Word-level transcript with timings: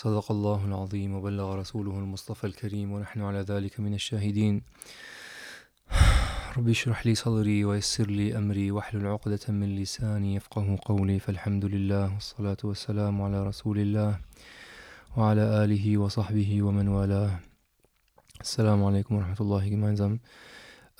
صدق 0.00 0.32
الله 0.32 0.64
العظيم 0.64 1.14
وبلغ 1.14 1.54
رسوله 1.54 1.98
المصطفى 1.98 2.44
الكريم 2.44 2.92
ونحن 2.92 3.20
على 3.20 3.40
ذلك 3.40 3.80
من 3.80 3.94
الشاهدين. 3.94 4.62
رب 6.56 6.68
اشرح 6.68 7.06
لي 7.06 7.14
صدري 7.14 7.64
ويسر 7.64 8.06
لي 8.06 8.38
أمري 8.38 8.70
واحلل 8.70 9.06
عقدة 9.06 9.40
من 9.48 9.76
لساني 9.76 10.34
يفقه 10.34 10.78
قولي. 10.84 11.18
فالحمد 11.18 11.64
لله 11.64 12.14
والصلاة 12.14 12.56
والسلام 12.64 13.22
على 13.22 13.46
رسول 13.46 13.78
الله 13.78 14.18
وعلى 15.16 15.64
آله 15.64 15.98
وصحبه 15.98 16.62
ومن 16.62 16.88
والاه. 16.88 17.40
Assalamu 18.40 18.88
alaikum 18.88 19.16
wa 19.16 19.22
rahmatullahi 19.22 19.68
gemeinsam. 19.68 20.20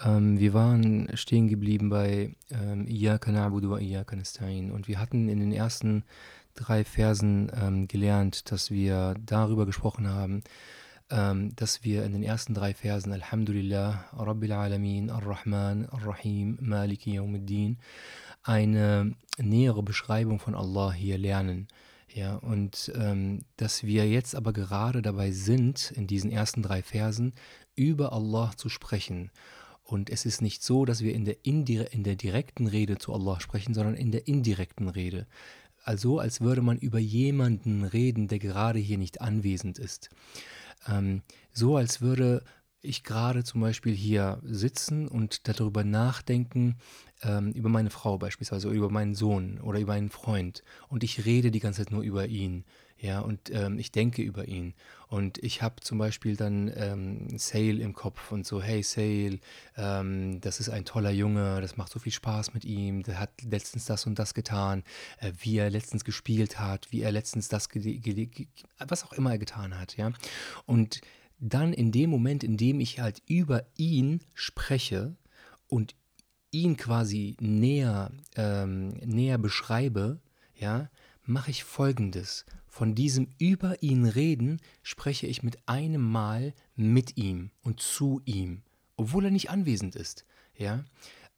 Ähm, 0.04 0.38
wir 0.38 0.52
waren 0.52 1.08
stehen 1.14 1.48
geblieben 1.48 1.88
bei 1.88 2.36
ähm, 2.50 2.86
Iyaka 2.86 3.32
na'budu 3.32 3.70
wa 3.70 3.78
Iyaka 3.78 4.16
nasta'in. 4.16 4.70
Und 4.70 4.88
wir 4.88 4.98
hatten 4.98 5.30
in 5.30 5.40
den 5.40 5.52
ersten 5.52 6.04
drei 6.60 6.84
Versen 6.84 7.50
ähm, 7.54 7.88
gelernt, 7.88 8.50
dass 8.52 8.70
wir 8.70 9.14
darüber 9.24 9.66
gesprochen 9.66 10.08
haben, 10.08 10.42
ähm, 11.10 11.54
dass 11.56 11.82
wir 11.82 12.04
in 12.04 12.12
den 12.12 12.22
ersten 12.22 12.54
drei 12.54 12.74
Versen 12.74 13.12
Alhamdulillah, 13.12 14.04
Rabbil 14.12 14.52
Alamin, 14.52 15.10
Ar-Rahman, 15.10 15.86
Ar-Rahim, 15.86 16.58
Maliki 16.60 17.14
Yawmiddin 17.14 17.78
eine 18.42 19.14
nähere 19.38 19.82
Beschreibung 19.82 20.38
von 20.38 20.54
Allah 20.54 20.92
hier 20.92 21.18
lernen. 21.18 21.68
Ja, 22.12 22.36
und 22.36 22.90
ähm, 22.96 23.44
dass 23.56 23.84
wir 23.84 24.08
jetzt 24.08 24.34
aber 24.34 24.52
gerade 24.52 25.00
dabei 25.00 25.30
sind, 25.30 25.92
in 25.92 26.06
diesen 26.08 26.32
ersten 26.32 26.62
drei 26.62 26.82
Versen 26.82 27.34
über 27.76 28.12
Allah 28.12 28.50
zu 28.56 28.68
sprechen. 28.68 29.30
Und 29.84 30.10
es 30.10 30.24
ist 30.24 30.42
nicht 30.42 30.62
so, 30.62 30.84
dass 30.84 31.02
wir 31.02 31.14
in 31.14 31.24
der, 31.24 31.44
in 31.44 31.64
der 32.04 32.16
direkten 32.16 32.66
Rede 32.66 32.98
zu 32.98 33.12
Allah 33.12 33.40
sprechen, 33.40 33.74
sondern 33.74 33.94
in 33.94 34.10
der 34.10 34.26
indirekten 34.26 34.88
Rede. 34.88 35.26
Also 35.82 36.18
als 36.18 36.40
würde 36.40 36.62
man 36.62 36.78
über 36.78 36.98
jemanden 36.98 37.84
reden, 37.84 38.28
der 38.28 38.38
gerade 38.38 38.78
hier 38.78 38.98
nicht 38.98 39.20
anwesend 39.20 39.78
ist. 39.78 40.10
Ähm, 40.86 41.22
so 41.52 41.76
als 41.76 42.00
würde 42.00 42.42
ich 42.82 43.04
gerade 43.04 43.44
zum 43.44 43.60
Beispiel 43.60 43.94
hier 43.94 44.40
sitzen 44.42 45.06
und 45.06 45.48
darüber 45.48 45.84
nachdenken, 45.84 46.76
ähm, 47.22 47.52
über 47.52 47.68
meine 47.68 47.90
Frau 47.90 48.18
beispielsweise 48.18 48.70
über 48.70 48.90
meinen 48.90 49.14
Sohn 49.14 49.60
oder 49.60 49.78
über 49.80 49.92
einen 49.92 50.10
Freund 50.10 50.62
und 50.88 51.04
ich 51.04 51.26
rede 51.26 51.50
die 51.50 51.60
ganze 51.60 51.84
Zeit 51.84 51.92
nur 51.92 52.02
über 52.02 52.26
ihn, 52.26 52.64
ja, 53.02 53.20
und 53.20 53.50
ähm, 53.50 53.78
ich 53.78 53.92
denke 53.92 54.20
über 54.20 54.46
ihn 54.46 54.74
und 55.08 55.38
ich 55.38 55.62
habe 55.62 55.76
zum 55.80 55.96
Beispiel 55.96 56.36
dann 56.36 56.70
ähm, 56.76 57.38
Sale 57.38 57.80
im 57.80 57.94
Kopf 57.94 58.30
und 58.30 58.46
so, 58.46 58.60
hey 58.60 58.82
Sale, 58.82 59.38
ähm, 59.76 60.40
das 60.42 60.60
ist 60.60 60.68
ein 60.68 60.84
toller 60.84 61.10
Junge, 61.10 61.62
das 61.62 61.78
macht 61.78 61.90
so 61.90 61.98
viel 61.98 62.12
Spaß 62.12 62.52
mit 62.52 62.66
ihm, 62.66 63.02
der 63.02 63.18
hat 63.18 63.30
letztens 63.42 63.86
das 63.86 64.04
und 64.04 64.18
das 64.18 64.34
getan, 64.34 64.84
äh, 65.18 65.32
wie 65.40 65.56
er 65.56 65.70
letztens 65.70 66.04
gespielt 66.04 66.60
hat, 66.60 66.92
wie 66.92 67.00
er 67.00 67.10
letztens 67.10 67.48
das, 67.48 67.70
was 68.78 69.04
auch 69.04 69.14
immer 69.14 69.30
er 69.32 69.38
getan 69.38 69.78
hat, 69.78 69.96
ja, 69.96 70.12
und 70.66 71.00
dann 71.38 71.72
in 71.72 71.92
dem 71.92 72.10
Moment, 72.10 72.44
in 72.44 72.58
dem 72.58 72.80
ich 72.80 73.00
halt 73.00 73.22
über 73.26 73.64
ihn 73.78 74.20
spreche 74.34 75.16
und 75.68 75.94
ihn 76.50 76.76
quasi 76.76 77.34
näher, 77.40 78.10
ähm, 78.36 78.90
näher 79.04 79.38
beschreibe, 79.38 80.20
ja, 80.54 80.90
mache 81.24 81.50
ich 81.50 81.64
folgendes. 81.64 82.44
Von 82.80 82.94
diesem 82.94 83.28
über 83.36 83.82
ihn 83.82 84.06
reden 84.06 84.58
spreche 84.82 85.26
ich 85.26 85.42
mit 85.42 85.68
einem 85.68 86.00
Mal 86.00 86.54
mit 86.76 87.18
ihm 87.18 87.50
und 87.60 87.80
zu 87.80 88.22
ihm, 88.24 88.62
obwohl 88.96 89.26
er 89.26 89.30
nicht 89.30 89.50
anwesend 89.50 89.94
ist. 89.96 90.24
Ja, 90.56 90.82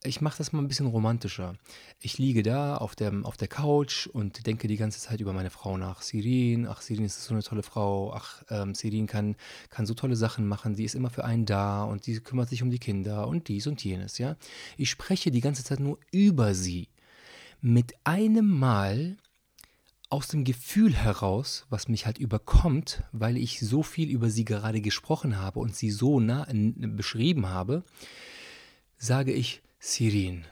ich 0.05 0.21
mache 0.21 0.39
das 0.39 0.53
mal 0.53 0.61
ein 0.61 0.69
bisschen 0.69 0.87
romantischer. 0.87 1.57
Ich 1.99 2.17
liege 2.17 2.45
da 2.45 2.77
auf 2.77 2.95
der, 2.95 3.13
auf 3.25 3.37
der 3.37 3.49
Couch 3.49 4.07
und 4.07 4.47
denke 4.47 4.69
die 4.69 4.77
ganze 4.77 5.01
Zeit 5.01 5.21
über 5.21 5.33
meine 5.33 5.51
Frau 5.51 5.77
nach. 5.77 6.03
Sirin, 6.03 6.69
ach, 6.69 6.81
Sirin 6.81 7.07
ist 7.07 7.25
so 7.25 7.35
eine 7.35 7.43
tolle 7.43 7.65
Frau. 7.65 8.13
Ach, 8.15 8.45
ähm, 8.49 8.77
Sirin 8.77 9.09
kann, 9.09 9.35
kann 9.69 9.85
so 9.85 9.95
tolle 9.95 10.15
Sachen 10.15 10.47
machen. 10.47 10.77
Sie 10.77 10.85
ist 10.85 10.95
immer 10.95 11.11
für 11.11 11.25
einen 11.25 11.45
da 11.45 11.83
und 11.83 12.05
sie 12.05 12.21
kümmert 12.21 12.51
sich 12.51 12.63
um 12.63 12.71
die 12.71 12.79
Kinder 12.79 13.27
und 13.27 13.49
dies 13.49 13.67
und 13.67 13.83
jenes, 13.83 14.19
ja. 14.19 14.37
Ich 14.77 14.91
spreche 14.91 15.33
die 15.33 15.41
ganze 15.41 15.65
Zeit 15.65 15.81
nur 15.81 15.99
über 16.13 16.55
sie. 16.55 16.87
Mit 17.61 17.95
einem 18.05 18.47
Mal 18.47 19.17
aus 20.13 20.29
dem 20.29 20.45
Gefühl 20.45 20.95
heraus, 20.95 21.65
was 21.71 21.89
mich 21.89 22.05
halt 22.05 22.19
überkommt, 22.19 23.03
weil 23.13 23.39
ich 23.39 23.61
so 23.61 23.83
viel 23.83 24.11
über 24.11 24.29
sie 24.29 24.45
gerade 24.45 24.83
gesprochen 24.83 25.39
habe 25.39 25.59
und 25.59 25.75
sie 25.75 25.91
so 25.91 26.21
nah 26.21 26.47
beschrieben 26.51 27.49
habe, 27.49 27.83
sage 28.99 29.33
ich, 29.33 29.63
Sirin, 29.79 30.45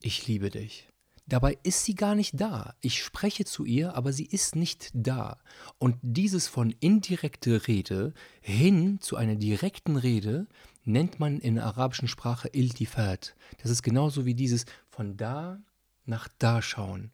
ich 0.00 0.28
liebe 0.28 0.48
dich. 0.48 0.88
Dabei 1.26 1.58
ist 1.64 1.84
sie 1.84 1.94
gar 1.94 2.14
nicht 2.14 2.40
da. 2.40 2.74
Ich 2.80 3.02
spreche 3.02 3.44
zu 3.44 3.64
ihr, 3.64 3.94
aber 3.94 4.12
sie 4.12 4.26
ist 4.26 4.54
nicht 4.54 4.90
da. 4.94 5.38
Und 5.78 5.96
dieses 6.02 6.46
von 6.46 6.74
indirekte 6.78 7.66
Rede 7.66 8.14
hin 8.40 9.00
zu 9.00 9.16
einer 9.16 9.36
direkten 9.36 9.96
Rede 9.96 10.46
nennt 10.84 11.18
man 11.18 11.40
in 11.40 11.56
der 11.56 11.66
arabischen 11.66 12.08
Sprache 12.08 12.48
Iltifat. 12.52 13.34
Das 13.60 13.72
ist 13.72 13.82
genauso 13.82 14.24
wie 14.24 14.34
dieses 14.34 14.66
von 14.88 15.16
da 15.16 15.60
nach 16.04 16.28
da 16.38 16.62
schauen. 16.62 17.10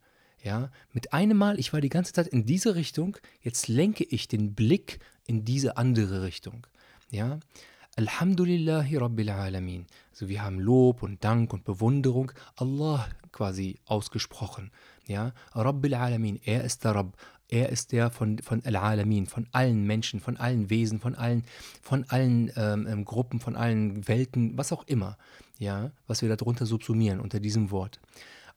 Ja, 0.47 0.71
mit 0.93 1.13
einem 1.13 1.39
Mal, 1.39 1.59
ich 1.59 1.73
war 1.73 1.81
die 1.81 1.89
ganze 1.89 2.13
Zeit 2.13 2.29
in 2.29 2.47
diese 2.47 2.77
Richtung, 2.77 3.17
jetzt 3.43 3.67
lenke 3.67 4.05
ich 4.05 4.29
den 4.29 4.55
Blick 4.55 5.01
in 5.27 5.45
diese 5.45 5.77
andere 5.77 6.23
Richtung. 6.23 6.69
Ja, 7.11 7.41
Alhamdulillahi 7.97 8.97
Rabbil 8.97 9.29
Alamin. 9.29 9.87
Also 10.13 10.29
wir 10.29 10.45
haben 10.45 10.61
Lob 10.61 11.03
und 11.03 11.25
Dank 11.25 11.53
und 11.53 11.65
Bewunderung 11.65 12.31
Allah 12.55 13.09
quasi 13.33 13.81
ausgesprochen. 13.87 14.71
Ja, 15.09 15.33
Rabbil 15.53 15.95
Alamin, 15.95 16.39
er 16.45 16.63
ist 16.63 16.85
der 16.85 16.95
Rabb, 16.95 17.17
er 17.49 17.71
ist 17.71 17.91
der 17.91 18.13
von, 18.13 18.39
von 18.39 18.65
Al-Alamin, 18.65 19.27
von 19.27 19.49
allen 19.51 19.85
Menschen, 19.85 20.21
von 20.21 20.37
allen 20.37 20.71
Wesen, 20.71 21.01
von 21.01 21.17
allen, 21.17 21.43
von 21.83 22.05
allen 22.05 22.53
ähm, 22.55 22.87
ähm 22.89 23.05
Gruppen, 23.05 23.41
von 23.41 23.57
allen 23.57 24.07
Welten, 24.07 24.57
was 24.57 24.71
auch 24.71 24.87
immer, 24.87 25.19
ja, 25.59 25.91
was 26.07 26.23
wir 26.23 26.29
darunter 26.29 26.67
subsumieren 26.67 27.19
unter 27.19 27.41
diesem 27.41 27.73
Wort. 27.73 27.99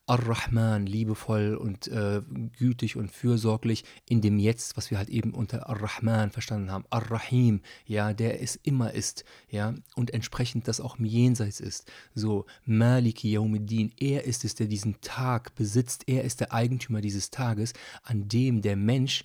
Ar-Rahman, 0.10 0.86
liebevoll 0.86 1.56
und 1.56 1.88
äh, 1.88 2.22
gütig 2.58 2.96
und 2.96 3.12
fürsorglich 3.12 3.84
in 4.08 4.22
dem 4.22 4.40
Jetzt, 4.40 4.76
was 4.76 4.90
wir 4.90 4.98
halt 4.98 5.10
eben 5.10 5.34
unter 5.34 5.70
Ar-Rahman 5.70 6.32
verstanden 6.32 6.72
haben. 6.72 6.86
Ar-Rahim, 6.90 7.62
ja, 7.86 8.14
der 8.14 8.42
es 8.42 8.56
immer 8.56 8.94
ist, 8.94 9.24
ja, 9.50 9.76
und 9.96 10.12
entsprechend 10.12 10.68
das 10.68 10.82
auch 10.82 10.98
im 10.98 11.06
Jenseits 11.06 11.60
ist. 11.60 11.92
So, 12.16 12.46
Maliki 12.66 13.32
Yawmiddin, 13.32 13.92
er 14.00 14.24
ist 14.24 14.46
es, 14.46 14.56
der 14.56 14.68
diesen 14.68 15.00
Tag 15.02 15.54
besitzt, 15.56 16.04
er 16.08 16.24
ist 16.24 16.40
der 16.40 16.54
Eigentümer 16.54 17.02
dieses 17.02 17.30
Tages, 17.30 17.74
an 18.04 18.28
dem 18.28 18.62
der 18.62 18.76
Mensch 18.76 19.24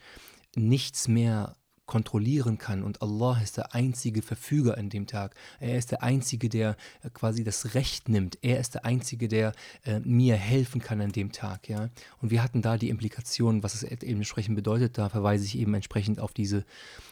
nichts 0.55 1.09
mehr 1.09 1.57
kontrollieren 1.95 2.59
kann. 2.59 2.83
Und 2.83 3.03
Allah 3.03 3.41
ist 3.41 3.57
der 3.57 3.73
einzige 3.73 4.21
Verfüger 4.21 4.77
an 4.77 4.91
dem 4.91 5.07
Tag. 5.07 5.37
Er 5.61 5.79
ist 5.79 5.93
der 5.93 6.03
einzige, 6.03 6.49
der 6.49 6.77
äh, 7.05 7.11
quasi 7.11 7.45
das 7.45 7.77
Recht 7.77 8.09
nimmt. 8.09 8.37
Er 8.43 8.59
ist 8.59 8.75
der 8.75 8.85
einzige, 8.85 9.29
der 9.29 9.53
äh, 9.85 10.01
mir 10.01 10.35
helfen 10.35 10.81
kann 10.81 11.01
an 11.01 11.13
dem 11.13 11.31
Tag. 11.31 11.69
Ja? 11.69 11.91
Und 12.21 12.33
wir 12.33 12.43
hatten 12.43 12.63
da 12.63 12.79
die 12.79 12.89
Implikation, 12.89 13.63
was 13.63 13.75
es 13.75 13.85
eben 13.85 14.17
entsprechend 14.17 14.57
bedeutet. 14.57 14.99
Da 14.99 15.09
verweise 15.09 15.45
ich 15.45 15.57
eben 15.57 15.73
entsprechend 15.73 16.19
auf 16.19 16.33
diese, 16.33 16.65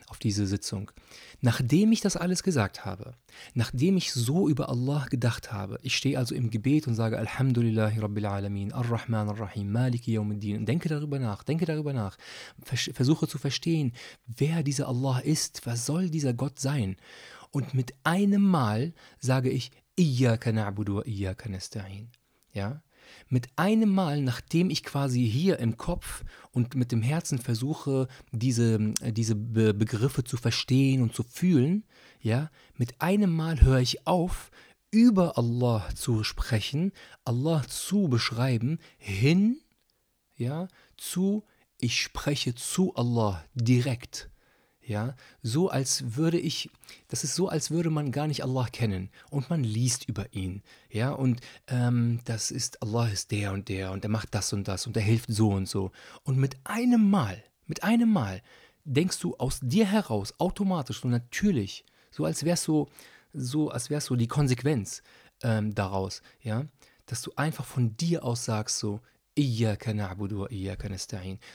auf 0.08 0.18
diese 0.18 0.48
Sitzung. 0.48 0.90
Nachdem 1.44 1.90
ich 1.90 2.00
das 2.00 2.16
alles 2.16 2.44
gesagt 2.44 2.84
habe, 2.84 3.14
nachdem 3.52 3.96
ich 3.96 4.12
so 4.12 4.48
über 4.48 4.68
Allah 4.68 5.06
gedacht 5.10 5.52
habe, 5.52 5.80
ich 5.82 5.96
stehe 5.96 6.16
also 6.16 6.36
im 6.36 6.50
Gebet 6.50 6.86
und 6.86 6.94
sage 6.94 7.18
Alhamdulillahi 7.18 7.98
Rabbil 7.98 8.26
Alamin, 8.26 8.72
Ar-Rahman 8.72 9.28
Ar-Rahim, 9.28 9.72
Maliki 9.72 10.12
Yawmiddin 10.12 10.58
und 10.58 10.66
denke 10.66 10.88
darüber 10.88 11.18
nach, 11.18 11.42
denke 11.42 11.66
darüber 11.66 11.92
nach, 11.92 12.16
versuche 12.62 13.26
zu 13.26 13.38
verstehen, 13.38 13.92
wer 14.24 14.62
dieser 14.62 14.86
Allah 14.86 15.18
ist, 15.18 15.66
wer 15.66 15.76
soll 15.76 16.10
dieser 16.10 16.32
Gott 16.32 16.60
sein. 16.60 16.96
Und 17.50 17.74
mit 17.74 17.92
einem 18.04 18.42
Mal 18.42 18.94
sage 19.18 19.50
ich, 19.50 19.72
Iyaka 19.98 20.50
na'budu 20.50 20.96
wa 20.96 21.02
iyaka 21.04 21.48
nasta'in. 21.48 22.06
Ja? 22.52 22.82
Mit 23.28 23.48
einem 23.56 23.90
Mal, 23.90 24.20
nachdem 24.22 24.70
ich 24.70 24.82
quasi 24.82 25.28
hier 25.28 25.58
im 25.58 25.76
Kopf 25.76 26.24
und 26.50 26.74
mit 26.74 26.92
dem 26.92 27.02
Herzen 27.02 27.38
versuche, 27.38 28.08
diese, 28.32 28.92
diese 29.02 29.34
Be 29.34 29.74
Begriffe 29.74 30.24
zu 30.24 30.36
verstehen 30.36 31.02
und 31.02 31.14
zu 31.14 31.22
fühlen, 31.22 31.84
ja, 32.20 32.50
mit 32.76 33.00
einem 33.00 33.34
Mal 33.34 33.60
höre 33.60 33.80
ich 33.80 34.06
auf, 34.06 34.50
über 34.90 35.38
Allah 35.38 35.88
zu 35.94 36.22
sprechen, 36.22 36.92
Allah 37.24 37.62
zu 37.66 38.08
beschreiben, 38.08 38.78
hin, 38.98 39.60
ja, 40.36 40.68
zu, 40.96 41.44
ich 41.78 42.00
spreche 42.00 42.54
zu 42.54 42.94
Allah 42.94 43.44
direkt 43.54 44.31
ja, 44.84 45.14
so 45.42 45.68
als 45.68 46.16
würde 46.16 46.38
ich, 46.38 46.70
das 47.08 47.24
ist 47.24 47.34
so, 47.34 47.48
als 47.48 47.70
würde 47.70 47.90
man 47.90 48.10
gar 48.10 48.26
nicht 48.26 48.42
Allah 48.42 48.66
kennen 48.66 49.10
und 49.30 49.48
man 49.48 49.62
liest 49.62 50.08
über 50.08 50.32
ihn, 50.32 50.62
ja, 50.90 51.10
und 51.10 51.40
ähm, 51.68 52.20
das 52.24 52.50
ist, 52.50 52.82
Allah 52.82 53.08
ist 53.08 53.30
der 53.30 53.52
und 53.52 53.68
der 53.68 53.92
und 53.92 54.04
er 54.04 54.10
macht 54.10 54.34
das 54.34 54.52
und 54.52 54.66
das 54.66 54.86
und 54.86 54.96
er 54.96 55.02
hilft 55.02 55.32
so 55.32 55.50
und 55.50 55.68
so. 55.68 55.92
Und 56.24 56.38
mit 56.38 56.56
einem 56.64 57.10
Mal, 57.10 57.42
mit 57.66 57.84
einem 57.84 58.12
Mal 58.12 58.42
denkst 58.84 59.20
du 59.20 59.36
aus 59.36 59.60
dir 59.62 59.86
heraus 59.86 60.34
automatisch, 60.38 61.00
so 61.00 61.08
natürlich, 61.08 61.84
so 62.10 62.24
als 62.24 62.44
wär's 62.44 62.64
so, 62.64 62.88
so 63.32 63.70
als 63.70 63.90
wär's 63.90 64.06
so 64.06 64.16
die 64.16 64.28
Konsequenz 64.28 65.02
ähm, 65.42 65.74
daraus, 65.74 66.22
ja, 66.42 66.66
dass 67.06 67.22
du 67.22 67.32
einfach 67.36 67.64
von 67.64 67.96
dir 67.96 68.24
aus 68.24 68.44
sagst 68.44 68.78
so, 68.78 69.00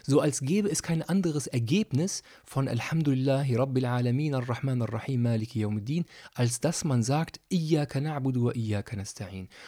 so 0.04 0.20
als 0.20 0.42
gäbe 0.42 0.68
es 0.70 0.82
kein 0.82 1.04
anderes 1.04 1.46
Ergebnis 1.46 2.24
von 2.44 2.68
Alhamdulillahi 2.68 3.56
Rabbil 3.56 3.86
Alamin 3.86 4.34
Ar-Rahman 4.34 4.82
Ar-Rahim 4.82 5.22
Maliki 5.22 5.60
Yawmiddin, 5.60 6.06
als 6.34 6.60
dass 6.60 6.84
man 6.84 7.04
sagt 7.04 7.40
Iyaka 7.52 8.00
na'budu 8.00 8.46
wa 8.46 8.54
iyaka. 8.54 8.98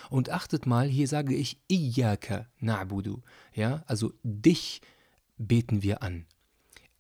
Und 0.09 0.31
achtet 0.31 0.65
mal, 0.65 0.87
hier 0.87 1.07
sage 1.07 1.35
ich 1.35 1.59
Iyaka 1.69 2.47
na'budu. 2.59 3.21
Ja, 3.53 3.83
also 3.85 4.11
dich 4.23 4.81
beten 5.37 5.83
wir 5.83 6.01
an. 6.01 6.25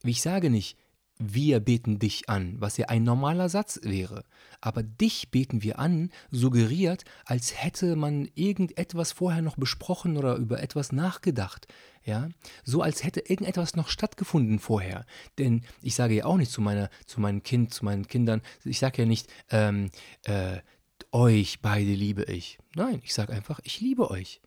Ich 0.03 0.21
sage 0.21 0.51
nicht, 0.51 0.77
wir 1.19 1.59
beten 1.59 1.99
dich 1.99 2.29
an, 2.29 2.55
was 2.59 2.77
ja 2.77 2.87
ein 2.87 3.03
normaler 3.03 3.49
Satz 3.49 3.81
wäre. 3.83 4.23
Aber 4.61 4.83
dich 4.83 5.29
beten 5.31 5.61
wir 5.61 5.77
an 5.77 6.11
suggeriert, 6.31 7.03
als 7.25 7.61
hätte 7.61 7.97
man 7.97 8.29
irgendetwas 8.35 9.11
vorher 9.11 9.41
noch 9.41 9.57
besprochen 9.57 10.17
oder 10.17 10.35
über 10.35 10.63
etwas 10.63 10.93
nachgedacht. 10.93 11.67
Ja, 12.05 12.29
so 12.63 12.81
als 12.81 13.03
hätte 13.03 13.19
irgendetwas 13.19 13.75
noch 13.75 13.89
stattgefunden 13.89 14.59
vorher. 14.59 15.05
Denn 15.37 15.63
ich 15.81 15.95
sage 15.95 16.15
ja 16.15 16.25
auch 16.25 16.37
nicht 16.37 16.51
zu 16.51 16.61
meiner, 16.61 16.89
zu 17.05 17.19
meinem 17.19 17.43
Kind, 17.43 17.73
zu 17.73 17.83
meinen 17.83 18.07
Kindern, 18.07 18.41
ich 18.63 18.79
sage 18.79 19.01
ja 19.01 19.05
nicht, 19.05 19.27
ähm, 19.51 19.91
äh, 20.23 20.59
euch 21.11 21.61
beide 21.61 21.91
liebe 21.91 22.23
ich. 22.23 22.59
Nein, 22.75 23.01
ich 23.03 23.13
sage 23.13 23.33
einfach, 23.33 23.59
ich 23.63 23.81
liebe 23.81 24.09
euch. 24.09 24.41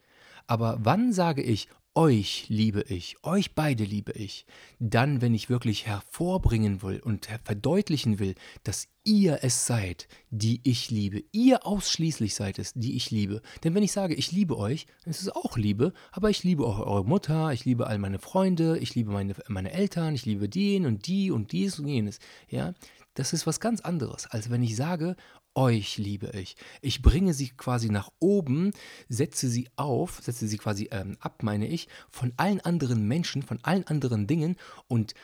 Aber 0.46 0.78
wann 0.80 1.12
sage 1.12 1.42
ich, 1.42 1.68
euch 1.94 2.46
liebe 2.48 2.82
ich, 2.88 3.16
euch 3.22 3.54
beide 3.54 3.84
liebe 3.84 4.12
ich, 4.12 4.46
dann, 4.78 5.20
wenn 5.20 5.34
ich 5.34 5.50
wirklich 5.50 5.86
hervorbringen 5.86 6.82
will 6.82 7.00
und 7.00 7.28
verdeutlichen 7.44 8.18
will, 8.18 8.34
dass 8.64 8.88
ihr 9.04 9.40
es 9.42 9.66
seid, 9.66 10.08
die 10.30 10.60
ich 10.64 10.90
liebe, 10.90 11.22
ihr 11.32 11.66
ausschließlich 11.66 12.34
seid 12.34 12.58
es, 12.58 12.72
die 12.74 12.96
ich 12.96 13.10
liebe. 13.10 13.42
Denn 13.62 13.74
wenn 13.74 13.82
ich 13.82 13.92
sage, 13.92 14.14
ich 14.14 14.32
liebe 14.32 14.56
euch, 14.56 14.86
dann 15.04 15.10
ist 15.10 15.22
es 15.22 15.28
auch 15.28 15.56
Liebe, 15.56 15.92
aber 16.12 16.30
ich 16.30 16.44
liebe 16.44 16.64
auch 16.64 16.78
eure 16.78 17.04
Mutter, 17.04 17.52
ich 17.52 17.64
liebe 17.64 17.86
all 17.86 17.98
meine 17.98 18.18
Freunde, 18.18 18.78
ich 18.78 18.94
liebe 18.94 19.12
meine, 19.12 19.34
meine 19.48 19.72
Eltern, 19.72 20.14
ich 20.14 20.24
liebe 20.24 20.48
den 20.48 20.86
und 20.86 21.06
die 21.06 21.30
und 21.30 21.52
dies 21.52 21.78
und 21.78 21.88
jenes. 21.88 22.20
Ja, 22.48 22.74
das 23.14 23.32
ist 23.34 23.46
was 23.46 23.60
ganz 23.60 23.80
anderes, 23.82 24.26
als 24.26 24.50
wenn 24.50 24.62
ich 24.62 24.76
sage, 24.76 25.16
euch 25.54 25.98
liebe 25.98 26.30
ich. 26.34 26.56
Ich 26.80 27.02
bringe 27.02 27.34
sie 27.34 27.50
quasi 27.50 27.90
nach 27.90 28.10
oben, 28.18 28.72
setze 29.08 29.48
sie 29.48 29.68
auf, 29.76 30.20
setze 30.22 30.48
sie 30.48 30.58
quasi 30.58 30.88
ähm, 30.90 31.16
ab, 31.20 31.42
meine 31.42 31.66
ich, 31.66 31.88
von 32.10 32.32
allen 32.36 32.60
anderen 32.60 33.06
Menschen, 33.06 33.42
von 33.42 33.58
allen 33.62 33.86
anderen 33.86 34.26
Dingen 34.26 34.56
und 34.88 35.14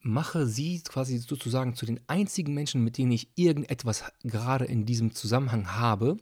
mache 0.00 0.46
sie 0.46 0.80
quasi 0.82 1.18
sozusagen 1.18 1.74
zu 1.74 1.84
den 1.84 2.00
einzigen 2.06 2.54
Menschen, 2.54 2.84
mit 2.84 2.96
denen 2.96 3.12
ich 3.12 3.28
irgendetwas 3.34 4.04
gerade 4.22 4.64
in 4.64 4.86
diesem 4.86 5.14
Zusammenhang 5.14 5.72
habe, 5.72 6.16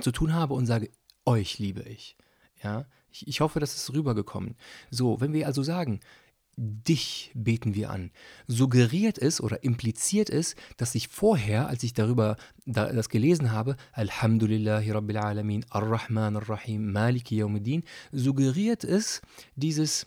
zu 0.00 0.12
tun 0.12 0.32
habe 0.32 0.54
und 0.54 0.66
sage, 0.66 0.90
euch 1.24 1.58
liebe 1.58 1.82
ich. 1.82 2.16
Ja, 2.62 2.86
ich, 3.10 3.26
ich 3.26 3.40
hoffe, 3.40 3.60
das 3.60 3.74
ist 3.74 3.92
rübergekommen. 3.92 4.56
So, 4.90 5.20
wenn 5.20 5.32
wir 5.32 5.46
also 5.46 5.62
sagen, 5.62 6.00
dich 6.62 7.32
beten 7.34 7.74
wir 7.74 7.90
an. 7.90 8.12
Suggeriert 8.46 9.18
es 9.18 9.40
oder 9.40 9.64
impliziert 9.64 10.30
es, 10.30 10.54
dass 10.76 10.94
ich 10.94 11.08
vorher, 11.08 11.66
als 11.66 11.82
ich 11.82 11.92
darüber 11.92 12.36
da, 12.66 12.92
das 12.92 13.08
gelesen 13.08 13.50
habe, 13.50 13.76
Alhamdulillahi 13.92 14.92
Rabbil 14.92 15.18
Alamin, 15.18 15.66
Ar-Rahman 15.70 16.36
Ar-Rahim, 16.36 16.92
Maliki 16.92 17.36
Yawmiddin, 17.36 17.82
suggeriert 18.12 18.84
es 18.84 19.22
dieses, 19.56 20.06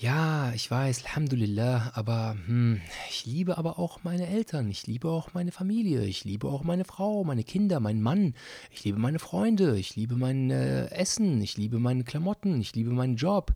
ja, 0.00 0.52
ich 0.54 0.70
weiß, 0.70 1.04
Alhamdulillah, 1.06 1.90
aber 1.94 2.36
hm, 2.46 2.80
ich 3.10 3.26
liebe 3.26 3.58
aber 3.58 3.80
auch 3.80 4.04
meine 4.04 4.28
Eltern, 4.28 4.70
ich 4.70 4.86
liebe 4.86 5.10
auch 5.10 5.34
meine 5.34 5.50
Familie, 5.50 6.04
ich 6.04 6.24
liebe 6.24 6.46
auch 6.46 6.62
meine 6.62 6.84
Frau, 6.84 7.24
meine 7.24 7.42
Kinder, 7.42 7.80
meinen 7.80 8.00
Mann, 8.00 8.34
ich 8.70 8.84
liebe 8.84 8.98
meine 9.00 9.18
Freunde, 9.18 9.76
ich 9.76 9.96
liebe 9.96 10.14
mein 10.14 10.52
äh, 10.52 10.86
Essen, 10.90 11.42
ich 11.42 11.56
liebe 11.56 11.80
meine 11.80 12.04
Klamotten, 12.04 12.60
ich 12.60 12.76
liebe 12.76 12.90
meinen 12.90 13.16
Job. 13.16 13.52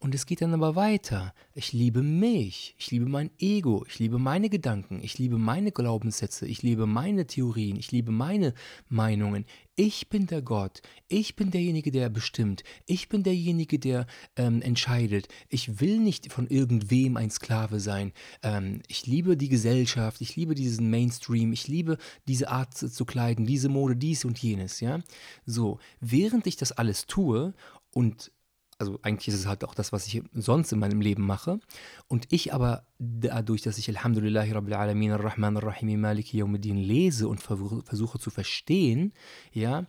Und 0.00 0.14
es 0.14 0.26
geht 0.26 0.42
dann 0.42 0.54
aber 0.54 0.76
weiter. 0.76 1.34
Ich 1.54 1.72
liebe 1.72 2.02
mich, 2.02 2.74
ich 2.78 2.90
liebe 2.92 3.06
mein 3.06 3.30
Ego, 3.38 3.84
ich 3.88 3.98
liebe 3.98 4.18
meine 4.18 4.48
Gedanken, 4.48 5.00
ich 5.02 5.18
liebe 5.18 5.38
meine 5.38 5.72
Glaubenssätze, 5.72 6.46
ich 6.46 6.62
liebe 6.62 6.86
meine 6.86 7.26
Theorien, 7.26 7.76
ich 7.76 7.90
liebe 7.92 8.12
meine 8.12 8.54
Meinungen. 8.88 9.44
Ich 9.80 10.08
bin 10.08 10.26
der 10.26 10.42
Gott, 10.42 10.82
ich 11.06 11.36
bin 11.36 11.52
derjenige, 11.52 11.92
der 11.92 12.08
bestimmt, 12.08 12.64
ich 12.86 13.08
bin 13.08 13.22
derjenige, 13.22 13.78
der 13.78 14.08
ähm, 14.34 14.60
entscheidet. 14.60 15.28
Ich 15.50 15.80
will 15.80 16.00
nicht 16.00 16.32
von 16.32 16.48
irgendwem 16.48 17.16
ein 17.16 17.30
Sklave 17.30 17.78
sein. 17.78 18.12
Ähm, 18.42 18.82
ich 18.88 19.06
liebe 19.06 19.36
die 19.36 19.48
Gesellschaft, 19.48 20.20
ich 20.20 20.34
liebe 20.34 20.56
diesen 20.56 20.90
Mainstream, 20.90 21.52
ich 21.52 21.68
liebe 21.68 21.96
diese 22.26 22.48
Art 22.48 22.76
zu 22.76 23.04
kleiden, 23.04 23.46
diese 23.46 23.68
Mode, 23.68 23.94
dies 23.94 24.24
und 24.24 24.36
jenes, 24.40 24.80
ja. 24.80 25.00
So, 25.46 25.78
während 26.00 26.48
ich 26.48 26.56
das 26.56 26.72
alles 26.72 27.06
tue 27.06 27.54
und 27.92 28.32
also 28.78 28.98
eigentlich 29.02 29.28
ist 29.28 29.40
es 29.40 29.46
halt 29.46 29.64
auch 29.64 29.74
das, 29.74 29.92
was 29.92 30.06
ich 30.06 30.22
sonst 30.34 30.72
in 30.72 30.78
meinem 30.78 31.00
Leben 31.00 31.26
mache. 31.26 31.58
Und 32.06 32.26
ich 32.30 32.54
aber 32.54 32.86
dadurch, 32.98 33.62
dass 33.62 33.76
ich 33.76 33.88
Alhamdulillahi 33.88 34.52
Rabbil 34.52 34.74
Alamin 34.74 35.12
Ar-Rahman 35.12 35.56
Ar-Rahim 35.56 36.00
Maliki 36.00 36.38
Yawmiddin 36.38 36.76
lese 36.76 37.26
und 37.26 37.42
versuche 37.42 38.18
zu 38.18 38.30
verstehen, 38.30 39.12
ja, 39.52 39.86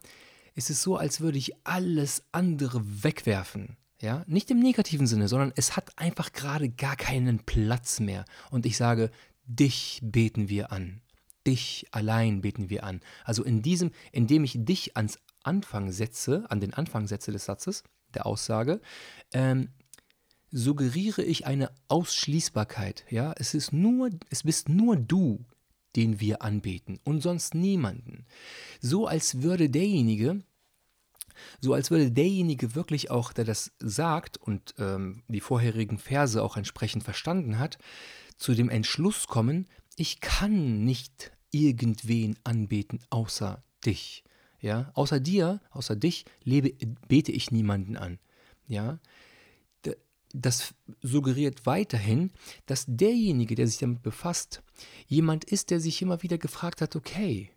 ist 0.56 0.72
es 0.72 0.82
so, 0.82 0.98
als 0.98 1.22
würde 1.22 1.38
ich 1.38 1.54
alles 1.66 2.24
andere 2.32 2.82
wegwerfen. 3.04 3.78
Ja, 4.02 4.24
nicht 4.28 4.50
im 4.50 4.60
negativen 4.60 5.08
Sinne, 5.08 5.28
sondern 5.28 5.52
es 5.56 5.76
hat 5.76 5.92
einfach 5.98 6.32
gerade 6.32 6.70
gar 6.70 6.96
keinen 6.96 7.40
Platz 7.40 8.00
mehr. 8.00 8.26
Und 8.50 8.66
ich 8.66 8.78
sage, 8.78 9.12
dich 9.46 10.00
beten 10.02 10.48
wir 10.50 10.72
an. 10.72 11.02
Dich 11.46 11.86
allein 11.92 12.42
beten 12.42 12.70
wir 12.70 12.86
an. 12.86 13.02
Also 13.26 13.44
in 13.44 13.62
diesem, 13.62 13.92
indem 14.12 14.46
ich 14.46 14.56
dich 14.58 14.96
ans 14.96 15.20
Anfang 15.44 15.92
setze, 15.92 16.46
an 16.50 16.62
den 16.62 16.74
Anfang 16.74 17.08
setze 17.08 17.32
des 17.32 17.46
Satzes, 17.46 17.84
der 18.14 18.26
Aussage, 18.26 18.82
ähm, 19.34 19.70
suggeriere 20.52 21.24
ich 21.24 21.46
eine 21.46 21.72
Ausschließbarkeit. 21.88 23.06
Ja, 23.10 23.34
es 23.38 23.54
ist 23.54 23.72
nur, 23.74 24.10
es 24.30 24.44
bist 24.44 24.70
nur 24.70 24.96
du, 24.96 25.46
den 25.96 26.20
wir 26.20 26.42
anbeten 26.42 27.00
und 27.04 27.22
sonst 27.22 27.56
niemanden. 27.56 28.26
So 28.82 29.08
als 29.08 29.42
würde 29.42 29.70
derjenige, 29.70 30.42
so 31.62 31.74
als 31.74 31.92
würde 31.92 32.12
derjenige 32.12 32.76
wirklich 32.76 33.12
auch, 33.12 33.34
der 33.34 33.46
das 33.46 33.72
sagt 33.80 34.38
und 34.38 34.76
ähm, 34.78 35.24
die 35.28 35.40
vorherigen 35.40 35.98
Verse 35.98 36.42
auch 36.42 36.58
entsprechend 36.58 37.04
verstanden 37.04 37.60
hat, 37.60 37.78
zu 38.38 38.54
dem 38.54 38.70
Entschluss 38.70 39.28
kommen, 39.28 39.68
ich 39.96 40.22
kann 40.22 40.86
nicht 40.86 41.32
irgendwen 41.52 42.38
anbeten 42.44 43.00
außer 43.10 43.64
dich. 43.86 44.24
Ja, 44.62 44.92
außer 44.94 45.20
dir, 45.20 45.62
außer 45.72 45.96
dich, 45.96 46.26
lebe, 46.44 46.74
bete 47.08 47.32
ich 47.32 47.52
niemanden 47.52 47.96
an. 47.96 48.20
Ja, 48.68 49.00
das 50.34 50.74
suggeriert 51.02 51.66
weiterhin, 51.66 52.32
dass 52.66 52.86
derjenige, 52.88 53.56
der 53.56 53.68
sich 53.68 53.78
damit 53.78 54.02
befasst, 54.02 54.62
jemand 55.08 55.44
ist, 55.44 55.72
der 55.72 55.80
sich 55.80 56.02
immer 56.02 56.22
wieder 56.22 56.38
gefragt 56.38 56.82
hat, 56.82 56.96
okay, 56.96 57.50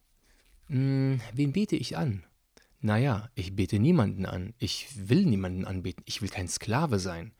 mh, 0.68 0.76
hm, 0.76 1.20
wen 1.34 1.52
bete 1.52 1.76
ich 1.76 1.96
an? 1.96 2.24
Naja, 2.80 3.30
ich 3.34 3.54
bete 3.54 3.78
niemanden 3.78 4.26
an, 4.26 4.54
ich 4.58 4.88
will 5.08 5.24
niemanden 5.24 5.64
anbeten, 5.64 6.02
ich 6.06 6.20
will 6.20 6.30
kein 6.30 6.48
Sklave 6.48 6.98
sein. 6.98 7.32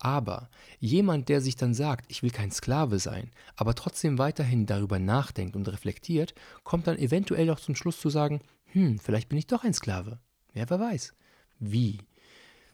Aber 0.00 0.48
jemand, 0.78 1.28
der 1.28 1.42
sich 1.42 1.56
dann 1.56 1.74
sagt, 1.74 2.06
ich 2.08 2.22
will 2.22 2.30
kein 2.30 2.50
Sklave 2.50 2.98
sein, 2.98 3.30
aber 3.54 3.74
trotzdem 3.74 4.16
weiterhin 4.18 4.64
darüber 4.64 4.98
nachdenkt 4.98 5.56
und 5.56 5.68
reflektiert, 5.68 6.34
kommt 6.64 6.86
dann 6.86 6.98
eventuell 6.98 7.50
auch 7.50 7.60
zum 7.60 7.76
Schluss 7.76 8.00
zu 8.00 8.08
sagen, 8.08 8.40
hm, 8.72 8.98
vielleicht 8.98 9.28
bin 9.28 9.38
ich 9.38 9.46
doch 9.46 9.62
ein 9.62 9.74
Sklave. 9.74 10.18
Ja, 10.54 10.64
wer 10.68 10.80
weiß. 10.80 11.12
Wie? 11.58 11.98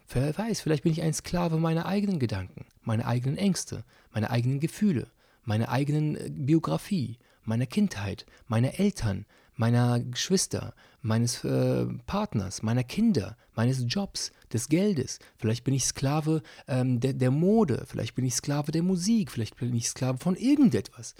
Wer 0.09 0.39
weiß, 0.39 0.61
vielleicht 0.61 0.85
bin 0.85 0.93
ich 0.93 1.03
ein 1.03 1.15
Sklave 1.15 1.59
meiner 1.59 1.87
eigenen 1.87 2.21
Gedanken, 2.21 2.67
meiner 2.83 3.07
eigenen 3.07 3.37
Ängste, 3.37 3.85
meiner 4.13 4.31
eigenen 4.31 4.61
Gefühle, 4.61 5.11
meiner 5.43 5.69
eigenen 5.69 6.17
äh, 6.17 6.31
Biografie, 6.31 7.19
meiner 7.43 7.67
Kindheit, 7.67 8.25
meiner 8.47 8.79
Eltern, 8.79 9.27
meiner 9.57 10.01
Geschwister, 10.01 10.75
meines 11.03 11.45
äh, 11.45 11.87
Partners, 12.07 12.63
meiner 12.63 12.85
Kinder, 12.85 13.37
meines 13.55 13.85
Jobs, 13.89 14.33
des 14.53 14.69
Geldes. 14.69 15.19
Vielleicht 15.37 15.65
bin 15.65 15.75
ich 15.75 15.85
Sklave 15.85 16.43
ähm, 16.69 17.01
der, 17.01 17.13
der 17.15 17.31
Mode, 17.31 17.85
vielleicht 17.87 18.15
bin 18.15 18.25
ich 18.25 18.35
Sklave 18.35 18.73
der 18.73 18.83
Musik, 18.83 19.31
vielleicht 19.31 19.57
bin 19.57 19.75
ich 19.75 19.89
Sklave 19.89 20.19
von 20.19 20.37
irgendetwas. 20.37 21.15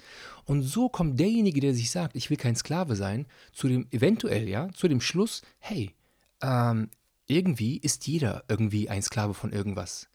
Und 0.45 0.63
so 0.63 0.89
kommt 0.89 1.19
derjenige, 1.19 1.59
der 1.59 1.73
sich 1.73 1.91
sagt, 1.91 2.15
ich 2.15 2.29
will 2.29 2.37
kein 2.37 2.55
Sklave 2.55 2.95
sein, 2.95 3.27
zu 3.51 3.67
dem 3.67 3.87
eventuell, 3.91 4.47
ja, 4.47 4.69
zu 4.73 4.87
dem 4.87 5.01
Schluss, 5.01 5.41
hey, 5.59 5.93
ähm, 6.41 6.89
irgendwie 7.27 7.77
ist 7.77 8.07
jeder 8.07 8.43
irgendwie 8.47 8.89
ein 8.89 9.01
Sklave 9.01 9.33
von 9.33 9.51
irgendwas. 9.51 10.07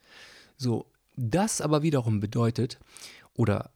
So, 0.56 0.90
das 1.16 1.60
aber 1.60 1.82
wiederum 1.82 2.20
bedeutet 2.20 2.78
oder 3.34 3.70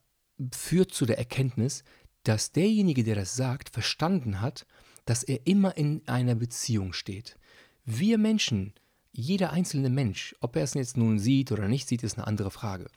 führt 0.52 0.92
zu 0.92 1.06
der 1.06 1.18
Erkenntnis, 1.18 1.84
dass 2.28 2.52
derjenige, 2.52 3.04
der 3.04 3.14
das 3.14 3.36
sagt, 3.36 3.68
verstanden 3.68 4.40
hat, 4.40 4.66
dass 5.04 5.22
er 5.22 5.46
immer 5.46 5.76
in 5.76 6.02
einer 6.06 6.34
Beziehung 6.34 6.92
steht. 6.92 7.38
Wir 7.84 8.18
Menschen, 8.18 8.74
jeder 9.12 9.52
einzelne 9.52 9.90
Mensch, 9.90 10.34
ob 10.40 10.56
er 10.56 10.64
es 10.64 10.74
jetzt 10.74 10.96
nun 10.96 11.18
sieht 11.18 11.52
oder 11.52 11.68
nicht 11.68 11.88
sieht, 11.88 12.02
ist 12.02 12.18
eine 12.18 12.26
andere 12.26 12.50
Frage, 12.50 12.88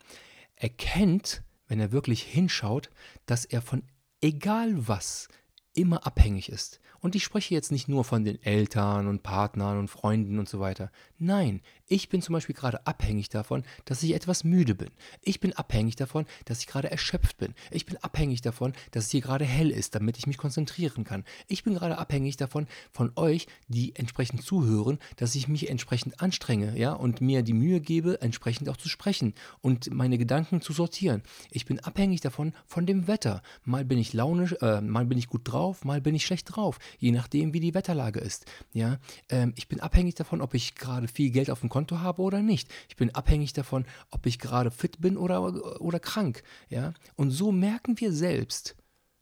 erkennt, 0.56 1.44
wenn 1.68 1.80
er 1.80 1.92
wirklich 1.92 2.24
hinschaut, 2.24 2.90
dass 3.28 3.46
er 3.46 3.62
von 3.62 3.84
egal 4.20 4.88
was 4.88 5.28
immer 5.74 6.06
abhängig 6.06 6.50
ist. 6.50 6.80
Und 7.00 7.16
ich 7.16 7.24
spreche 7.24 7.54
jetzt 7.54 7.72
nicht 7.72 7.88
nur 7.88 8.04
von 8.04 8.26
den 8.26 8.42
Eltern 8.44 9.08
und 9.08 9.24
Partnern 9.24 9.78
und 9.78 9.88
Freunden 9.90 10.40
und 10.40 10.50
so 10.50 10.60
weiter. 10.60 10.92
Nein, 11.20 11.62
ich 11.88 12.10
bin 12.10 12.22
zum 12.22 12.34
Beispiel 12.34 12.56
gerade 12.56 12.86
abhängig 12.88 13.30
davon, 13.30 13.64
dass 13.86 14.04
ich 14.04 14.14
etwas 14.14 14.44
müde 14.44 14.76
bin. 14.76 14.90
Ich 15.22 15.40
bin 15.40 15.54
abhängig 15.54 15.96
davon, 15.96 16.26
dass 16.46 16.60
ich 16.60 16.68
gerade 16.68 16.90
erschöpft 16.90 17.38
bin. 17.38 17.54
Ich 17.72 17.86
bin 17.86 17.98
abhängig 17.98 18.42
davon, 18.42 18.74
dass 18.92 19.06
es 19.06 19.12
hier 19.12 19.22
gerade 19.22 19.46
hell 19.46 19.70
ist, 19.70 19.96
damit 19.96 20.18
ich 20.18 20.28
mich 20.28 20.38
konzentrieren 20.38 21.04
kann. 21.04 21.26
Ich 21.48 21.64
bin 21.64 21.74
gerade 21.74 21.98
abhängig 21.98 22.38
davon, 22.38 22.68
von 22.92 23.12
euch, 23.16 23.48
die 23.68 23.96
entsprechend 23.96 24.44
zuhören, 24.44 25.00
dass 25.18 25.36
ich 25.36 25.48
mich 25.48 25.70
entsprechend 25.70 26.22
anstrenge, 26.22 26.78
ja, 26.78 26.94
und 26.94 27.22
mir 27.22 27.44
die 27.44 27.54
Mühe 27.54 27.82
gebe, 27.82 28.22
entsprechend 28.22 28.70
auch 28.70 28.78
zu 28.78 28.90
sprechen 28.90 29.34
und 29.62 29.94
meine 29.94 30.18
Gedanken 30.18 30.62
zu 30.62 30.74
sortieren. 30.74 31.22
Ich 31.52 31.66
bin 31.66 31.80
abhängig 31.80 32.22
davon, 32.22 32.54
von 32.66 32.86
dem 32.86 33.08
Wetter. 33.08 33.42
Mal 33.64 33.86
bin 33.86 33.98
ich 33.98 34.14
launisch, 34.14 34.56
äh, 34.62 34.82
mal 34.82 35.06
bin 35.06 35.18
ich 35.18 35.28
gut 35.28 35.42
drauf, 35.44 35.86
mal 35.86 36.02
bin 36.02 36.16
ich 36.16 36.26
schlecht 36.26 36.56
drauf 36.56 36.80
je 36.98 37.12
nachdem, 37.12 37.54
wie 37.54 37.60
die 37.60 37.74
Wetterlage 37.74 38.20
ist. 38.20 38.46
Ja, 38.74 38.98
ähm, 39.30 39.54
ich 39.56 39.68
bin 39.68 39.80
abhängig 39.80 40.16
davon, 40.16 40.42
ob 40.42 40.54
ich 40.54 40.76
gerade 40.76 41.08
viel 41.10 41.32
Geld 41.32 41.50
auf 41.50 41.62
dem 41.62 41.70
Konto 41.70 42.00
habe 42.00 42.22
oder 42.22 42.42
nicht. 42.42 42.70
Ich 42.88 42.96
bin 42.96 43.14
abhängig 43.14 43.54
davon, 43.54 43.86
ob 44.12 44.26
ich 44.26 44.40
gerade 44.40 44.72
fit 44.72 45.02
bin 45.02 45.18
oder, 45.18 45.82
oder 45.82 46.00
krank. 46.00 46.44
Ja, 46.70 46.94
und 47.16 47.32
so 47.32 47.52
merken 47.52 48.00
wir 48.00 48.14
selbst, 48.14 48.76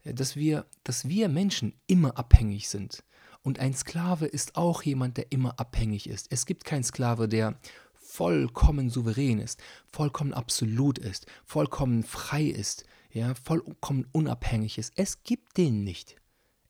dass 0.04 0.36
wir, 0.36 0.66
dass 0.84 1.08
wir 1.08 1.30
Menschen 1.30 1.74
immer 1.88 2.18
abhängig 2.18 2.70
sind. 2.70 3.04
Und 3.42 3.60
ein 3.60 3.74
Sklave 3.74 4.26
ist 4.26 4.56
auch 4.56 4.84
jemand, 4.84 5.18
der 5.18 5.32
immer 5.32 5.60
abhängig 5.60 6.10
ist. 6.10 6.28
Es 6.32 6.46
gibt 6.46 6.66
keinen 6.66 6.84
Sklave, 6.84 7.28
der 7.28 7.58
vollkommen 7.94 8.90
souverän 8.90 9.40
ist, 9.40 9.60
vollkommen 9.92 10.34
absolut 10.34 10.98
ist, 10.98 11.28
vollkommen 11.46 12.04
frei 12.04 12.44
ist, 12.44 12.86
ja, 13.12 13.34
vollkommen 13.36 14.08
unabhängig 14.12 14.78
ist. 14.78 14.94
Es 14.96 15.24
gibt 15.24 15.58
den 15.58 15.84
nicht. 15.84 16.16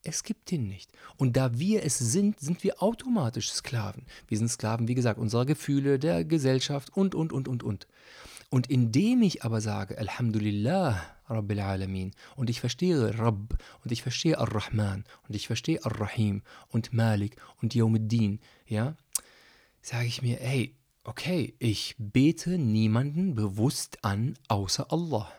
Es 0.08 0.24
gibt 0.24 0.54
ihn 0.54 0.70
nicht. 0.70 0.90
Und 1.18 1.36
da 1.36 1.60
wir 1.60 1.84
es 1.84 2.00
sind, 2.00 2.40
sind 2.40 2.64
wir 2.64 2.82
automatisch 2.82 3.52
Sklaven. 3.52 4.06
Wir 4.30 4.38
sind 4.38 4.48
Sklaven, 4.48 4.88
wie 4.88 4.96
gesagt, 4.96 5.20
unserer 5.20 5.46
Gefühle, 5.46 6.00
der 6.00 6.24
Gesellschaft 6.24 6.96
und, 6.96 7.14
und, 7.14 7.34
und, 7.34 7.50
und, 7.50 7.62
und. 7.62 7.88
Und 8.50 8.70
indem 8.70 9.22
ich 9.22 9.44
aber 9.44 9.60
sage, 9.60 9.98
Alhamdulillah, 9.98 11.02
Rabbil 11.28 11.60
Alamin, 11.60 12.12
und 12.38 12.50
ich 12.50 12.62
verstehe 12.62 13.20
Rabb, 13.20 13.58
und 13.84 13.92
ich 13.92 14.02
verstehe 14.02 14.38
Ar-Rahman, 14.38 15.04
und 15.28 15.36
ich 15.36 15.48
verstehe 15.48 15.84
Ar-Rahim, 15.84 16.42
und 16.70 16.94
Malik, 16.94 17.36
und 17.62 17.76
Yawmuddin, 17.76 18.40
ja, 18.66 18.96
sage 19.82 20.08
ich 20.08 20.22
mir, 20.22 20.38
hey, 20.38 20.74
okay, 21.04 21.54
ich 21.60 21.96
bete 21.98 22.58
niemanden 22.58 23.36
bewusst 23.36 24.06
an, 24.06 24.36
außer 24.48 24.90
Allah. 24.90 25.30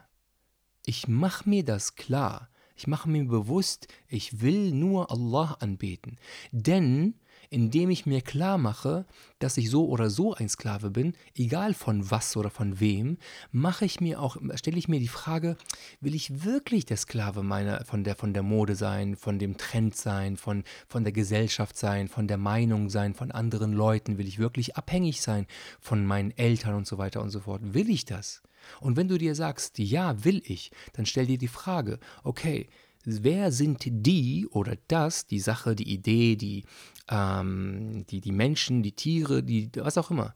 Ich 0.85 1.09
mache 1.09 1.49
mir 1.49 1.65
das 1.65 1.95
klar. 1.95 2.51
Ich 2.79 2.87
mache 2.87 3.11
mir 3.11 3.25
bewusst, 3.25 3.89
ich 4.07 4.41
will 4.41 4.71
nur 4.71 5.11
Allah 5.11 5.57
anbeten. 5.59 6.17
Denn 6.53 7.15
indem 7.51 7.91
ich 7.91 8.07
mir 8.07 8.21
klar 8.21 8.57
mache, 8.57 9.05
dass 9.41 9.57
ich 9.57 9.69
so 9.69 9.89
oder 9.89 10.11
so 10.11 10.33
ein 10.35 10.49
Sklave 10.49 10.91
bin, 10.91 11.15
egal 11.35 11.75
von 11.75 12.09
was 12.13 12.37
oder 12.37 12.51
von 12.51 12.79
wem, 12.79 13.19
mache 13.51 13.85
ich 13.85 14.01
mir 14.01 14.21
auch, 14.21 14.37
stelle 14.55 14.79
ich 14.79 14.87
mir 14.87 15.01
die 15.01 15.09
Frage, 15.09 15.57
will 16.01 16.15
ich 16.15 16.45
wirklich 16.45 16.87
der 16.87 16.99
Sklave 16.99 17.43
meiner, 17.43 17.85
von 17.85 18.05
der, 18.05 18.15
von 18.15 18.33
der 18.33 18.45
Mode 18.45 18.77
sein, 18.77 19.17
von 19.17 19.41
dem 19.41 19.57
Trend 19.57 19.97
sein, 19.97 20.37
von, 20.37 20.63
von 20.87 21.03
der 21.03 21.13
Gesellschaft 21.13 21.77
sein, 21.77 22.07
von 22.07 22.29
der 22.29 22.39
Meinung 22.39 22.91
sein, 22.91 23.13
von 23.13 23.33
anderen 23.33 23.73
Leuten? 23.73 24.19
Will 24.19 24.29
ich 24.29 24.39
wirklich 24.39 24.77
abhängig 24.77 25.21
sein 25.21 25.49
von 25.81 26.07
meinen 26.07 26.31
Eltern 26.31 26.75
und 26.75 26.87
so 26.87 26.97
weiter 26.97 27.23
und 27.23 27.31
so 27.31 27.41
fort? 27.41 27.75
Will 27.75 27.91
ich 27.91 28.05
das? 28.05 28.41
Und 28.81 28.97
wenn 28.97 29.09
du 29.09 29.19
dir 29.19 29.35
sagst, 29.35 29.79
ja, 29.79 30.25
will 30.25 30.43
ich, 30.45 30.71
dann 30.93 31.07
stell 31.07 31.27
dir 31.27 31.39
die 31.39 31.49
Frage, 31.49 31.99
okay, 32.23 32.69
wer 33.05 33.53
sind 33.53 33.85
die 33.87 34.47
oder 34.49 34.77
das, 34.89 35.27
die 35.27 35.41
Sache, 35.41 35.75
die 35.75 35.93
Idee, 35.93 36.37
die, 36.37 36.65
ähm, 37.09 38.05
die, 38.11 38.21
die 38.21 38.33
Menschen, 38.33 38.83
die 38.83 38.93
Tiere, 38.93 39.43
die, 39.43 39.71
was 39.77 39.99
auch 39.99 40.11
immer, 40.11 40.35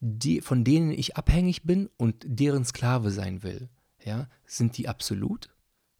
die, 0.00 0.40
von 0.40 0.64
denen 0.64 0.90
ich 0.90 1.16
abhängig 1.16 1.62
bin 1.62 1.88
und 1.96 2.16
deren 2.24 2.64
Sklave 2.64 3.10
sein 3.10 3.42
will? 3.42 3.68
Ja, 4.04 4.28
sind 4.46 4.76
die 4.78 4.88
absolut? 4.88 5.50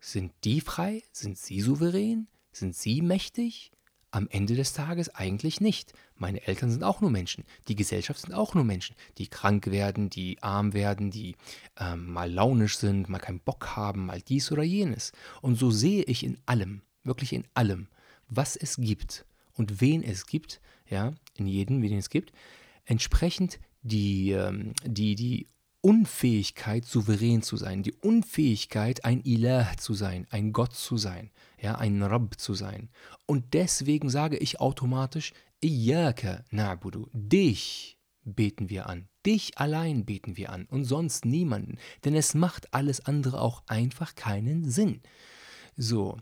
Sind 0.01 0.33
die 0.45 0.61
frei? 0.61 1.03
Sind 1.13 1.39
sie 1.39 1.61
souverän? 1.61 2.27
Sind 2.51 2.75
sie 2.75 3.01
mächtig? 3.01 3.71
Am 4.13 4.29
Ende 4.31 4.55
des 4.55 4.75
Tages 4.75 5.09
eigentlich 5.15 5.61
nicht. 5.61 5.95
Meine 6.17 6.47
Eltern 6.47 6.71
sind 6.71 6.85
auch 6.85 7.01
nur 7.01 7.11
Menschen. 7.11 7.45
Die 7.67 7.75
Gesellschaft 7.75 8.21
sind 8.21 8.35
auch 8.35 8.55
nur 8.55 8.63
Menschen, 8.63 8.95
die 9.17 9.27
krank 9.27 9.67
werden, 9.69 10.11
die 10.11 10.41
arm 10.43 10.75
werden, 10.75 11.11
die 11.11 11.35
ähm, 11.81 12.13
mal 12.13 12.31
launisch 12.31 12.77
sind, 12.77 13.09
mal 13.09 13.19
keinen 13.19 13.41
Bock 13.41 13.75
haben, 13.75 14.07
mal 14.07 14.21
dies 14.21 14.53
oder 14.53 14.63
jenes. 14.63 15.13
Und 15.41 15.59
so 15.59 15.71
sehe 15.71 16.05
ich 16.05 16.25
in 16.25 16.39
allem, 16.47 16.83
wirklich 17.05 17.33
in 17.33 17.45
allem, 17.55 17.89
was 18.29 18.55
es 18.55 18.77
gibt 18.77 19.25
und 19.55 19.81
wen 19.81 20.03
es 20.03 20.27
gibt, 20.27 20.61
ja, 20.89 21.15
in 21.35 21.47
jedem, 21.47 21.83
wen 21.83 21.97
es 21.97 22.11
gibt, 22.11 22.33
entsprechend 22.85 23.59
die, 23.83 24.33
ähm, 24.33 24.75
die, 24.85 25.15
die 25.15 25.47
Unfähigkeit, 25.83 26.85
souverän 26.85 27.43
zu 27.43 27.57
sein, 27.57 27.83
die 27.83 27.93
Unfähigkeit, 27.93 29.05
ein 29.05 29.21
Ilah 29.25 29.77
zu 29.77 29.95
sein, 29.95 30.29
ein 30.31 30.53
Gott 30.53 30.75
zu 30.75 30.97
sein, 30.97 31.31
ja, 31.61 31.75
ein 31.75 32.03
Rabb 32.03 32.39
zu 32.39 32.55
sein. 32.55 32.89
Und 33.27 33.53
deswegen 33.53 34.09
sage 34.09 34.37
ich 34.37 34.61
automatisch, 34.61 35.33
Iyaka 35.61 36.45
na'budu, 36.51 37.09
dich 37.13 37.99
beten 38.25 38.71
wir 38.71 38.89
an, 38.89 39.09
dich 39.27 39.59
allein 39.59 40.05
beten 40.05 40.37
wir 40.37 40.51
an 40.51 40.67
und 40.67 40.85
sonst 40.85 41.25
niemanden, 41.25 41.79
denn 42.05 42.15
es 42.15 42.35
macht 42.35 42.73
alles 42.73 43.05
andere 43.05 43.41
auch 43.41 43.65
einfach 43.67 44.15
keinen 44.15 44.71
Sinn. 44.71 45.03
So, 45.77 46.17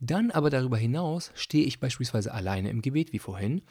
dann 0.00 0.30
aber 0.30 0.48
darüber 0.48 0.78
hinaus 0.78 1.32
stehe 1.34 1.66
ich 1.66 1.80
beispielsweise 1.80 2.32
alleine 2.32 2.70
im 2.70 2.80
Gebet, 2.80 3.12
wie 3.12 3.18
vorhin, 3.18 3.62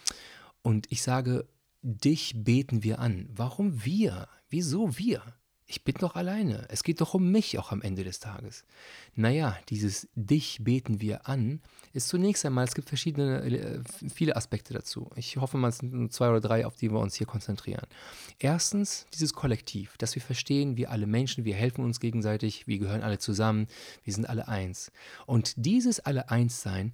und 0.61 0.91
ich 0.91 1.01
sage, 1.01 1.47
dich 1.81 2.33
beten 2.35 2.83
wir 2.83 2.99
an. 2.99 3.27
Warum 3.33 3.83
wir? 3.83 4.27
Wieso 4.51 4.97
wir? 4.97 5.23
Ich 5.65 5.85
bin 5.85 5.95
doch 5.95 6.15
alleine. 6.15 6.67
Es 6.67 6.83
geht 6.83 6.99
doch 6.99 7.13
um 7.13 7.31
mich 7.31 7.57
auch 7.57 7.71
am 7.71 7.81
Ende 7.81 8.03
des 8.03 8.19
Tages. 8.19 8.65
Naja, 9.15 9.57
dieses 9.69 10.09
Dich 10.13 10.57
beten 10.61 10.99
wir 10.99 11.29
an 11.29 11.61
ist 11.93 12.07
zunächst 12.07 12.45
einmal, 12.45 12.63
es 12.63 12.73
gibt 12.73 12.87
verschiedene, 12.87 13.41
äh, 13.43 13.81
viele 14.13 14.35
Aspekte 14.35 14.73
dazu. 14.73 15.09
Ich 15.15 15.37
hoffe 15.37 15.57
mal, 15.57 15.67
es 15.67 15.79
sind 15.79 15.93
nur 15.93 16.09
zwei 16.09 16.29
oder 16.29 16.39
drei, 16.39 16.65
auf 16.65 16.75
die 16.77 16.89
wir 16.89 16.99
uns 16.99 17.15
hier 17.15 17.27
konzentrieren. 17.27 17.85
Erstens, 18.39 19.05
dieses 19.13 19.33
Kollektiv, 19.33 19.97
dass 19.97 20.15
wir 20.15 20.21
verstehen, 20.21 20.77
wir 20.77 20.91
alle 20.91 21.05
Menschen, 21.05 21.43
wir 21.43 21.55
helfen 21.55 21.83
uns 21.83 21.99
gegenseitig, 21.99 22.65
wir 22.67 22.79
gehören 22.79 23.03
alle 23.03 23.19
zusammen, 23.19 23.67
wir 24.03 24.13
sind 24.13 24.29
alle 24.29 24.47
eins. 24.47 24.91
Und 25.25 25.53
dieses 25.57 25.99
alle 25.99 26.29
eins 26.29 26.61
sein 26.61 26.93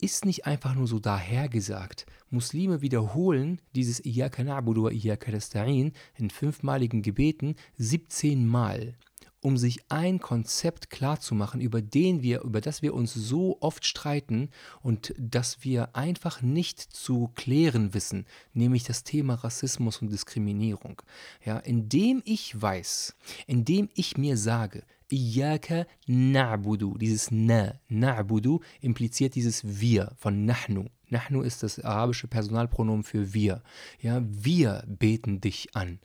ist 0.00 0.24
nicht 0.24 0.46
einfach 0.46 0.74
nur 0.74 0.86
so 0.86 0.98
dahergesagt. 0.98 2.06
Muslime 2.30 2.82
wiederholen 2.82 3.60
dieses 3.74 4.04
Iyaka 4.04 4.44
na'budu 4.44 4.84
wa 4.84 4.90
Iyaka 4.90 5.32
nasta'in 5.32 5.92
in 6.16 6.30
fünfmaligen 6.30 7.02
Gebeten 7.02 7.56
17 7.78 8.46
Mal 8.46 8.94
um 9.40 9.56
sich 9.56 9.80
ein 9.88 10.20
Konzept 10.20 10.90
klarzumachen, 10.90 11.60
über 11.60 11.80
den 11.80 12.22
wir, 12.22 12.42
über 12.42 12.60
das 12.60 12.82
wir 12.82 12.94
uns 12.94 13.14
so 13.14 13.58
oft 13.60 13.84
streiten 13.84 14.50
und 14.82 15.14
das 15.18 15.64
wir 15.64 15.94
einfach 15.94 16.42
nicht 16.42 16.80
zu 16.80 17.30
klären 17.34 17.94
wissen, 17.94 18.26
nämlich 18.52 18.84
das 18.84 19.04
Thema 19.04 19.34
Rassismus 19.34 20.02
und 20.02 20.12
Diskriminierung. 20.12 21.02
Ja, 21.44 21.58
indem 21.58 22.22
ich 22.24 22.60
weiß, 22.60 23.14
indem 23.46 23.88
ich 23.94 24.16
mir 24.16 24.36
sage, 24.36 24.84
Iyaka 25.10 25.86
na'budu, 26.06 26.98
dieses 26.98 27.30
na, 27.30 27.80
na'budu 27.88 28.60
impliziert 28.80 29.34
dieses 29.34 29.80
wir 29.80 30.12
von 30.18 30.44
nahnu. 30.44 30.86
Nahnu 31.08 31.42
ist 31.42 31.62
das 31.62 31.80
arabische 31.80 32.28
Personalpronomen 32.28 33.04
für 33.04 33.32
wir. 33.32 33.62
Ja, 34.00 34.22
wir 34.22 34.84
beten 34.86 35.40
dich 35.40 35.74
an. 35.74 36.00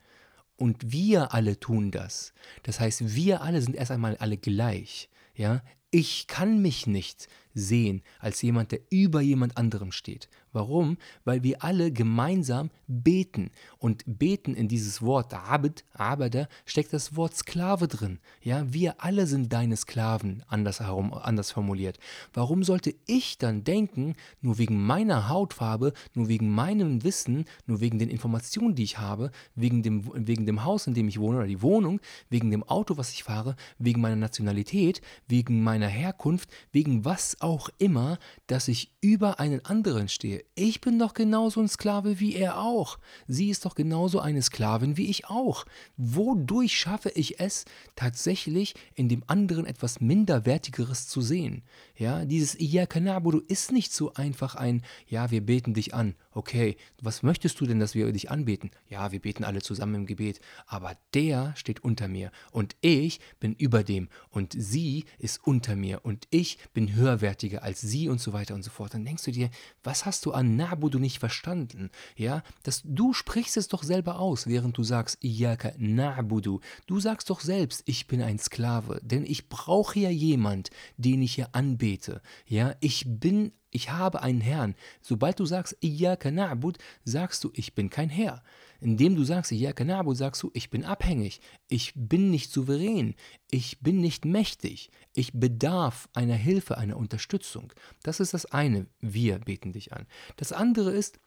Und 0.55 0.91
wir 0.91 1.33
alle 1.33 1.59
tun 1.59 1.91
das. 1.91 2.33
Das 2.63 2.79
heißt, 2.79 3.15
wir 3.15 3.41
alle 3.41 3.61
sind 3.61 3.75
erst 3.75 3.91
einmal 3.91 4.17
alle 4.17 4.37
gleich. 4.37 5.09
Ja? 5.35 5.63
Ich 5.91 6.27
kann 6.27 6.61
mich 6.61 6.87
nicht 6.87 7.27
sehen, 7.53 8.01
als 8.19 8.41
jemand, 8.41 8.71
der 8.71 8.79
über 8.89 9.21
jemand 9.21 9.57
anderem 9.57 9.91
steht. 9.91 10.29
Warum? 10.53 10.97
Weil 11.25 11.43
wir 11.43 11.63
alle 11.63 11.91
gemeinsam 11.91 12.69
beten. 12.87 13.51
Und 13.79 14.03
beten 14.05 14.55
in 14.55 14.67
dieses 14.67 15.01
Wort 15.01 15.33
Abd, 15.33 15.83
Abada, 15.93 16.47
steckt 16.65 16.93
das 16.93 17.15
Wort 17.15 17.35
Sklave 17.35 17.87
drin. 17.87 18.19
Ja, 18.41 18.71
wir 18.71 19.03
alle 19.03 19.27
sind 19.27 19.51
deine 19.51 19.75
Sklaven, 19.75 20.43
anders, 20.47 20.79
herum, 20.79 21.13
anders 21.13 21.51
formuliert. 21.51 21.97
Warum 22.33 22.63
sollte 22.63 22.93
ich 23.07 23.37
dann 23.37 23.63
denken, 23.63 24.15
nur 24.41 24.57
wegen 24.59 24.85
meiner 24.85 25.27
Hautfarbe, 25.29 25.93
nur 26.13 26.27
wegen 26.27 26.49
meinem 26.49 27.03
Wissen, 27.03 27.45
nur 27.65 27.81
wegen 27.81 27.99
den 27.99 28.09
Informationen, 28.09 28.75
die 28.75 28.83
ich 28.83 28.99
habe, 28.99 29.31
wegen 29.55 29.81
dem, 29.81 30.27
wegen 30.27 30.45
dem 30.45 30.63
Haus, 30.63 30.87
in 30.87 30.93
dem 30.93 31.07
ich 31.07 31.19
wohne 31.19 31.39
oder 31.39 31.47
die 31.47 31.61
Wohnung, 31.61 31.99
wegen 32.29 32.51
dem 32.51 32.63
Auto, 32.63 32.97
was 32.97 33.11
ich 33.11 33.23
fahre, 33.23 33.55
wegen 33.79 34.01
meiner 34.01 34.15
Nationalität, 34.15 35.01
wegen 35.27 35.63
meiner 35.63 35.87
Herkunft, 35.87 36.49
wegen 36.71 37.05
was 37.05 37.41
auch 37.41 37.69
immer, 37.79 38.19
dass 38.47 38.67
ich 38.67 38.91
über 39.01 39.39
einen 39.39 39.65
anderen 39.65 40.09
stehe. 40.09 40.42
Ich 40.55 40.81
bin 40.81 40.99
doch 40.99 41.13
genauso 41.13 41.61
ein 41.61 41.67
Sklave 41.67 42.19
wie 42.19 42.35
er 42.35 42.59
auch. 42.59 42.99
Sie 43.27 43.49
ist 43.49 43.65
doch 43.65 43.75
genauso 43.75 44.19
eine 44.19 44.41
Sklavin 44.41 44.97
wie 44.97 45.09
ich 45.09 45.27
auch. 45.27 45.65
Wodurch 45.97 46.77
schaffe 46.77 47.09
ich 47.09 47.39
es, 47.39 47.65
tatsächlich 47.95 48.75
in 48.95 49.09
dem 49.09 49.23
anderen 49.27 49.65
etwas 49.65 49.99
Minderwertigeres 49.99 51.07
zu 51.07 51.21
sehen? 51.21 51.63
Ja, 51.95 52.25
dieses 52.25 52.59
Iyaka 52.59 52.99
na'budu 52.99 53.41
ist 53.47 53.71
nicht 53.71 53.93
so 53.93 54.13
einfach 54.13 54.55
ein, 54.55 54.83
ja, 55.07 55.31
wir 55.31 55.45
beten 55.45 55.73
dich 55.73 55.93
an. 55.93 56.15
Okay, 56.35 56.77
was 56.99 57.21
möchtest 57.21 57.59
du 57.59 57.65
denn, 57.67 57.79
dass 57.79 57.93
wir 57.93 58.11
dich 58.11 58.31
anbeten? 58.31 58.71
Ja, 58.89 59.11
wir 59.11 59.19
beten 59.19 59.43
alle 59.43 59.61
zusammen 59.61 59.95
im 59.95 60.05
Gebet. 60.05 60.39
Aber 60.65 60.97
der 61.13 61.53
steht 61.55 61.83
unter 61.83 62.07
mir 62.07 62.31
und 62.51 62.75
ich 62.81 63.19
bin 63.39 63.53
über 63.53 63.83
dem 63.83 64.09
und 64.29 64.53
sie 64.57 65.05
ist 65.19 65.45
unter 65.45 65.75
mir 65.75 66.03
und 66.03 66.27
ich 66.31 66.57
bin 66.73 66.95
höherwertiger 66.95 67.61
als 67.61 67.81
sie 67.81 68.09
und 68.09 68.19
so 68.19 68.33
weiter 68.33 68.55
und 68.55 68.63
so 68.63 68.71
fort. 68.71 68.93
Dann 68.93 69.05
denkst 69.05 69.23
du 69.23 69.31
dir, 69.31 69.49
was 69.83 70.05
hast 70.05 70.25
du 70.25 70.31
an 70.31 70.59
Na'budu 70.59 70.97
nicht 70.97 71.19
verstanden? 71.19 71.91
Ja, 72.15 72.41
dass 72.63 72.81
du 72.83 73.13
sprichst 73.13 73.57
es 73.57 73.67
doch 73.67 73.83
selber 73.83 74.19
aus, 74.19 74.47
während 74.47 74.77
du 74.77 74.83
sagst, 74.83 75.23
Iyaka 75.23 75.69
na'budu. 75.77 76.61
Du 76.87 76.99
sagst 76.99 77.29
doch 77.29 77.41
selbst, 77.41 77.83
ich 77.85 78.07
bin 78.07 78.21
ein 78.21 78.39
Sklave, 78.39 78.99
denn 79.03 79.25
ich 79.25 79.49
brauche 79.49 79.99
ja 79.99 80.09
jemand, 80.09 80.71
den 80.97 81.21
ich 81.21 81.35
hier 81.35 81.53
anbete. 81.53 82.21
Ja, 82.47 82.75
ich 82.79 83.05
bin 83.07 83.51
ich 83.73 83.89
habe 83.89 84.21
einen 84.21 84.39
Herrn. 84.39 84.75
Sobald 85.01 85.39
du 85.39 85.45
sagst, 85.45 85.75
Iyaka 85.81 86.29
na'bud, 86.29 86.77
sagst 87.03 87.43
du, 87.43 87.51
ich 87.55 87.73
bin 87.73 87.89
kein 87.89 88.09
Herr. 88.09 88.43
Indem 88.79 89.15
du 89.15 89.23
sagst, 89.23 89.51
Iyaka 89.51 89.83
na'bud, 89.83 90.15
sagst 90.15 90.43
du, 90.43 90.51
ich 90.53 90.69
bin 90.69 90.85
abhängig. 90.85 91.41
Ich 91.67 91.91
bin 91.95 92.29
nicht 92.29 92.51
souverän. 92.51 93.15
Ich 93.49 93.79
bin 93.79 93.99
nicht 93.99 94.25
mächtig. 94.25 94.91
Ich 95.15 95.33
bedarf 95.33 96.07
einer 96.13 96.35
Hilfe, 96.35 96.77
einer 96.77 96.97
Unterstützung. 96.97 97.73
Das 98.03 98.19
ist 98.19 98.35
das 98.35 98.45
eine. 98.45 98.85
Wir 99.01 99.39
beten 99.39 99.73
dich 99.73 99.91
an. 99.91 100.05
Das 100.35 100.51
andere 100.51 100.91
ist, 100.91 101.19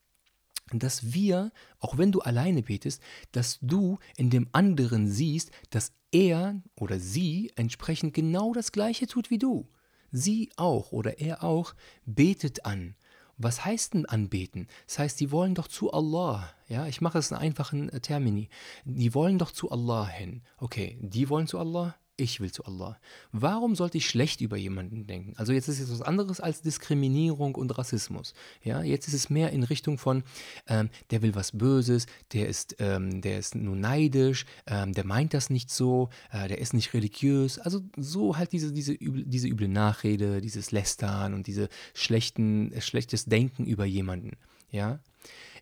dass 0.73 1.12
wir, 1.12 1.50
auch 1.81 1.99
wenn 1.99 2.12
du 2.12 2.21
alleine 2.21 2.62
betest, 2.62 3.03
dass 3.33 3.59
du 3.61 3.99
in 4.17 4.31
dem 4.31 4.49
anderen 4.53 5.09
siehst, 5.09 5.50
dass 5.71 5.93
er 6.12 6.62
oder 6.76 7.00
sie 7.00 7.53
entsprechend 7.57 8.15
genau 8.15 8.53
das 8.53 8.71
Gleiche 8.71 9.09
tut 9.09 9.31
wie 9.31 9.38
du 9.38 9.69
sie 10.16 10.50
auch 10.56 10.92
oder 10.92 11.18
er 11.20 11.44
auch 11.44 11.75
betet 12.04 12.64
an. 12.64 12.94
Was 13.38 13.64
heißt 13.64 13.94
denn 13.94 14.06
anbeten? 14.06 14.66
Das 14.87 14.99
heißt, 14.99 15.20
die 15.20 15.30
wollen 15.30 15.54
doch 15.54 15.68
zu 15.68 15.92
Allah. 15.92 16.54
Ja, 16.68 16.87
ich 16.87 17.02
mache 17.02 17.18
es 17.18 17.30
in 17.30 17.37
einfachen 17.37 17.90
äh, 17.90 18.00
Termini. 18.00 18.49
Die 18.85 19.12
wollen 19.14 19.38
doch 19.38 19.52
zu 19.52 19.70
Allah 19.70 20.06
hin. 20.06 20.42
Okay, 20.56 20.99
die 21.02 21.28
wollen 21.28 21.46
zu 21.46 21.58
Allah, 21.58 21.96
ich 22.16 22.40
will 22.40 22.50
zu 22.50 22.64
Allah. 22.64 22.99
Warum 23.32 23.75
sollte 23.75 23.99
ich 23.99 24.08
schlecht 24.08 24.40
über 24.40 24.56
jemanden 24.56 25.06
denken? 25.06 25.35
Also 25.37 25.52
jetzt 25.52 25.68
ist 25.68 25.80
es 25.80 25.90
was 25.90 26.02
anderes 26.02 26.40
als 26.40 26.62
Diskriminierung 26.62 27.54
und 27.54 27.76
Rassismus. 27.76 28.35
Ja, 28.62 28.82
jetzt 28.82 29.08
ist 29.08 29.14
es 29.14 29.30
mehr 29.30 29.50
in 29.50 29.62
Richtung 29.62 29.99
von, 29.99 30.23
ähm, 30.66 30.90
der 31.11 31.23
will 31.23 31.35
was 31.35 31.52
Böses, 31.52 32.06
der 32.32 32.49
ist, 32.49 32.76
ähm, 32.78 33.21
der 33.21 33.38
ist 33.38 33.54
nur 33.54 33.76
neidisch, 33.76 34.47
ähm, 34.67 34.93
der 34.93 35.04
meint 35.04 35.34
das 35.34 35.50
nicht 35.50 35.71
so, 35.71 36.08
äh, 36.30 36.49
der 36.49 36.58
ist 36.58 36.75
nicht 36.75 36.95
religiös. 36.95 37.58
Also 37.58 37.82
so 37.97 38.36
halt 38.36 38.52
diese, 38.52 38.73
diese, 38.73 38.93
üble, 38.93 39.25
diese 39.26 39.49
üble 39.49 39.69
Nachrede, 39.69 40.41
dieses 40.41 40.71
Lästern 40.73 41.34
und 41.34 41.47
diese 41.47 41.69
schlechten, 41.95 42.73
schlechtes 42.80 43.26
Denken 43.26 43.64
über 43.67 43.84
jemanden. 43.84 44.32
Ja, 44.71 45.00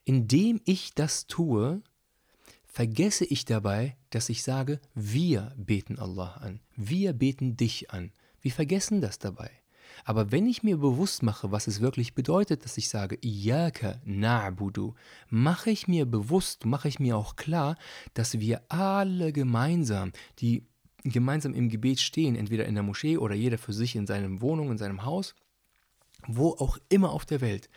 indem 0.04 0.60
ich 0.64 0.94
das 0.94 1.26
tue, 1.26 1.82
vergesse 2.74 3.24
ich 3.24 3.44
dabei, 3.44 3.96
dass 4.10 4.28
ich 4.28 4.42
sage, 4.42 4.80
wir 4.96 5.54
beten 5.56 5.96
Allah 6.00 6.38
an, 6.40 6.58
wir 6.74 7.12
beten 7.12 7.56
dich 7.56 7.92
an. 7.92 8.10
Wir 8.40 8.50
vergessen 8.50 9.00
das 9.00 9.20
dabei. 9.20 9.48
Aber 10.04 10.32
wenn 10.32 10.48
ich 10.48 10.64
mir 10.64 10.76
bewusst 10.78 11.22
mache, 11.22 11.52
was 11.52 11.68
es 11.68 11.80
wirklich 11.80 12.14
bedeutet, 12.14 12.64
dass 12.64 12.76
ich 12.76 12.88
sage, 12.88 13.16
Iyaka 13.22 14.00
na'budu, 14.04 14.94
mache 15.30 15.70
ich 15.70 15.86
mir 15.86 16.04
bewusst, 16.04 16.66
mache 16.66 16.88
ich 16.88 16.98
mir 16.98 17.16
auch 17.16 17.36
klar, 17.36 17.76
dass 18.12 18.40
wir 18.40 18.60
alle 18.68 19.32
gemeinsam, 19.32 20.10
die 20.40 20.66
gemeinsam 21.04 21.54
im 21.54 21.68
Gebet 21.68 22.00
stehen, 22.00 22.34
entweder 22.34 22.66
in 22.66 22.74
der 22.74 22.82
Moschee 22.82 23.18
oder 23.18 23.36
jeder 23.36 23.56
für 23.56 23.72
sich 23.72 23.94
in 23.94 24.08
seiner 24.08 24.40
Wohnung, 24.40 24.72
in 24.72 24.78
seinem 24.78 25.04
Haus, 25.04 25.36
wo 26.26 26.48
auch 26.50 26.76
immer 26.88 27.12
auf 27.12 27.24
der 27.24 27.40
Welt, 27.40 27.70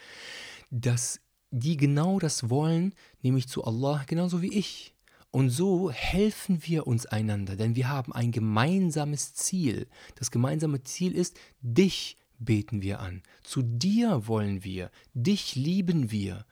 dass 0.71 1.21
die 1.51 1.77
genau 1.77 2.19
das 2.19 2.49
wollen, 2.49 2.93
nämlich 3.21 3.47
zu 3.47 3.63
Allah, 3.63 4.03
genauso 4.07 4.41
wie 4.41 4.53
ich. 4.53 4.93
Und 5.31 5.49
so 5.49 5.91
helfen 5.91 6.59
wir 6.63 6.87
uns 6.87 7.05
einander, 7.05 7.55
denn 7.55 7.75
wir 7.75 7.89
haben 7.89 8.13
ein 8.13 8.31
gemeinsames 8.31 9.33
Ziel. 9.33 9.87
Das 10.15 10.31
gemeinsame 10.31 10.83
Ziel 10.83 11.13
ist, 11.13 11.37
dich 11.61 12.17
beten 12.39 12.81
wir 12.81 12.99
an. 12.99 13.23
Zu 13.43 13.61
dir 13.61 14.27
wollen 14.27 14.63
wir, 14.63 14.89
dich 15.13 15.55
lieben 15.55 16.11
wir. 16.11 16.45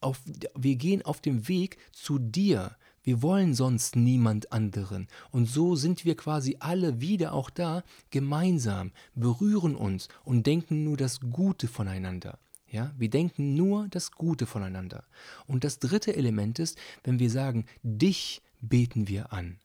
Auf, 0.00 0.20
wir 0.56 0.76
gehen 0.76 1.02
auf 1.02 1.20
dem 1.20 1.48
Weg 1.48 1.78
zu 1.92 2.18
dir. 2.18 2.76
Wir 3.02 3.22
wollen 3.22 3.54
sonst 3.54 3.96
niemand 3.96 4.52
anderen. 4.52 5.08
Und 5.30 5.46
so 5.46 5.74
sind 5.74 6.04
wir 6.04 6.16
quasi 6.16 6.56
alle 6.60 7.00
wieder 7.00 7.32
auch 7.32 7.50
da, 7.50 7.82
gemeinsam, 8.10 8.92
berühren 9.14 9.74
uns 9.74 10.08
und 10.24 10.46
denken 10.46 10.84
nur 10.84 10.96
das 10.96 11.20
Gute 11.20 11.66
voneinander. 11.66 12.38
Ja, 12.70 12.92
wir 12.96 13.10
denken 13.10 13.56
nur 13.56 13.88
das 13.88 14.12
Gute 14.12 14.46
voneinander. 14.46 15.04
Und 15.46 15.64
das 15.64 15.80
dritte 15.80 16.14
Element 16.14 16.58
ist, 16.60 16.78
wenn 17.02 17.18
wir 17.18 17.30
sagen, 17.30 17.66
dich 17.82 18.42
beten 18.60 19.08
wir 19.08 19.32
an, 19.32 19.58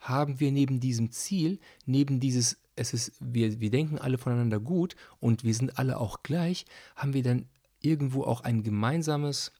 haben 0.00 0.40
wir 0.40 0.52
neben 0.52 0.80
diesem 0.80 1.10
Ziel, 1.10 1.58
neben 1.84 2.18
dieses, 2.18 2.56
es 2.74 2.94
ist, 2.94 3.12
wir, 3.20 3.60
wir 3.60 3.70
denken 3.70 3.98
alle 3.98 4.16
voneinander 4.16 4.58
gut 4.58 4.96
und 5.20 5.44
wir 5.44 5.52
sind 5.52 5.78
alle 5.78 5.98
auch 5.98 6.22
gleich, 6.22 6.64
haben 6.94 7.12
wir 7.12 7.22
dann 7.22 7.46
irgendwo 7.80 8.24
auch 8.24 8.40
ein 8.40 8.62
gemeinsames, 8.62 9.52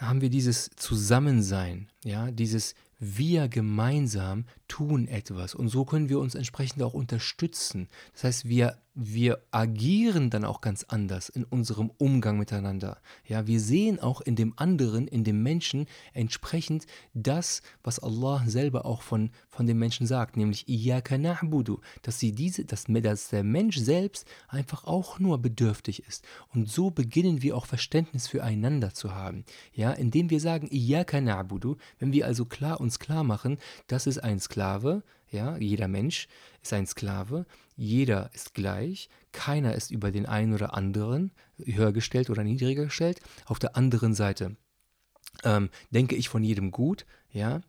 haben 0.00 0.22
wir 0.22 0.30
dieses 0.30 0.70
Zusammensein, 0.74 1.88
ja, 2.02 2.32
dieses 2.32 2.74
wir 2.98 3.48
gemeinsam 3.48 4.44
tun 4.72 5.06
etwas 5.06 5.54
und 5.54 5.68
so 5.68 5.84
können 5.84 6.08
wir 6.08 6.18
uns 6.18 6.34
entsprechend 6.34 6.82
auch 6.82 6.94
unterstützen. 6.94 7.88
Das 8.14 8.24
heißt, 8.24 8.48
wir 8.48 8.78
wir 8.94 9.42
agieren 9.50 10.28
dann 10.28 10.44
auch 10.44 10.60
ganz 10.60 10.84
anders 10.84 11.30
in 11.30 11.44
unserem 11.44 11.90
Umgang 11.96 12.38
miteinander. 12.38 12.98
Ja, 13.26 13.46
wir 13.46 13.58
sehen 13.58 13.98
auch 14.00 14.20
in 14.20 14.36
dem 14.36 14.52
anderen, 14.56 15.08
in 15.08 15.24
dem 15.24 15.42
Menschen 15.42 15.86
entsprechend 16.12 16.86
das, 17.14 17.62
was 17.82 18.00
Allah 18.00 18.42
selber 18.46 18.84
auch 18.84 19.00
von, 19.00 19.30
von 19.48 19.66
dem 19.66 19.78
Menschen 19.78 20.06
sagt, 20.06 20.36
nämlich 20.36 20.66
dass 22.02 22.18
sie 22.18 22.32
diese, 22.32 22.66
dass, 22.66 22.84
dass 22.84 23.28
der 23.30 23.44
Mensch 23.44 23.78
selbst 23.78 24.26
einfach 24.48 24.84
auch 24.84 25.18
nur 25.18 25.38
bedürftig 25.38 26.04
ist. 26.06 26.24
Und 26.52 26.68
so 26.68 26.90
beginnen 26.90 27.40
wir 27.40 27.56
auch 27.56 27.66
Verständnis 27.66 28.28
füreinander 28.28 28.92
zu 28.92 29.14
haben. 29.14 29.44
Ja, 29.72 29.92
indem 29.92 30.28
wir 30.28 30.40
sagen 30.40 30.68
wenn 31.98 32.12
wir 32.12 32.26
also 32.26 32.44
klar 32.44 32.78
uns 32.78 32.98
klar 32.98 33.24
machen, 33.24 33.56
das 33.86 34.06
ist 34.06 34.18
ein 34.18 34.38
Sklave, 34.62 35.02
ja, 35.32 35.56
jeder 35.56 35.88
Mensch 35.88 36.28
ist 36.62 36.72
ein 36.72 36.86
Sklave, 36.86 37.46
jeder 37.74 38.30
ist 38.32 38.54
gleich, 38.54 39.08
keiner 39.32 39.74
ist 39.74 39.90
über 39.90 40.12
den 40.12 40.24
einen 40.24 40.54
oder 40.54 40.74
anderen 40.74 41.32
höher 41.58 41.92
gestellt 41.92 42.30
oder 42.30 42.44
niedriger 42.44 42.84
gestellt. 42.84 43.20
Auf 43.46 43.58
der 43.58 43.76
anderen 43.76 44.14
Seite 44.14 44.56
ähm, 45.42 45.68
denke 45.90 46.14
ich 46.14 46.28
von 46.28 46.44
jedem 46.44 46.70
gut, 46.70 47.06
ja, 47.32 47.60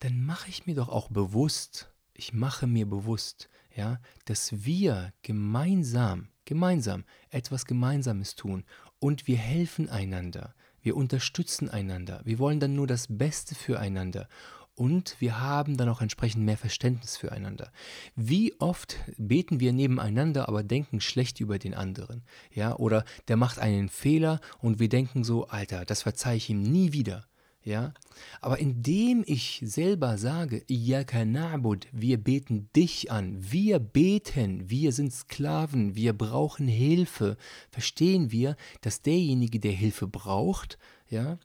dann 0.00 0.26
mache 0.26 0.48
ich 0.48 0.66
mir 0.66 0.74
doch 0.74 0.88
auch 0.88 1.08
bewusst, 1.08 1.88
ich 2.14 2.32
mache 2.32 2.66
mir 2.66 2.90
bewusst, 2.90 3.48
ja, 3.76 4.00
dass 4.24 4.64
wir 4.64 5.12
gemeinsam, 5.22 6.30
gemeinsam 6.46 7.04
etwas 7.30 7.64
Gemeinsames 7.64 8.34
tun 8.34 8.64
und 8.98 9.28
wir 9.28 9.36
helfen 9.36 9.88
einander, 9.88 10.56
wir 10.82 10.96
unterstützen 10.96 11.70
einander, 11.70 12.22
wir 12.24 12.40
wollen 12.40 12.58
dann 12.58 12.74
nur 12.74 12.88
das 12.88 13.06
Beste 13.08 13.54
füreinander 13.54 14.28
und 14.74 15.16
wir 15.20 15.40
haben 15.40 15.76
dann 15.76 15.88
auch 15.88 16.00
entsprechend 16.00 16.44
mehr 16.44 16.56
Verständnis 16.56 17.16
füreinander. 17.16 17.70
Wie 18.16 18.58
oft 18.60 18.96
beten 19.16 19.60
wir 19.60 19.72
nebeneinander, 19.72 20.48
aber 20.48 20.62
denken 20.62 21.00
schlecht 21.00 21.40
über 21.40 21.58
den 21.58 21.74
anderen? 21.74 22.22
Ja, 22.52 22.76
oder 22.76 23.04
der 23.28 23.36
macht 23.36 23.58
einen 23.58 23.88
Fehler 23.88 24.40
und 24.58 24.80
wir 24.80 24.88
denken 24.88 25.24
so, 25.24 25.46
Alter, 25.46 25.84
das 25.84 26.02
verzeihe 26.02 26.36
ich 26.36 26.50
ihm 26.50 26.62
nie 26.62 26.92
wieder. 26.92 27.26
Ja? 27.64 27.94
Aber 28.40 28.58
indem 28.58 29.24
ich 29.26 29.62
selber 29.64 30.18
sage, 30.18 30.64
na'bud, 30.68 31.86
wir 31.92 32.18
beten 32.18 32.68
dich 32.76 33.10
an, 33.10 33.36
wir 33.38 33.78
beten, 33.78 34.68
wir 34.68 34.92
sind 34.92 35.12
Sklaven, 35.12 35.94
wir 35.94 36.12
brauchen 36.12 36.68
Hilfe, 36.68 37.36
verstehen 37.70 38.30
wir, 38.30 38.56
dass 38.82 39.02
derjenige, 39.02 39.60
der 39.60 39.72
Hilfe 39.72 40.06
braucht, 40.06 40.78
ja, 41.08 41.38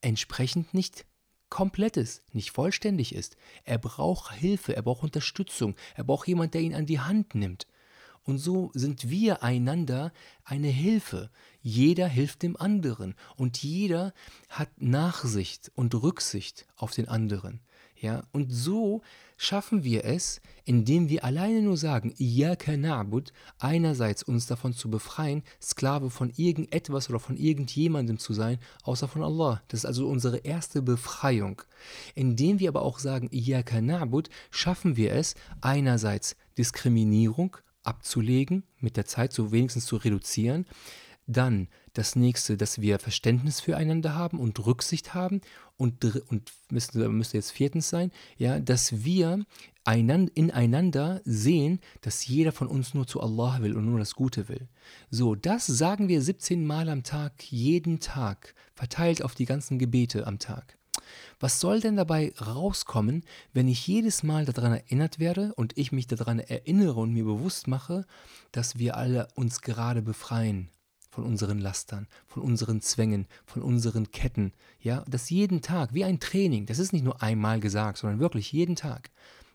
entsprechend 0.00 0.72
nicht 0.72 1.04
komplett 1.50 1.96
ist, 1.96 2.22
nicht 2.32 2.52
vollständig 2.52 3.14
ist. 3.14 3.36
Er 3.64 3.78
braucht 3.78 4.32
Hilfe, 4.32 4.74
er 4.74 4.82
braucht 4.82 5.02
Unterstützung, 5.02 5.74
er 5.94 6.04
braucht 6.04 6.28
jemand, 6.28 6.54
der 6.54 6.62
ihn 6.62 6.74
an 6.74 6.86
die 6.86 7.00
Hand 7.00 7.34
nimmt. 7.34 7.66
Und 8.24 8.38
so 8.38 8.70
sind 8.74 9.10
wir 9.10 9.42
einander 9.42 10.12
eine 10.44 10.68
Hilfe. 10.68 11.30
Jeder 11.62 12.06
hilft 12.06 12.42
dem 12.42 12.56
anderen 12.56 13.14
und 13.36 13.62
jeder 13.62 14.12
hat 14.48 14.68
Nachsicht 14.80 15.72
und 15.74 15.94
Rücksicht 15.94 16.66
auf 16.76 16.92
den 16.92 17.08
anderen. 17.08 17.60
Ja, 18.00 18.22
und 18.32 18.50
so 18.50 19.02
schaffen 19.36 19.84
wir 19.84 20.06
es, 20.06 20.40
indem 20.64 21.10
wir 21.10 21.22
alleine 21.22 21.60
nur 21.60 21.76
sagen, 21.76 22.14
Iyaka 22.18 22.72
na'bud, 22.72 23.28
einerseits 23.58 24.22
uns 24.22 24.46
davon 24.46 24.72
zu 24.72 24.88
befreien, 24.88 25.42
Sklave 25.60 26.08
von 26.08 26.32
irgendetwas 26.34 27.10
oder 27.10 27.20
von 27.20 27.36
irgendjemandem 27.36 28.18
zu 28.18 28.32
sein, 28.32 28.58
außer 28.84 29.06
von 29.06 29.22
Allah. 29.22 29.62
Das 29.68 29.80
ist 29.80 29.84
also 29.84 30.08
unsere 30.08 30.38
erste 30.38 30.80
Befreiung. 30.80 31.60
Indem 32.14 32.58
wir 32.58 32.70
aber 32.70 32.82
auch 32.82 32.98
sagen, 32.98 33.28
Iyaka 33.32 33.78
na'bud, 33.78 34.30
schaffen 34.50 34.96
wir 34.96 35.12
es, 35.12 35.34
einerseits 35.60 36.36
Diskriminierung 36.56 37.58
abzulegen, 37.82 38.62
mit 38.78 38.96
der 38.96 39.04
Zeit 39.04 39.34
so 39.34 39.52
wenigstens 39.52 39.84
zu 39.84 39.96
reduzieren. 39.96 40.66
Dann 41.26 41.68
das 41.92 42.16
nächste, 42.16 42.56
dass 42.56 42.80
wir 42.80 42.98
Verständnis 42.98 43.60
füreinander 43.60 44.14
haben 44.14 44.38
und 44.38 44.64
Rücksicht 44.64 45.14
haben. 45.14 45.40
Und, 45.76 46.04
und 46.28 46.52
müsste, 46.70 47.08
müsste 47.08 47.38
jetzt 47.38 47.52
viertens 47.52 47.88
sein, 47.88 48.12
ja, 48.36 48.60
dass 48.60 49.02
wir 49.04 49.46
einander, 49.84 50.30
ineinander 50.34 51.22
sehen, 51.24 51.80
dass 52.02 52.26
jeder 52.26 52.52
von 52.52 52.68
uns 52.68 52.92
nur 52.92 53.06
zu 53.06 53.20
Allah 53.20 53.60
will 53.62 53.74
und 53.74 53.86
nur 53.86 53.98
das 53.98 54.14
Gute 54.14 54.48
will. 54.48 54.68
So, 55.10 55.34
das 55.34 55.66
sagen 55.66 56.08
wir 56.08 56.20
17 56.20 56.66
Mal 56.66 56.88
am 56.90 57.02
Tag, 57.02 57.50
jeden 57.50 57.98
Tag, 57.98 58.54
verteilt 58.74 59.22
auf 59.22 59.34
die 59.34 59.46
ganzen 59.46 59.78
Gebete 59.78 60.26
am 60.26 60.38
Tag. 60.38 60.76
Was 61.40 61.60
soll 61.60 61.80
denn 61.80 61.96
dabei 61.96 62.34
rauskommen, 62.40 63.24
wenn 63.54 63.66
ich 63.66 63.86
jedes 63.86 64.22
Mal 64.22 64.44
daran 64.44 64.72
erinnert 64.72 65.18
werde 65.18 65.54
und 65.54 65.76
ich 65.78 65.92
mich 65.92 66.06
daran 66.06 66.38
erinnere 66.38 67.00
und 67.00 67.12
mir 67.12 67.24
bewusst 67.24 67.66
mache, 67.68 68.06
dass 68.52 68.78
wir 68.78 68.96
alle 68.96 69.28
uns 69.34 69.62
gerade 69.62 70.02
befreien 70.02 70.68
von 71.10 71.24
unseren 71.24 71.58
Lastern, 71.58 72.06
von 72.26 72.42
unseren 72.42 72.80
Zwängen, 72.80 73.26
von 73.44 73.62
unseren 73.62 74.10
Ketten, 74.10 74.52
ja, 74.80 75.04
das 75.08 75.30
jeden 75.30 75.60
Tag, 75.60 75.92
wie 75.92 76.04
ein 76.04 76.20
Training, 76.20 76.66
das 76.66 76.78
ist 76.78 76.92
nicht 76.92 77.04
nur 77.04 77.22
einmal 77.22 77.60
gesagt, 77.60 77.98
sondern 77.98 78.20
wirklich 78.20 78.52
jeden 78.52 78.76
Tag. 78.76 79.10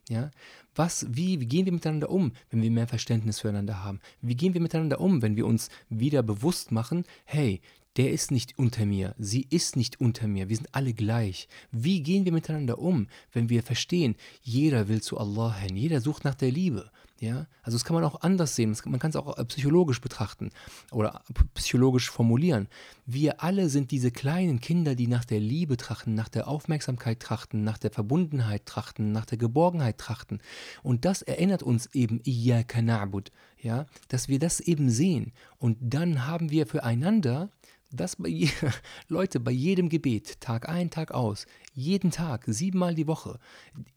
Ja, 0.08 0.30
was, 0.76 1.08
wie, 1.10 1.40
wie 1.40 1.48
gehen 1.48 1.66
wir 1.66 1.74
miteinander 1.74 2.12
um, 2.12 2.34
wenn 2.52 2.62
wir 2.62 2.70
mehr 2.70 2.88
Verständnis 2.88 3.40
füreinander 3.40 3.84
haben? 3.84 4.00
Wie 4.22 4.36
gehen 4.36 4.54
wir 4.54 4.62
miteinander 4.62 5.02
um, 5.02 5.24
wenn 5.24 5.36
wir 5.36 5.48
uns 5.48 5.70
wieder 5.90 6.22
bewusst 6.22 6.72
machen, 6.72 7.06
hey, 7.24 7.60
der 7.98 8.12
ist 8.12 8.30
nicht 8.30 8.60
unter 8.60 8.86
mir, 8.86 9.16
sie 9.18 9.48
ist 9.50 9.78
nicht 9.78 10.02
unter 10.02 10.28
mir, 10.28 10.50
wir 10.50 10.58
sind 10.58 10.76
alle 10.76 10.94
gleich. 10.94 11.48
Wie 11.72 12.04
gehen 12.04 12.26
wir 12.26 12.34
miteinander 12.34 12.78
um, 12.78 13.08
wenn 13.32 13.50
wir 13.50 13.64
verstehen, 13.64 14.16
jeder 14.42 14.90
will 14.90 15.02
zu 15.02 15.18
Allah 15.18 15.56
hin, 15.56 15.78
jeder 15.78 16.02
sucht 16.02 16.24
nach 16.26 16.36
der 16.36 16.52
Liebe. 16.52 16.92
Ja? 17.20 17.48
Also 17.64 17.78
das 17.78 17.86
kann 17.86 17.96
man 17.96 18.04
auch 18.04 18.22
anders 18.22 18.56
sehen, 18.56 18.76
man 18.86 19.00
kann 19.00 19.10
es 19.10 19.16
auch 19.16 19.38
äh, 19.38 19.46
psychologisch 19.46 20.02
betrachten 20.02 20.50
oder 20.92 21.22
psychologisch 21.54 22.10
formulieren. 22.10 22.68
Wir 23.06 23.42
alle 23.42 23.70
sind 23.70 23.92
diese 23.92 24.12
kleinen 24.12 24.60
Kinder, 24.60 24.96
die 24.96 25.08
nach 25.08 25.26
der 25.26 25.40
Liebe 25.40 25.78
trachten, 25.78 26.14
nach 26.14 26.30
der 26.30 26.48
Aufmerksamkeit 26.48 27.20
trachten, 27.20 27.64
nach 27.64 27.78
der 27.78 27.92
Verbundenheit 27.92 28.66
trachten, 28.66 29.12
nach 29.12 29.26
der 29.26 29.38
Geborgenheit 29.38 29.98
trachten. 29.98 30.40
Und 30.84 31.06
das 31.06 31.22
erinnert 31.22 31.64
uns 31.64 31.88
eben, 31.94 32.22
ja, 32.26 33.86
dass 34.10 34.28
wir 34.28 34.40
das 34.40 34.60
eben 34.60 34.90
sehen. 34.90 35.34
Und 35.58 35.78
dann 35.82 36.28
haben 36.28 36.52
wir 36.52 36.68
füreinander 36.68 37.50
das 37.92 38.16
bei 38.16 38.30
je, 38.30 38.50
Leute, 39.08 39.40
bei 39.40 39.52
jedem 39.52 39.90
Gebet, 39.90 40.40
Tag 40.42 40.68
ein, 40.70 40.90
Tag 40.90 41.12
aus, 41.12 41.46
jeden 41.74 42.12
Tag, 42.12 42.44
siebenmal 42.48 42.96
die 42.96 43.08
Woche, 43.08 43.40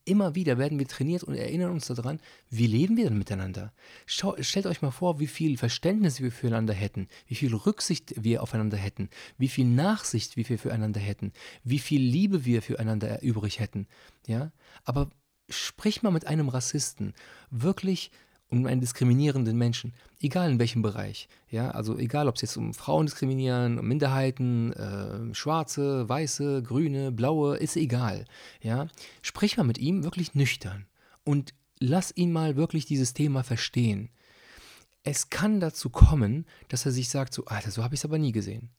immer 0.04 0.34
wieder 0.34 0.58
werden 0.58 0.78
wir 0.78 0.86
trainiert 0.86 1.22
und 1.22 1.34
erinnern 1.34 1.72
uns 1.72 1.86
daran, 1.86 2.20
wie 2.50 2.66
leben 2.66 2.96
wir 2.96 3.04
denn 3.04 3.18
miteinander? 3.18 3.72
Schau, 4.06 4.36
stellt 4.40 4.66
euch 4.66 4.82
mal 4.82 4.90
vor, 4.90 5.20
wie 5.20 5.26
viel 5.26 5.56
Verständnis 5.56 6.20
wir 6.20 6.32
füreinander 6.32 6.74
hätten, 6.74 7.08
wie 7.26 7.34
viel 7.34 7.54
Rücksicht 7.54 8.14
wir 8.16 8.42
aufeinander 8.42 8.76
hätten, 8.76 9.08
wie 9.36 9.48
viel 9.48 9.66
Nachsicht 9.66 10.36
wir 10.36 10.44
füreinander 10.58 11.00
hätten, 11.00 11.32
wie 11.64 11.78
viel 11.78 12.00
Liebe 12.00 12.44
wir 12.44 12.62
füreinander 12.62 13.22
übrig 13.22 13.60
hätten. 13.60 13.86
Ja? 14.26 14.52
Aber 14.84 15.10
sprich 15.48 16.02
mal 16.02 16.10
mit 16.10 16.26
einem 16.26 16.48
Rassisten, 16.48 17.14
wirklich 17.50 18.10
um 18.50 18.66
einen 18.66 18.80
diskriminierenden 18.80 19.56
Menschen, 19.56 19.92
egal 20.20 20.50
in 20.50 20.58
welchem 20.58 20.82
Bereich. 20.82 21.28
Ja, 21.50 21.70
also 21.70 21.98
egal, 21.98 22.28
ob 22.28 22.36
es 22.36 22.42
jetzt 22.42 22.56
um 22.56 22.72
Frauen 22.72 23.06
diskriminieren, 23.06 23.78
um 23.78 23.86
Minderheiten, 23.86 24.72
äh, 24.72 25.34
Schwarze, 25.34 26.08
Weiße, 26.08 26.62
Grüne, 26.62 27.12
Blaue, 27.12 27.56
ist 27.56 27.76
egal. 27.76 28.24
Ja, 28.62 28.88
sprich 29.22 29.56
mal 29.56 29.64
mit 29.64 29.78
ihm 29.78 30.02
wirklich 30.02 30.34
nüchtern 30.34 30.86
und 31.24 31.54
lass 31.78 32.16
ihn 32.16 32.32
mal 32.32 32.56
wirklich 32.56 32.86
dieses 32.86 33.14
Thema 33.14 33.44
verstehen. 33.44 34.10
Es 35.02 35.30
kann 35.30 35.60
dazu 35.60 35.90
kommen, 35.90 36.44
dass 36.68 36.84
er 36.84 36.92
sich 36.92 37.08
sagt, 37.08 37.32
so, 37.32 37.44
Alter, 37.46 37.70
so 37.70 37.84
habe 37.84 37.94
ich 37.94 38.00
es 38.00 38.04
aber 38.04 38.18
nie 38.18 38.32
gesehen. 38.32 38.70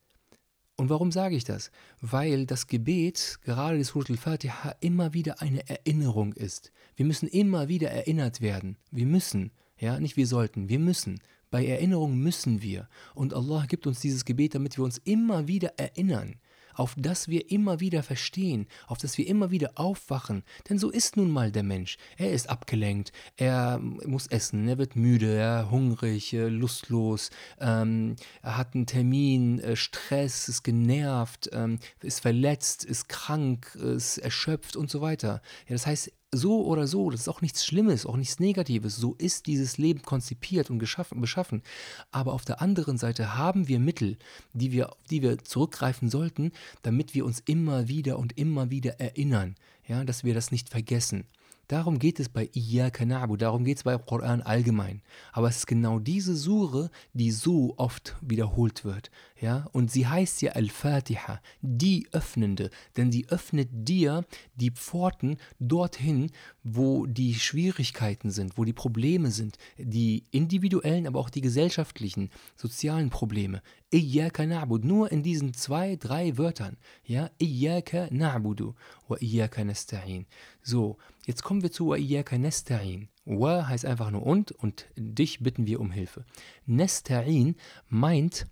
Und 0.80 0.90
warum 0.90 1.12
sage 1.12 1.36
ich 1.36 1.44
das? 1.44 1.72
Weil 2.00 2.46
das 2.46 2.68
Gebet, 2.68 3.40
gerade 3.44 3.78
die 3.78 3.84
Surah 3.84 4.06
al-Fatiha, 4.10 4.76
immer 4.80 5.14
wieder 5.14 5.42
eine 5.42 5.68
Erinnerung 5.68 6.32
ist. 6.32 6.72
Wir 6.96 7.06
müssen 7.06 7.28
immer 7.28 7.68
wieder 7.68 7.92
erinnert 7.92 8.40
werden. 8.40 8.78
Wir 8.90 9.06
müssen. 9.06 9.52
Ja, 9.78 10.00
nicht 10.00 10.16
wir 10.16 10.26
sollten, 10.26 10.70
wir 10.70 10.80
müssen. 10.80 11.20
Bei 11.52 11.66
Erinnerung 11.66 12.18
müssen 12.18 12.62
wir. 12.62 12.88
Und 13.14 13.34
Allah 13.34 13.66
gibt 13.68 13.88
uns 13.88 14.00
dieses 14.00 14.24
Gebet, 14.24 14.56
damit 14.56 14.78
wir 14.78 14.86
uns 14.86 15.00
immer 15.00 15.50
wieder 15.50 15.74
erinnern 15.78 16.36
auf 16.74 16.96
das 16.98 17.28
wir 17.28 17.52
immer 17.52 17.80
wieder 17.80 18.04
verstehen, 18.04 18.68
auf 18.88 18.98
das 18.98 19.18
wir 19.18 19.28
immer 19.28 19.52
wieder 19.52 19.72
aufwachen. 19.76 20.44
Denn 20.70 20.78
so 20.80 20.90
ist 20.90 21.18
nun 21.18 21.30
mal 21.30 21.52
der 21.52 21.64
Mensch. 21.64 21.98
Er 22.18 22.32
ist 22.32 22.50
abgelenkt, 22.50 23.12
er 23.38 23.80
muss 23.80 24.28
essen, 24.28 24.68
er 24.68 24.78
wird 24.78 24.96
müde, 24.96 25.36
er 25.36 25.72
hungrig, 25.72 26.32
lustlos, 26.34 27.30
ähm, 27.60 28.16
er 28.42 28.58
hat 28.58 28.76
einen 28.76 28.86
Termin, 28.86 29.60
äh, 29.60 29.76
Stress, 29.76 30.50
ist 30.50 30.64
genervt, 30.64 31.50
ähm, 31.54 31.80
ist 32.02 32.22
verletzt, 32.22 32.84
ist 32.84 33.10
krank, 33.10 33.76
ist 33.76 34.18
erschöpft 34.18 34.76
und 34.76 34.90
so 34.90 35.02
weiter. 35.02 35.42
Ja, 35.68 35.76
das 35.76 35.86
heißt, 35.86 36.12
so 36.32 36.66
oder 36.66 36.88
so, 36.88 37.10
das 37.10 37.22
ist 37.22 37.30
auch 37.30 37.42
nichts 37.42 37.66
Schlimmes, 37.66 38.06
auch 38.06 38.18
nichts 38.18 38.40
Negatives. 38.40 38.96
So 38.96 39.16
ist 39.16 39.48
dieses 39.48 39.78
Leben 39.78 40.02
konzipiert 40.04 40.70
und 40.70 40.80
geschaffen, 40.80 41.22
beschaffen. 41.22 41.64
Aber 42.12 42.34
auf 42.34 42.46
der 42.46 42.62
anderen 42.62 42.98
Seite 42.98 43.38
haben 43.38 43.68
wir 43.68 43.80
Mittel, 43.80 44.18
die 44.54 44.72
wir, 44.72 44.92
die 45.10 45.22
wir 45.22 45.40
zurückgreifen 45.40 46.10
sollten, 46.10 46.52
damit 46.84 47.16
wir 47.16 47.26
uns 47.26 47.42
immer 47.46 47.88
wieder 47.88 48.20
und 48.20 48.38
immer 48.38 48.70
wieder 48.70 49.00
erinnern, 49.00 49.56
ja, 49.88 50.04
dass 50.04 50.24
wir 50.24 50.34
das 50.34 50.52
nicht 50.52 50.70
vergessen. 50.70 51.26
Darum 51.70 52.00
geht 52.00 52.20
es 52.20 52.30
bei 52.30 52.50
Iyaka 52.56 53.04
Na'bu, 53.04 53.38
darum 53.38 53.64
geht 53.64 53.78
es 53.78 53.84
bei 53.84 53.96
Koran 53.96 54.42
allgemein. 54.42 55.04
Aber 55.34 55.50
es 55.50 55.58
ist 55.58 55.68
genau 55.68 56.00
diese 56.00 56.36
Sure, 56.36 56.90
die 57.14 57.30
so 57.30 57.76
oft 57.78 58.16
wiederholt 58.22 58.86
wird. 58.86 59.12
Ja? 59.42 59.68
Und 59.72 59.92
sie 59.92 60.08
heißt 60.08 60.42
ja 60.42 60.52
Al-Fatiha, 60.54 61.42
die 61.62 62.08
Öffnende, 62.12 62.70
denn 62.98 63.12
sie 63.12 63.28
öffnet 63.30 63.70
dir 63.72 64.26
die 64.56 64.72
Pforten 64.72 65.38
dorthin, 65.60 66.32
wo 66.64 67.06
die 67.06 67.36
Schwierigkeiten 67.36 68.32
sind, 68.32 68.58
wo 68.58 68.66
die 68.66 68.74
Probleme 68.74 69.32
sind, 69.32 69.58
die 69.78 70.24
individuellen, 70.32 71.08
aber 71.08 71.20
auch 71.20 71.30
die 71.30 71.42
gesellschaftlichen, 71.42 72.30
sozialen 72.56 73.10
Probleme. 73.10 73.62
Iyaka 73.92 74.44
na'bud, 74.44 74.86
nur 74.86 75.12
in 75.12 75.24
diesen 75.24 75.54
zwei, 75.54 75.96
drei 75.96 76.38
Wörtern. 76.38 76.78
Ja, 77.04 77.30
Iyaka 77.42 78.08
na'budu 78.12 78.76
wa 79.08 79.18
Iyaka 79.20 79.64
nasta'in. 79.64 80.26
So, 80.62 80.98
jetzt 81.26 81.44
kommen 81.44 81.64
wir 81.64 81.72
zu 81.72 81.88
wa 81.88 81.98
Iyaka 81.98 82.36
nasta'in. 82.36 83.08
Wa 83.26 83.68
heißt 83.68 83.86
einfach 83.86 84.12
nur 84.12 84.24
und 84.24 84.52
und 84.52 84.88
dich 84.96 85.40
bitten 85.40 85.66
wir 85.66 85.80
um 85.80 85.92
Hilfe. 85.92 86.26
Nasta'in 86.68 87.56
meint, 87.88 88.46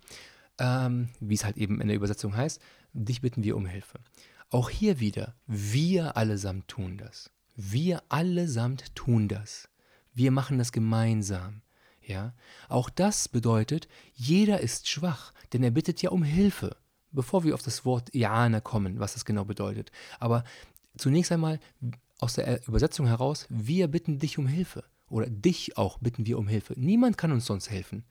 ähm, 0.59 1.09
wie 1.19 1.35
es 1.35 1.45
halt 1.45 1.57
eben 1.57 1.81
in 1.81 1.87
der 1.87 1.97
Übersetzung 1.97 2.35
heißt, 2.35 2.61
dich 2.93 3.21
bitten 3.21 3.43
wir 3.43 3.55
um 3.55 3.65
Hilfe. 3.65 3.99
Auch 4.49 4.69
hier 4.69 4.99
wieder, 4.99 5.35
wir 5.45 6.15
allesamt 6.15 6.67
tun 6.67 6.97
das. 6.97 7.31
Wir 7.55 8.03
allesamt 8.09 8.95
tun 8.95 9.27
das. 9.27 9.67
Wir 10.13 10.31
machen 10.31 10.57
das 10.57 10.71
gemeinsam. 10.71 11.61
Ja? 12.01 12.33
Auch 12.69 12.89
das 12.89 13.27
bedeutet, 13.27 13.87
jeder 14.13 14.61
ist 14.61 14.87
schwach, 14.87 15.33
denn 15.53 15.63
er 15.63 15.71
bittet 15.71 16.01
ja 16.01 16.11
um 16.11 16.23
Hilfe. 16.23 16.77
Bevor 17.11 17.43
wir 17.43 17.53
auf 17.53 17.61
das 17.61 17.85
Wort 17.85 18.13
Iana 18.13 18.61
kommen, 18.61 18.99
was 18.99 19.13
das 19.13 19.25
genau 19.25 19.45
bedeutet. 19.45 19.91
Aber 20.19 20.43
zunächst 20.97 21.31
einmal 21.31 21.59
aus 22.19 22.35
der 22.35 22.65
Übersetzung 22.67 23.07
heraus, 23.07 23.45
wir 23.49 23.87
bitten 23.87 24.19
dich 24.19 24.37
um 24.37 24.47
Hilfe. 24.47 24.83
Oder 25.09 25.27
dich 25.27 25.77
auch 25.77 25.99
bitten 25.99 26.25
wir 26.25 26.37
um 26.37 26.47
Hilfe. 26.47 26.73
Niemand 26.77 27.17
kann 27.17 27.31
uns 27.31 27.45
sonst 27.45 27.69
helfen. 27.69 28.05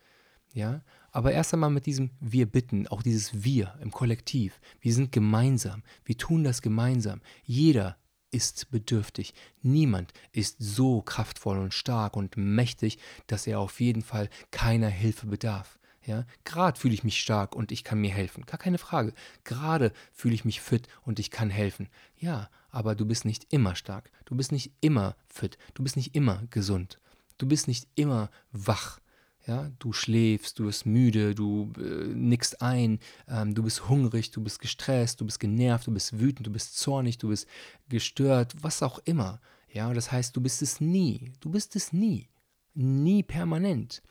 Ja? 0.55 0.83
Aber 1.17 1.33
erst 1.33 1.55
einmal 1.55 1.71
mit 1.71 1.87
diesem 1.87 2.11
Wir 2.21 2.45
bitten, 2.45 2.87
auch 2.89 3.01
dieses 3.01 3.43
Wir 3.43 3.75
im 3.81 3.91
Kollektiv. 3.91 4.61
Wir 4.83 4.93
sind 4.93 5.13
gemeinsam. 5.13 5.83
Wir 6.05 6.19
tun 6.19 6.45
das 6.45 6.61
gemeinsam. 6.61 7.23
Jeder 7.43 7.97
ist 8.33 8.71
bedürftig. 8.71 9.33
Niemand 9.63 10.13
ist 10.33 10.57
so 10.59 11.01
kraftvoll 11.01 11.57
und 11.57 11.73
stark 11.73 12.19
und 12.19 12.37
mächtig, 12.37 12.99
dass 13.29 13.47
er 13.47 13.61
auf 13.61 13.81
jeden 13.81 14.03
Fall 14.03 14.29
keiner 14.51 14.91
Hilfe 14.91 15.27
bedarf. 15.27 15.79
Ja, 16.05 16.27
gerade 16.45 16.79
fühle 16.79 16.93
ich 16.93 17.03
mich 17.03 17.19
stark 17.19 17.57
und 17.57 17.73
ich 17.73 17.83
kann 17.83 17.99
mir 17.99 18.13
helfen. 18.13 18.45
Gar 18.45 18.59
keine 18.59 18.77
Frage. 18.77 19.15
Gerade 19.43 19.95
fühle 20.13 20.35
ich 20.35 20.45
mich 20.45 20.61
fit 20.61 20.87
und 21.07 21.19
ich 21.19 21.31
kann 21.31 21.49
helfen. 21.49 21.89
Ja, 22.19 22.51
aber 22.69 22.95
du 22.95 23.07
bist 23.07 23.25
nicht 23.25 23.55
immer 23.55 23.75
stark. 23.75 24.11
Du 24.27 24.37
bist 24.37 24.53
nicht 24.53 24.71
immer 24.83 25.17
fit. 25.29 25.57
Du 25.73 25.83
bist 25.83 25.97
nicht 25.97 26.15
immer 26.15 26.43
gesund. 26.51 27.01
Du 27.39 27.49
bist 27.49 27.69
nicht 27.69 27.89
immer 27.95 28.29
wach. 28.53 29.01
Ja, 29.47 29.71
du 29.79 29.93
schläfst, 29.93 30.59
du 30.59 30.67
bist 30.67 30.87
müde, 30.87 31.35
du 31.35 31.73
äh, 31.79 32.09
nickst 32.13 32.63
ein, 32.63 32.99
ähm, 33.29 33.55
du 33.55 33.63
bist 33.63 33.89
hungrig, 33.89 34.33
du 34.33 34.43
bist 34.43 34.59
gestresst, 34.59 35.21
du 35.21 35.25
bist 35.25 35.39
genervt, 35.39 35.87
du 35.87 35.93
bist 35.93 36.19
wütend, 36.19 36.49
du 36.49 36.53
bist 36.53 36.77
zornig, 36.77 37.19
du 37.19 37.29
bist 37.29 37.47
gestört, 37.89 38.55
was 38.61 38.83
auch 38.83 38.99
immer. 39.05 39.41
Ja, 39.73 39.93
das 39.93 40.11
heißt, 40.11 40.35
du 40.35 40.41
bist 40.41 40.63
es 40.63 40.81
nie. 40.81 41.33
Du 41.41 41.51
bist 41.51 41.77
es 41.77 41.93
nie. 41.93 42.29
Nie 42.75 43.23
permanent. 43.23 44.03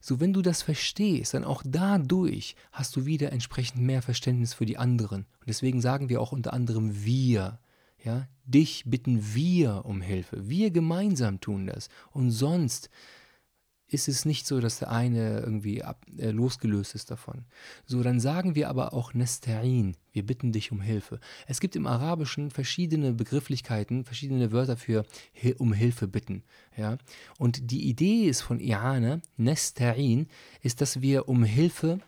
So, 0.00 0.18
wenn 0.18 0.32
du 0.32 0.42
das 0.42 0.62
verstehst, 0.62 1.34
dann 1.34 1.44
auch 1.44 1.62
dadurch 1.64 2.56
hast 2.72 2.96
du 2.96 3.06
wieder 3.06 3.32
entsprechend 3.32 3.82
mehr 3.82 4.02
Verständnis 4.02 4.54
für 4.54 4.66
die 4.66 4.76
anderen. 4.76 5.22
Und 5.40 5.48
deswegen 5.48 5.80
sagen 5.80 6.08
wir 6.08 6.20
auch 6.20 6.32
unter 6.32 6.52
anderem 6.52 7.04
wir. 7.04 7.60
Ja, 8.02 8.28
dich 8.44 8.84
bitten 8.86 9.34
wir 9.34 9.84
um 9.84 10.00
Hilfe. 10.00 10.48
Wir 10.48 10.70
gemeinsam 10.70 11.40
tun 11.40 11.66
das. 11.66 11.88
Und 12.12 12.30
sonst 12.30 12.90
ist 13.92 14.08
es 14.08 14.24
nicht 14.24 14.46
so, 14.46 14.60
dass 14.60 14.78
der 14.78 14.90
eine 14.90 15.40
irgendwie 15.40 15.82
ab, 15.82 16.04
äh, 16.16 16.30
losgelöst 16.30 16.94
ist 16.94 17.10
davon. 17.10 17.44
So, 17.86 18.02
dann 18.02 18.20
sagen 18.20 18.54
wir 18.54 18.68
aber 18.68 18.94
auch 18.94 19.12
Nesta'in, 19.12 19.94
wir 20.12 20.24
bitten 20.24 20.52
dich 20.52 20.72
um 20.72 20.80
Hilfe. 20.80 21.20
Es 21.46 21.60
gibt 21.60 21.76
im 21.76 21.86
Arabischen 21.86 22.50
verschiedene 22.50 23.12
Begrifflichkeiten, 23.12 24.04
verschiedene 24.04 24.52
Wörter 24.52 24.76
für 24.76 25.04
um 25.58 25.72
Hilfe 25.72 26.06
bitten. 26.06 26.42
Ja? 26.76 26.98
Und 27.38 27.70
die 27.70 27.88
Idee 27.88 28.24
ist 28.28 28.42
von 28.42 28.60
Iane, 28.60 29.22
Nesta'in, 29.38 30.26
ist, 30.62 30.80
dass 30.80 31.00
wir 31.00 31.28
um 31.28 31.44
Hilfe 31.44 32.00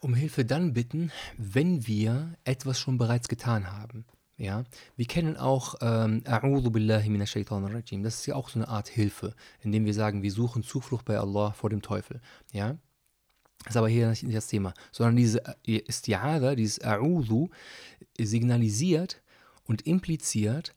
um 0.00 0.14
Hilfe 0.14 0.44
dann 0.44 0.74
bitten, 0.74 1.10
wenn 1.38 1.86
wir 1.86 2.34
etwas 2.44 2.78
schon 2.78 2.98
bereits 2.98 3.26
getan 3.26 3.72
haben. 3.72 4.04
Ja, 4.36 4.64
wir 4.96 5.06
kennen 5.06 5.36
auch 5.36 5.76
ähm, 5.80 6.22
A'udhu 6.24 6.70
billahi 6.70 7.08
minash 7.08 7.36
rajim. 7.36 8.02
Das 8.02 8.16
ist 8.16 8.26
ja 8.26 8.34
auch 8.34 8.48
so 8.48 8.58
eine 8.58 8.68
Art 8.68 8.88
Hilfe, 8.88 9.34
indem 9.60 9.84
wir 9.84 9.94
sagen, 9.94 10.22
wir 10.22 10.32
suchen 10.32 10.64
Zuflucht 10.64 11.04
bei 11.04 11.18
Allah 11.18 11.52
vor 11.52 11.70
dem 11.70 11.82
Teufel. 11.82 12.20
Ja, 12.52 12.76
ist 13.68 13.76
aber 13.76 13.88
hier 13.88 14.08
nicht 14.08 14.34
das 14.34 14.48
Thema, 14.48 14.74
sondern 14.90 15.16
diese 15.16 15.42
äh, 15.66 15.78
Isti'adha, 15.78 16.56
dieses 16.56 16.82
A'udhu, 16.82 17.50
signalisiert 18.18 19.22
und 19.64 19.86
impliziert, 19.86 20.74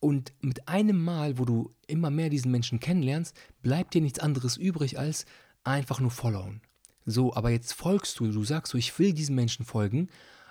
Und 0.00 0.34
mit 0.42 0.68
einem 0.68 1.02
Mal, 1.02 1.38
wo 1.38 1.46
du 1.46 1.72
immer 1.86 2.10
mehr 2.10 2.28
diesen 2.28 2.50
Menschen 2.50 2.78
kennenlernst, 2.78 3.34
bleibt 3.62 3.94
dir 3.94 4.02
nichts 4.02 4.18
anderes 4.18 4.58
übrig 4.58 4.98
als 4.98 5.24
einfach 5.62 6.00
nur 6.00 6.10
followen. 6.10 6.60
So, 7.04 7.34
aber 7.34 7.50
jetzt 7.50 7.72
folgst 7.72 8.18
du, 8.18 8.30
du 8.30 8.44
sagst 8.44 8.72
so, 8.72 8.78
ich 8.78 8.98
will 8.98 9.12
diesen 9.12 9.34
Menschen 9.34 9.64
folgen, 9.64 10.08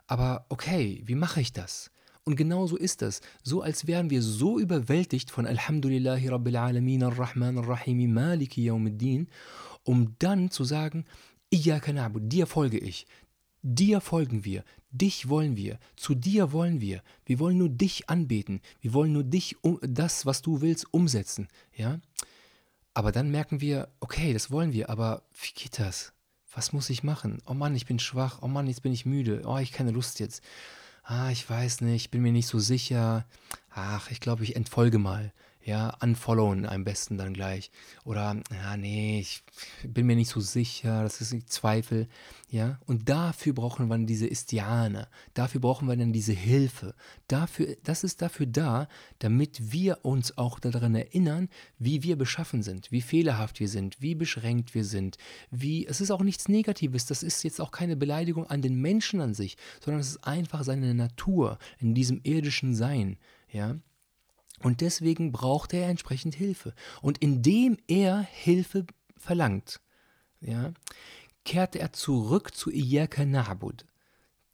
aber 0.08 0.46
okay, 0.50 1.02
wie 1.06 1.16
mache 1.16 1.42
ich 1.42 1.54
das? 1.54 1.90
Und 2.26 2.36
genau 2.36 2.68
so 2.68 2.78
ist 2.78 3.02
das. 3.02 3.22
So 3.44 3.62
als 3.62 3.86
wären 3.86 4.10
wir 4.10 4.22
so 4.22 4.58
überwältigt 4.58 5.30
von 5.30 5.46
Alhamdulillahi 5.46 6.30
Rabbil 6.30 6.56
Alamin 6.56 7.04
Ar-Rahman 7.04 7.58
Ar-Rahim 7.58 8.14
Maliki 8.14 8.64
Yawmiddin 8.64 9.28
um 9.84 10.16
dann 10.20 10.50
zu 10.50 10.64
sagen, 10.64 11.06
Iyaka 11.54 11.92
na'bud, 11.92 12.28
dir 12.30 12.48
folge 12.48 12.80
ich, 12.80 13.06
dir 13.62 14.02
folgen 14.02 14.44
wir, 14.46 14.64
dich 14.92 15.30
wollen 15.30 15.56
wir, 15.56 15.80
zu 15.96 16.16
dir 16.16 16.52
wollen 16.52 16.82
wir, 16.82 17.04
wir 17.26 17.40
wollen 17.40 17.58
nur 17.58 17.70
dich 17.70 18.10
anbeten, 18.10 18.62
wir 18.82 18.94
wollen 18.94 19.14
nur 19.14 19.24
dich, 19.24 19.58
das, 19.82 20.26
was 20.26 20.42
du 20.42 20.62
willst, 20.62 20.92
umsetzen, 20.94 21.48
ja. 21.76 22.00
Aber 22.94 23.12
dann 23.12 23.32
merken 23.32 23.60
wir, 23.60 23.90
okay, 24.00 24.34
das 24.34 24.52
wollen 24.52 24.72
wir, 24.72 24.90
aber 24.90 25.24
wie 25.34 25.54
geht 25.54 25.80
das? 25.80 26.13
Was 26.56 26.74
muss 26.74 26.90
ich 26.90 27.04
machen? 27.04 27.42
Oh 27.46 27.54
Mann, 27.54 27.76
ich 27.76 27.86
bin 27.86 28.00
schwach. 28.00 28.40
Oh 28.42 28.48
Mann, 28.48 28.68
jetzt 28.68 28.84
bin 28.84 28.94
ich 28.94 29.06
müde. 29.06 29.42
Oh, 29.46 29.58
ich 29.58 29.72
keine 29.72 29.92
Lust 29.92 30.20
jetzt. 30.20 30.44
Ah, 31.04 31.32
ich 31.32 31.50
weiß 31.50 31.82
nicht, 31.82 32.06
ich 32.06 32.12
bin 32.12 32.22
mir 32.22 32.32
nicht 32.32 32.48
so 32.48 32.60
sicher. 32.60 33.26
Ach, 33.74 34.10
ich 34.12 34.20
glaube, 34.20 34.44
ich 34.44 34.56
entfolge 34.56 35.00
mal 35.00 35.34
ja, 35.66 35.96
unfollowen 36.02 36.66
am 36.66 36.84
besten 36.84 37.18
dann 37.18 37.34
gleich. 37.34 37.72
Oder, 38.04 38.42
ja, 38.52 38.76
nee, 38.76 39.20
ich 39.20 39.44
bin 39.84 40.06
mir 40.06 40.16
nicht 40.16 40.30
so 40.30 40.42
sicher, 40.42 41.04
das 41.04 41.22
ist 41.22 41.32
ein 41.32 41.48
Zweifel, 41.48 42.08
ja. 42.50 42.80
Und 42.86 43.08
dafür 43.08 43.54
brauchen 43.54 43.88
wir 43.88 43.96
dann 43.96 44.06
diese 44.06 44.28
Istiane, 44.28 45.08
dafür 45.34 45.62
brauchen 45.62 45.88
wir 45.88 45.96
dann 45.96 46.12
diese 46.12 46.34
Hilfe. 46.34 46.96
Dafür, 47.28 47.78
das 47.84 48.04
ist 48.04 48.22
dafür 48.22 48.46
da, 48.46 48.88
damit 49.20 49.72
wir 49.72 50.00
uns 50.04 50.38
auch 50.38 50.60
daran 50.60 50.96
erinnern, 50.96 51.50
wie 51.80 52.04
wir 52.04 52.18
beschaffen 52.18 52.62
sind, 52.62 52.92
wie 52.92 53.02
fehlerhaft 53.02 53.60
wir 53.60 53.70
sind, 53.70 54.02
wie 54.02 54.16
beschränkt 54.16 54.76
wir 54.76 54.84
sind, 54.84 55.18
wie, 55.50 55.88
es 55.88 56.02
ist 56.02 56.12
auch 56.12 56.24
nichts 56.24 56.50
Negatives, 56.50 57.06
das 57.06 57.24
ist 57.24 57.44
jetzt 57.44 57.62
auch 57.62 57.72
keine 57.72 57.96
Beleidigung 57.96 58.48
an 58.48 58.62
den 58.62 58.76
Menschen 58.82 59.22
an 59.22 59.34
sich, 59.34 59.58
sondern 59.84 60.02
es 60.02 60.10
ist 60.10 60.24
einfach 60.26 60.64
seine 60.64 60.94
Natur 60.94 61.58
in 61.80 61.96
diesem 61.96 62.20
irdischen 62.24 62.76
Sein, 62.76 63.18
ja. 63.50 63.78
Und 64.60 64.82
deswegen 64.82 65.32
braucht 65.32 65.74
er 65.74 65.90
entsprechend 65.90 66.36
Hilfe. 66.36 66.74
Und 67.02 67.18
indem 67.18 67.78
er 67.88 68.22
Hilfe 68.22 68.86
verlangt, 69.18 69.82
ja, 70.40 70.74
kehrt 71.44 71.76
er 71.76 71.94
zurück 71.94 72.56
zu 72.56 72.72
Iyaka 72.72 73.24
Na'bud. 73.24 73.86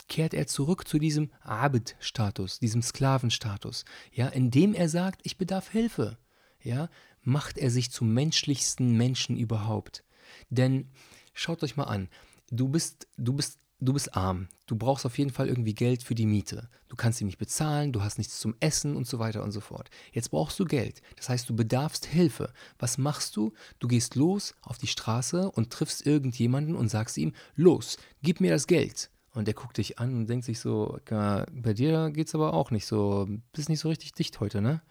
Kehrt 0.08 0.34
er 0.34 0.46
zurück 0.48 0.88
zu 0.88 0.98
diesem 0.98 1.30
Abid-Status, 1.42 2.58
diesem 2.58 2.82
Sklavenstatus. 2.82 3.84
Ja, 4.12 4.26
indem 4.28 4.74
er 4.74 4.88
sagt, 4.88 5.20
ich 5.22 5.38
bedarf 5.38 5.70
Hilfe. 5.70 6.18
Ja, 6.62 6.88
macht 7.22 7.58
er 7.58 7.70
sich 7.70 7.90
zum 7.90 8.12
menschlichsten 8.12 8.96
Menschen 8.96 9.36
überhaupt. 9.36 10.04
Denn 10.48 10.90
schaut 11.32 11.62
euch 11.62 11.76
mal 11.76 11.84
an, 11.84 12.08
du 12.50 12.68
bist, 12.68 13.06
du 13.16 13.34
bist 13.34 13.58
du 13.80 13.92
bist 13.92 14.14
arm, 14.14 14.48
du 14.66 14.76
brauchst 14.76 15.06
auf 15.06 15.18
jeden 15.18 15.30
Fall 15.30 15.48
irgendwie 15.48 15.74
Geld 15.74 16.02
für 16.02 16.14
die 16.14 16.26
Miete. 16.26 16.68
Du 16.88 16.96
kannst 16.96 17.18
sie 17.18 17.24
nicht 17.24 17.38
bezahlen, 17.38 17.92
du 17.92 18.02
hast 18.02 18.18
nichts 18.18 18.38
zum 18.38 18.54
Essen 18.60 18.96
und 18.96 19.06
so 19.06 19.18
weiter 19.18 19.42
und 19.42 19.52
so 19.52 19.60
fort. 19.60 19.90
Jetzt 20.12 20.30
brauchst 20.30 20.58
du 20.58 20.64
Geld. 20.64 21.02
Das 21.16 21.28
heißt, 21.28 21.48
du 21.48 21.56
bedarfst 21.56 22.06
Hilfe. 22.06 22.52
Was 22.78 22.98
machst 22.98 23.36
du? 23.36 23.52
Du 23.78 23.88
gehst 23.88 24.14
los 24.16 24.54
auf 24.62 24.78
die 24.78 24.86
Straße 24.86 25.50
und 25.50 25.70
triffst 25.72 26.06
irgendjemanden 26.06 26.76
und 26.76 26.88
sagst 26.88 27.16
ihm, 27.16 27.32
los, 27.54 27.96
gib 28.22 28.40
mir 28.40 28.50
das 28.50 28.66
Geld. 28.66 29.10
Und 29.32 29.46
der 29.46 29.54
guckt 29.54 29.78
dich 29.78 29.98
an 29.98 30.14
und 30.14 30.28
denkt 30.28 30.44
sich 30.44 30.58
so, 30.58 30.98
bei 31.06 31.72
dir 31.74 32.10
geht's 32.10 32.34
aber 32.34 32.52
auch 32.52 32.70
nicht 32.72 32.86
so, 32.86 33.28
bist 33.52 33.68
nicht 33.68 33.80
so 33.80 33.88
richtig 33.88 34.12
dicht 34.12 34.40
heute, 34.40 34.60
ne? 34.60 34.82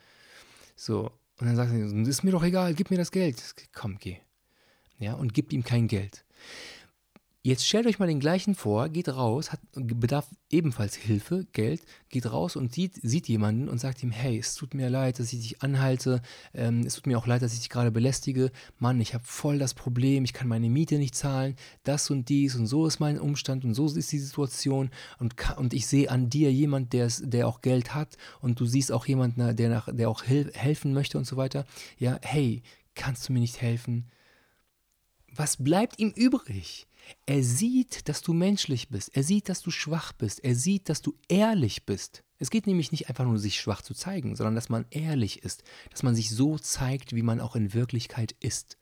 So. 0.75 1.11
Und 1.39 1.47
dann 1.47 1.55
sagt 1.55 1.71
er, 1.71 2.07
ist 2.07 2.23
mir 2.23 2.31
doch 2.31 2.43
egal, 2.43 2.73
gib 2.73 2.89
mir 2.89 2.97
das 2.97 3.11
Geld. 3.11 3.41
Komm, 3.73 3.97
geh. 3.99 4.17
Ja, 4.97 5.13
und 5.13 5.33
gibt 5.33 5.53
ihm 5.53 5.63
kein 5.63 5.87
Geld. 5.87 6.25
Jetzt 7.41 7.65
stellt 7.65 7.87
euch 7.87 7.99
mal 7.99 8.07
den 8.07 8.19
gleichen 8.19 8.53
vor, 8.53 8.89
geht 8.89 9.07
raus, 9.07 9.53
hat, 9.53 9.61
bedarf 9.71 10.27
ebenfalls 10.49 10.95
Hilfe, 10.95 11.47
Geld, 11.53 11.81
geht 12.09 12.29
raus 12.29 12.57
und 12.57 12.73
sieht, 12.73 12.95
sieht 13.01 13.29
jemanden 13.29 13.69
und 13.69 13.79
sagt 13.79 14.03
ihm, 14.03 14.11
hey, 14.11 14.37
es 14.37 14.55
tut 14.55 14.73
mir 14.73 14.89
leid, 14.89 15.19
dass 15.19 15.31
ich 15.31 15.39
dich 15.39 15.61
anhalte, 15.61 16.21
ähm, 16.53 16.81
es 16.81 16.95
tut 16.95 17.07
mir 17.07 17.17
auch 17.17 17.27
leid, 17.27 17.41
dass 17.41 17.53
ich 17.53 17.59
dich 17.59 17.69
gerade 17.69 17.91
belästige, 17.91 18.51
Mann, 18.77 18.99
ich 18.99 19.13
habe 19.13 19.23
voll 19.23 19.57
das 19.57 19.73
Problem, 19.73 20.25
ich 20.25 20.33
kann 20.33 20.49
meine 20.49 20.69
Miete 20.69 20.97
nicht 20.97 21.15
zahlen, 21.15 21.55
das 21.83 22.09
und 22.09 22.27
dies 22.27 22.55
und 22.55 22.67
so 22.67 22.85
ist 22.85 22.99
mein 22.99 23.17
Umstand 23.17 23.63
und 23.63 23.73
so 23.73 23.85
ist 23.87 24.11
die 24.11 24.19
Situation 24.19 24.89
und, 25.17 25.35
und 25.55 25.73
ich 25.73 25.87
sehe 25.87 26.11
an 26.11 26.29
dir 26.29 26.51
jemand, 26.51 26.91
der, 26.91 27.07
der 27.21 27.47
auch 27.47 27.61
Geld 27.61 27.95
hat 27.95 28.17
und 28.41 28.59
du 28.59 28.65
siehst 28.65 28.91
auch 28.91 29.05
jemanden, 29.05 29.55
der, 29.55 29.69
nach, 29.69 29.87
der 29.89 30.09
auch 30.09 30.23
helfen 30.25 30.91
möchte 30.91 31.17
und 31.17 31.25
so 31.25 31.37
weiter. 31.37 31.65
Ja, 31.99 32.19
hey, 32.21 32.63
kannst 32.95 33.29
du 33.29 33.33
mir 33.33 33.39
nicht 33.39 33.61
helfen? 33.61 34.11
Was 35.31 35.55
bleibt 35.55 35.99
ihm 35.99 36.09
übrig? 36.09 36.88
Er 37.25 37.43
sieht, 37.43 38.07
dass 38.09 38.21
du 38.21 38.33
menschlich 38.33 38.89
bist. 38.89 39.15
Er 39.15 39.23
sieht, 39.23 39.49
dass 39.49 39.61
du 39.61 39.71
schwach 39.71 40.13
bist. 40.13 40.43
Er 40.43 40.55
sieht, 40.55 40.89
dass 40.89 41.01
du 41.01 41.15
ehrlich 41.27 41.85
bist. 41.85 42.23
Es 42.37 42.49
geht 42.49 42.67
nämlich 42.67 42.91
nicht 42.91 43.09
einfach 43.09 43.25
nur, 43.25 43.37
sich 43.37 43.59
schwach 43.59 43.81
zu 43.81 43.93
zeigen, 43.93 44.35
sondern 44.35 44.55
dass 44.55 44.69
man 44.69 44.85
ehrlich 44.89 45.43
ist. 45.43 45.63
Dass 45.91 46.03
man 46.03 46.15
sich 46.15 46.29
so 46.29 46.57
zeigt, 46.57 47.13
wie 47.13 47.21
man 47.21 47.41
auch 47.41 47.55
in 47.55 47.73
Wirklichkeit 47.73 48.35
ist. 48.39 48.77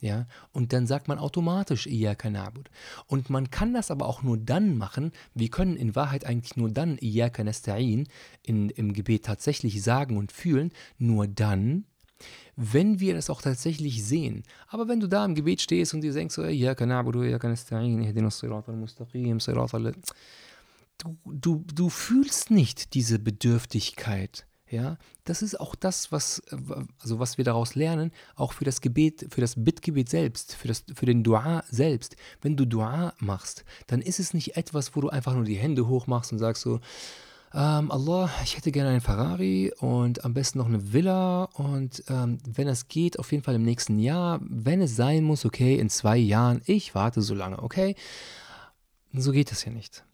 Ja, 0.00 0.28
und 0.52 0.72
dann 0.72 0.86
sagt 0.86 1.08
man 1.08 1.18
automatisch 1.18 1.86
Iyaka 1.88 2.28
na'bud. 2.28 2.66
Und 3.06 3.30
man 3.30 3.50
kann 3.50 3.74
das 3.74 3.90
aber 3.90 4.06
auch 4.06 4.22
nur 4.22 4.38
dann 4.38 4.78
machen, 4.78 5.10
wir 5.34 5.48
können 5.50 5.76
in 5.76 5.96
Wahrheit 5.96 6.24
eigentlich 6.24 6.56
nur 6.56 6.70
dann 6.70 6.98
Iyaka 6.98 7.42
nasta'in 7.42 8.06
im 8.44 8.92
Gebet 8.92 9.24
tatsächlich 9.24 9.82
sagen 9.82 10.16
und 10.16 10.30
fühlen, 10.30 10.72
nur 10.98 11.26
dann, 11.26 11.84
wenn 12.56 13.00
wir 13.00 13.14
das 13.14 13.30
auch 13.30 13.42
tatsächlich 13.42 14.04
sehen. 14.04 14.42
Aber 14.66 14.88
wenn 14.88 15.00
du 15.00 15.06
da 15.06 15.24
im 15.24 15.34
Gebet 15.34 15.62
stehst 15.62 15.94
und 15.94 16.00
dir 16.00 16.12
denkst, 16.12 16.36
ja, 16.38 16.74
du, 20.98 21.16
du, 21.24 21.64
du 21.72 21.88
fühlst 21.88 22.50
nicht 22.50 22.94
diese 22.94 23.18
Bedürftigkeit. 23.18 24.44
Ja, 24.70 24.98
das 25.24 25.40
ist 25.40 25.58
auch 25.58 25.74
das, 25.74 26.12
was, 26.12 26.42
also 27.00 27.18
was 27.18 27.38
wir 27.38 27.44
daraus 27.44 27.74
lernen, 27.74 28.12
auch 28.34 28.52
für 28.52 28.66
das 28.66 28.82
Gebet, 28.82 29.26
für 29.30 29.40
das 29.40 29.54
Bittgebet 29.56 30.10
selbst, 30.10 30.54
für, 30.54 30.68
das, 30.68 30.84
für 30.94 31.06
den 31.06 31.24
Dua 31.24 31.64
selbst. 31.70 32.16
Wenn 32.42 32.54
du 32.54 32.66
Dua 32.66 33.14
machst, 33.18 33.64
dann 33.86 34.02
ist 34.02 34.20
es 34.20 34.34
nicht 34.34 34.58
etwas, 34.58 34.94
wo 34.94 35.00
du 35.00 35.08
einfach 35.08 35.32
nur 35.34 35.44
die 35.44 35.56
Hände 35.56 35.88
hochmachst 35.88 36.32
und 36.32 36.38
sagst 36.38 36.62
so, 36.62 36.80
ähm, 37.54 37.90
Allah, 37.90 38.30
ich 38.44 38.56
hätte 38.56 38.72
gerne 38.72 38.90
einen 38.90 39.00
Ferrari 39.00 39.72
und 39.78 40.24
am 40.24 40.34
besten 40.34 40.58
noch 40.58 40.66
eine 40.66 40.92
Villa 40.92 41.44
und 41.54 42.04
ähm, 42.08 42.38
wenn 42.44 42.68
es 42.68 42.88
geht, 42.88 43.18
auf 43.18 43.32
jeden 43.32 43.42
Fall 43.42 43.54
im 43.54 43.64
nächsten 43.64 43.98
Jahr. 43.98 44.40
Wenn 44.42 44.82
es 44.82 44.96
sein 44.96 45.24
muss, 45.24 45.44
okay, 45.44 45.78
in 45.78 45.88
zwei 45.88 46.16
Jahren, 46.16 46.62
ich 46.66 46.94
warte 46.94 47.22
so 47.22 47.34
lange, 47.34 47.62
okay? 47.62 47.94
So 49.12 49.32
geht 49.32 49.50
das 49.50 49.64
ja 49.64 49.72
nicht. 49.72 50.04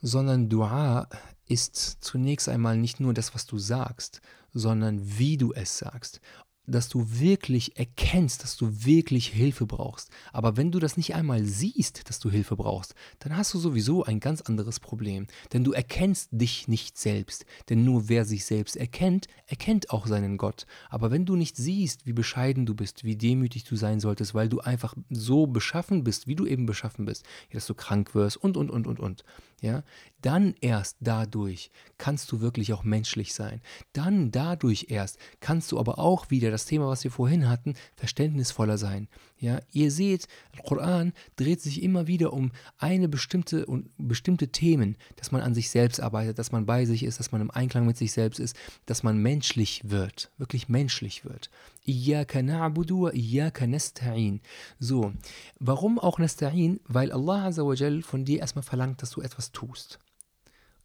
Sondern 0.00 0.48
Dua 0.48 1.08
ist 1.46 2.04
zunächst 2.04 2.48
einmal 2.48 2.76
nicht 2.76 3.00
nur 3.00 3.14
das, 3.14 3.34
was 3.34 3.46
du 3.46 3.58
sagst, 3.58 4.20
sondern 4.52 5.00
wie 5.18 5.38
du 5.38 5.52
es 5.52 5.78
sagst 5.78 6.20
dass 6.68 6.88
du 6.88 7.18
wirklich 7.18 7.78
erkennst, 7.78 8.42
dass 8.42 8.56
du 8.56 8.84
wirklich 8.84 9.28
Hilfe 9.28 9.66
brauchst. 9.66 10.10
Aber 10.32 10.56
wenn 10.56 10.70
du 10.70 10.78
das 10.78 10.96
nicht 10.96 11.14
einmal 11.14 11.44
siehst, 11.44 12.08
dass 12.08 12.20
du 12.20 12.30
Hilfe 12.30 12.56
brauchst, 12.56 12.94
dann 13.18 13.36
hast 13.36 13.54
du 13.54 13.58
sowieso 13.58 14.04
ein 14.04 14.20
ganz 14.20 14.42
anderes 14.42 14.78
Problem. 14.80 15.26
Denn 15.52 15.64
du 15.64 15.72
erkennst 15.72 16.28
dich 16.32 16.68
nicht 16.68 16.98
selbst. 16.98 17.46
Denn 17.68 17.84
nur 17.84 18.08
wer 18.08 18.24
sich 18.24 18.44
selbst 18.44 18.76
erkennt, 18.76 19.26
erkennt 19.46 19.90
auch 19.90 20.06
seinen 20.06 20.36
Gott. 20.36 20.66
Aber 20.90 21.10
wenn 21.10 21.24
du 21.24 21.36
nicht 21.36 21.56
siehst, 21.56 22.06
wie 22.06 22.12
bescheiden 22.12 22.66
du 22.66 22.74
bist, 22.74 23.04
wie 23.04 23.16
demütig 23.16 23.64
du 23.64 23.76
sein 23.76 24.00
solltest, 24.00 24.34
weil 24.34 24.48
du 24.48 24.60
einfach 24.60 24.94
so 25.10 25.46
beschaffen 25.46 26.04
bist, 26.04 26.26
wie 26.26 26.36
du 26.36 26.46
eben 26.46 26.66
beschaffen 26.66 27.06
bist, 27.06 27.24
dass 27.52 27.66
du 27.66 27.74
krank 27.74 28.14
wirst 28.14 28.36
und, 28.36 28.56
und, 28.56 28.70
und, 28.70 28.86
und, 28.86 29.00
und, 29.00 29.24
ja, 29.60 29.82
dann 30.20 30.54
erst 30.60 30.96
dadurch 31.00 31.70
kannst 31.96 32.30
du 32.30 32.40
wirklich 32.40 32.72
auch 32.72 32.84
menschlich 32.84 33.34
sein. 33.34 33.60
Dann 33.92 34.30
dadurch 34.30 34.86
erst 34.88 35.18
kannst 35.40 35.72
du 35.72 35.78
aber 35.78 35.98
auch 35.98 36.30
wieder 36.30 36.50
das 36.50 36.66
Thema, 36.66 36.88
was 36.88 37.04
wir 37.04 37.10
vorhin 37.10 37.48
hatten, 37.48 37.74
verständnisvoller 37.96 38.78
sein. 38.78 39.08
Ja, 39.38 39.60
ihr 39.72 39.90
seht, 39.90 40.26
der 40.54 40.62
Koran 40.62 41.12
dreht 41.36 41.60
sich 41.60 41.82
immer 41.82 42.06
wieder 42.06 42.32
um 42.32 42.52
eine 42.78 43.08
bestimmte 43.08 43.66
und 43.66 43.90
bestimmte 43.96 44.48
Themen, 44.48 44.96
dass 45.16 45.32
man 45.32 45.42
an 45.42 45.54
sich 45.54 45.70
selbst 45.70 46.00
arbeitet, 46.00 46.38
dass 46.38 46.52
man 46.52 46.66
bei 46.66 46.84
sich 46.84 47.04
ist, 47.04 47.18
dass 47.18 47.32
man 47.32 47.40
im 47.40 47.50
Einklang 47.50 47.86
mit 47.86 47.96
sich 47.96 48.12
selbst 48.12 48.40
ist, 48.40 48.56
dass 48.86 49.02
man 49.02 49.18
menschlich 49.18 49.82
wird, 49.84 50.30
wirklich 50.38 50.68
menschlich 50.68 51.24
wird. 51.24 51.50
Iyaka 51.86 52.42
na'budu 52.42 53.02
wa 53.02 53.12
iyaka 53.12 53.66
nasta'in. 53.66 54.40
So, 54.78 55.12
warum 55.58 55.98
auch 55.98 56.18
nasta'in? 56.18 56.80
Weil 56.86 57.12
Allah 57.12 57.44
Azza 57.44 57.64
wa 57.64 57.74
Jal 57.74 58.02
von 58.02 58.24
dir 58.24 58.40
erstmal 58.40 58.62
verlangt, 58.62 59.02
dass 59.02 59.10
du 59.10 59.20
etwas 59.20 59.52
tust. 59.52 59.98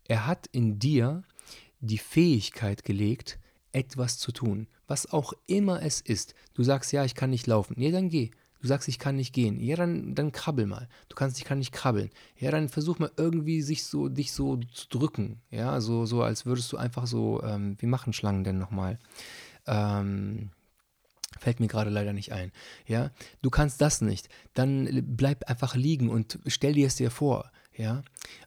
Er 0.06 0.28
hat 0.28 0.48
in 0.52 0.80
dir 0.80 1.24
die 1.80 1.98
Fähigkeit 1.98 2.84
gelegt, 2.84 3.40
etwas 3.72 4.18
zu 4.18 4.32
tun, 4.32 4.68
was 4.88 5.12
auch 5.12 5.34
immer 5.48 5.82
es 5.82 6.00
ist. 6.00 6.36
Du 6.54 6.64
sagst, 6.64 6.92
ja, 6.94 7.04
ich 7.04 7.16
kann 7.16 7.30
nicht 7.30 7.48
laufen. 7.48 7.76
Nee, 7.78 7.92
dann 7.92 8.10
geh. 8.10 8.32
Du 8.62 8.68
sagst, 8.68 8.88
ich 8.88 8.98
kann 8.98 9.18
nicht 9.18 9.34
gehen. 9.34 9.60
Ja, 9.60 9.76
dann, 9.76 10.16
dann 10.16 10.32
krabbel 10.32 10.66
mal. 10.66 10.88
Du 11.10 11.16
kannst, 11.16 11.38
ich 11.38 11.44
kann 11.44 11.60
nicht 11.60 11.74
krabbeln. 11.74 12.10
Ja, 12.38 12.50
dann 12.50 12.70
versuch 12.70 12.98
mal 12.98 13.12
irgendwie 13.18 13.62
sich 13.62 13.84
so, 13.84 14.08
dich 14.08 14.32
so 14.32 14.56
zu 14.72 14.88
drücken. 14.88 15.42
Ja, 15.52 15.82
so, 15.82 16.06
so 16.06 16.24
als 16.24 16.46
würdest 16.46 16.72
du 16.72 16.78
einfach 16.78 17.06
so, 17.06 17.44
ähm, 17.44 17.76
wie 17.80 17.88
machen 17.88 18.14
Schlangen 18.14 18.46
denn 18.46 18.58
nochmal? 18.58 19.00
Ähm, 19.68 20.52
Fällt 21.44 21.60
mir 21.60 21.68
gerade 21.68 21.90
leider 21.90 22.14
nicht 22.14 22.32
ein. 22.32 22.54
Ja, 22.88 23.12
du 23.42 23.50
kannst 23.50 23.82
das 23.82 24.00
nicht. 24.00 24.30
Dann 24.54 25.04
bleib 25.06 25.50
einfach 25.50 25.76
liegen 25.76 26.08
und 26.08 26.40
stell 26.48 26.72
dir 26.72 26.88
es 26.88 26.96
dir 26.96 27.12
vor. 27.12 27.52
Ja, 27.76 28.02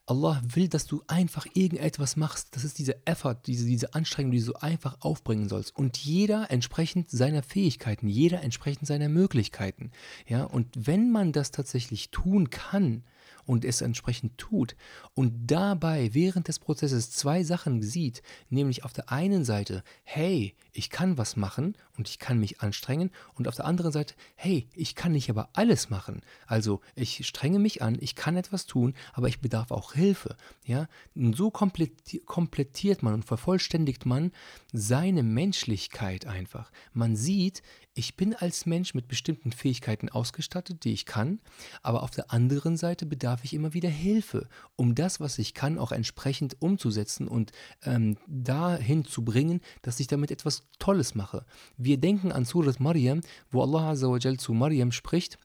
Allah 0.06 0.40
will, 0.54 0.68
dass 0.68 0.86
du 0.86 1.02
einfach 1.08 1.46
irgendetwas 1.52 2.16
machst. 2.16 2.56
Das 2.56 2.64
ist 2.64 2.78
dieser 2.78 2.94
Effort, 3.04 3.36
diese, 3.46 3.66
diese 3.66 3.92
Anstrengung, 3.92 4.30
die 4.32 4.38
du 4.38 4.44
so 4.44 4.54
einfach 4.54 4.96
aufbringen 5.00 5.50
sollst. 5.50 5.76
Und 5.76 5.98
jeder 5.98 6.50
entsprechend 6.50 7.10
seiner 7.10 7.42
Fähigkeiten, 7.42 8.08
jeder 8.08 8.42
entsprechend 8.42 8.86
seiner 8.86 9.10
Möglichkeiten. 9.10 9.90
Ja, 10.26 10.44
und 10.44 10.68
wenn 10.74 11.10
man 11.10 11.32
das 11.32 11.50
tatsächlich 11.50 12.10
tun 12.10 12.48
kann, 12.48 13.02
und 13.46 13.64
es 13.64 13.80
entsprechend 13.80 14.36
tut 14.38 14.76
und 15.14 15.46
dabei 15.46 16.12
während 16.12 16.48
des 16.48 16.58
Prozesses 16.58 17.12
zwei 17.12 17.44
Sachen 17.44 17.82
sieht, 17.82 18.22
nämlich 18.50 18.84
auf 18.84 18.92
der 18.92 19.10
einen 19.10 19.44
Seite, 19.44 19.82
hey, 20.02 20.54
ich 20.72 20.90
kann 20.90 21.16
was 21.16 21.36
machen 21.36 21.76
und 21.96 22.08
ich 22.08 22.18
kann 22.18 22.38
mich 22.38 22.60
anstrengen 22.60 23.10
und 23.34 23.48
auf 23.48 23.54
der 23.56 23.64
anderen 23.64 23.92
Seite, 23.92 24.14
hey, 24.34 24.68
ich 24.74 24.94
kann 24.94 25.12
nicht 25.12 25.30
aber 25.30 25.50
alles 25.52 25.90
machen. 25.90 26.22
Also 26.46 26.80
ich 26.94 27.26
strenge 27.26 27.58
mich 27.58 27.82
an, 27.82 27.98
ich 28.00 28.14
kann 28.14 28.36
etwas 28.36 28.66
tun, 28.66 28.94
aber 29.12 29.28
ich 29.28 29.40
bedarf 29.40 29.70
auch 29.70 29.92
Hilfe. 29.92 30.36
Ja? 30.64 30.88
Und 31.14 31.36
so 31.36 31.50
komplettiert 31.50 33.02
man 33.02 33.14
und 33.14 33.24
vervollständigt 33.24 34.06
man 34.06 34.32
seine 34.72 35.22
Menschlichkeit 35.22 36.26
einfach. 36.26 36.70
Man 36.92 37.16
sieht, 37.16 37.62
ich 37.98 38.14
bin 38.14 38.34
als 38.34 38.66
Mensch 38.66 38.92
mit 38.92 39.08
bestimmten 39.08 39.52
Fähigkeiten 39.52 40.10
ausgestattet, 40.10 40.84
die 40.84 40.92
ich 40.92 41.06
kann, 41.06 41.40
aber 41.82 42.02
auf 42.02 42.10
der 42.10 42.30
anderen 42.30 42.76
Seite 42.76 43.06
bedarf 43.06 43.42
ich 43.42 43.54
immer 43.54 43.72
wieder 43.72 43.88
Hilfe, 43.88 44.48
um 44.76 44.94
das, 44.94 45.18
was 45.18 45.38
ich 45.38 45.54
kann, 45.54 45.78
auch 45.78 45.92
entsprechend 45.92 46.60
umzusetzen 46.60 47.26
und 47.26 47.52
ähm, 47.84 48.18
dahin 48.26 49.06
zu 49.06 49.24
bringen, 49.24 49.62
dass 49.80 49.98
ich 49.98 50.08
damit 50.08 50.30
etwas 50.30 50.64
Tolles 50.78 51.14
mache. 51.14 51.46
Wir 51.86 51.98
denken 51.98 52.32
an 52.32 52.44
Surat 52.44 52.80
Maryam, 52.80 53.20
wo 53.52 53.62
Allah 53.62 53.90
Azza 53.90 54.18
zu 54.38 54.52
Maryam 54.52 54.90
spricht, 54.90 55.38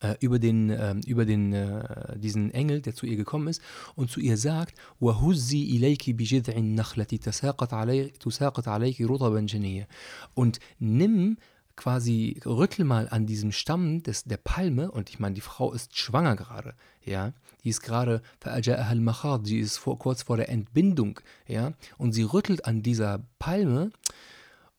äh, 0.00 0.14
über 0.20 0.38
den, 0.38 0.68
äh, 0.68 0.94
über 1.06 1.24
den, 1.24 1.54
äh, 1.54 2.18
diesen 2.18 2.50
Engel, 2.50 2.82
der 2.82 2.94
zu 2.94 3.06
ihr 3.06 3.16
gekommen 3.16 3.48
ist 3.48 3.62
und 3.94 4.10
zu 4.10 4.20
ihr 4.20 4.36
sagt, 4.36 4.74
Und 10.34 10.60
nimm 10.78 11.38
quasi 11.74 12.38
rüttel 12.44 12.84
mal 12.84 13.08
an 13.08 13.24
diesem 13.24 13.50
Stamm 13.50 14.02
des, 14.02 14.24
der 14.24 14.36
Palme 14.36 14.90
und 14.90 15.08
ich 15.08 15.18
meine, 15.18 15.36
die 15.36 15.40
Frau 15.40 15.72
ist 15.72 15.96
schwanger 15.96 16.36
gerade, 16.36 16.74
ja, 17.02 17.32
die 17.64 17.70
ist 17.70 17.80
gerade, 17.80 18.20
die 18.44 19.58
ist 19.58 19.78
vor, 19.78 19.98
kurz 19.98 20.22
vor 20.22 20.36
der 20.36 20.50
Entbindung, 20.50 21.20
ja, 21.46 21.72
und 21.96 22.12
sie 22.12 22.24
rüttelt 22.24 22.66
an 22.66 22.82
dieser 22.82 23.24
Palme 23.38 23.90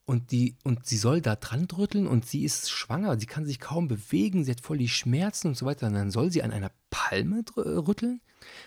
und, 0.08 0.32
die, 0.32 0.56
und 0.64 0.86
sie 0.86 0.96
soll 0.96 1.22
da 1.22 1.36
dran 1.36 1.66
rütteln 1.66 2.08
und 2.08 2.26
sie 2.26 2.46
ist 2.46 2.72
schwanger, 2.72 3.20
sie 3.20 3.26
kann 3.26 3.46
sich 3.46 3.60
kaum 3.60 3.90
bewegen, 3.90 4.46
sie 4.46 4.52
hat 4.52 4.62
voll 4.62 4.78
die 4.78 4.88
Schmerzen 4.88 5.50
und 5.50 5.58
so 5.58 5.66
weiter 5.66 5.88
und 5.88 5.94
dann 5.94 6.12
soll 6.12 6.32
sie 6.32 6.42
an 6.42 6.52
einer 6.52 6.72
Palme 6.90 7.44
rütteln? 7.58 8.22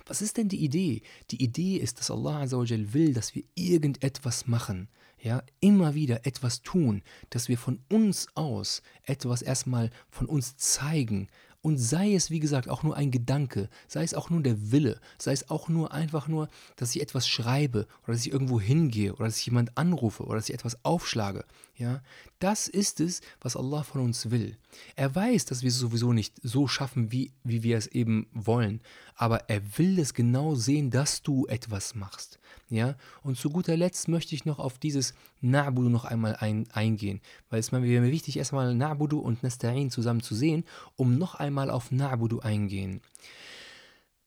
Was 0.05 0.21
ist 0.21 0.37
denn 0.37 0.49
die 0.49 0.63
Idee? 0.63 1.01
Die 1.31 1.43
Idee 1.43 1.79
ist, 1.79 1.99
dass 1.99 2.11
Allah 2.11 2.43
will, 2.51 3.15
dass 3.15 3.35
wir 3.35 3.43
irgendetwas 3.55 4.49
machen, 4.49 4.89
ja, 5.19 5.43
immer 5.61 5.95
wieder 5.95 6.27
etwas 6.27 6.61
tun, 6.61 7.03
dass 7.31 7.49
wir 7.49 7.57
von 7.57 7.81
uns 7.91 8.29
aus 8.35 8.83
etwas 9.05 9.41
erstmal 9.41 9.91
von 10.11 10.27
uns 10.27 10.59
zeigen 10.59 11.29
Und 11.63 11.77
sei 11.77 12.15
es, 12.15 12.31
wie 12.31 12.41
gesagt, 12.41 12.69
auch 12.71 12.83
nur 12.83 12.97
ein 12.97 13.11
Gedanke, 13.11 13.69
sei 13.87 14.03
es 14.03 14.15
auch 14.15 14.31
nur 14.31 14.43
der 14.43 14.73
Wille, 14.73 14.99
sei 15.19 15.33
es 15.33 15.51
auch 15.51 15.69
nur 15.69 15.93
einfach 15.93 16.27
nur, 16.27 16.49
dass 16.77 16.95
ich 16.95 17.03
etwas 17.03 17.29
schreibe 17.29 17.87
oder 18.05 18.15
dass 18.15 18.25
ich 18.25 18.33
irgendwo 18.33 18.59
hingehe 18.61 19.13
oder 19.13 19.27
dass 19.27 19.39
ich 19.39 19.47
jemand 19.47 19.77
anrufe 19.77 20.25
oder 20.25 20.37
dass 20.37 20.49
ich 20.49 20.55
etwas 20.55 20.83
aufschlage. 20.85 21.45
Ja, 21.81 22.03
das 22.41 22.69
ist 22.69 23.01
es, 23.01 23.23
was 23.41 23.57
Allah 23.57 23.83
von 23.83 24.03
uns 24.03 24.31
will. 24.31 24.59
Er 24.97 25.15
weiß, 25.15 25.47
dass 25.47 25.63
wir 25.63 25.69
es 25.69 25.79
sowieso 25.79 26.13
nicht 26.13 26.35
so 26.43 26.69
schaffen, 26.69 27.11
wie, 27.11 27.33
wie 27.43 27.63
wir 27.63 27.79
es 27.79 27.87
eben 27.87 28.27
wollen. 28.35 28.83
Aber 29.15 29.49
er 29.49 29.63
will 29.79 29.99
es 29.99 30.13
genau 30.13 30.55
sehen, 30.55 30.91
dass 30.91 31.23
du 31.23 31.47
etwas 31.47 31.95
machst. 31.95 32.39
Ja, 32.69 32.97
und 33.23 33.39
zu 33.39 33.49
guter 33.49 33.79
Letzt 33.79 34.09
möchte 34.09 34.35
ich 34.35 34.45
noch 34.45 34.59
auf 34.59 34.79
dieses 34.79 35.15
Na'budu 35.43 35.89
noch 35.89 36.05
einmal 36.05 36.37
ein, 36.37 36.71
eingehen, 36.71 37.23
weil 37.49 37.61
es 37.61 37.73
mir 37.73 37.83
wichtig 37.83 38.37
ist, 38.37 38.41
erstmal 38.41 38.75
Na'budu 38.75 39.19
und 39.19 39.43
Nasta'in 39.43 39.89
zusammen 39.89 40.21
zu 40.21 40.35
sehen, 40.35 40.65
um 40.97 41.17
noch 41.17 41.37
einmal 41.37 41.71
auf 41.71 41.91
Na'budu 41.91 42.41
eingehen. 42.41 43.01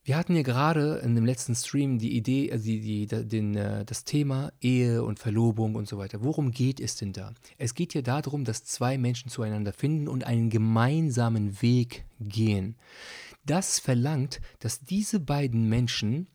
Wir 0.06 0.18
hatten 0.18 0.36
ja 0.36 0.42
gerade 0.42 0.98
in 0.98 1.16
dem 1.16 1.26
letzten 1.26 1.56
Stream 1.56 1.98
die 1.98 2.18
Idee, 2.18 2.52
also 2.52 2.66
die, 2.66 2.82
die, 2.82 3.08
den, 3.08 3.56
äh, 3.56 3.86
das 3.86 4.04
Thema 4.04 4.52
Ehe 4.60 5.02
und 5.02 5.18
Verlobung 5.18 5.76
und 5.76 5.88
so 5.88 5.98
weiter. 5.98 6.22
Worum 6.24 6.52
geht 6.52 6.82
es 6.82 6.98
denn 6.98 7.14
da? 7.14 7.34
Es 7.58 7.74
geht 7.74 7.94
ja 7.94 8.02
darum, 8.02 8.44
dass 8.44 8.66
zwei 8.66 8.98
Menschen 8.98 9.30
zueinander 9.30 9.72
finden 9.72 10.10
und 10.10 10.26
einen 10.26 10.50
gemeinsamen 10.50 11.62
Weg 11.62 12.04
gehen. 12.20 12.76
Das 13.46 13.80
verlangt, 13.80 14.42
dass 14.60 14.82
diese 14.82 15.22
beiden 15.22 15.70
Menschen 15.70 16.28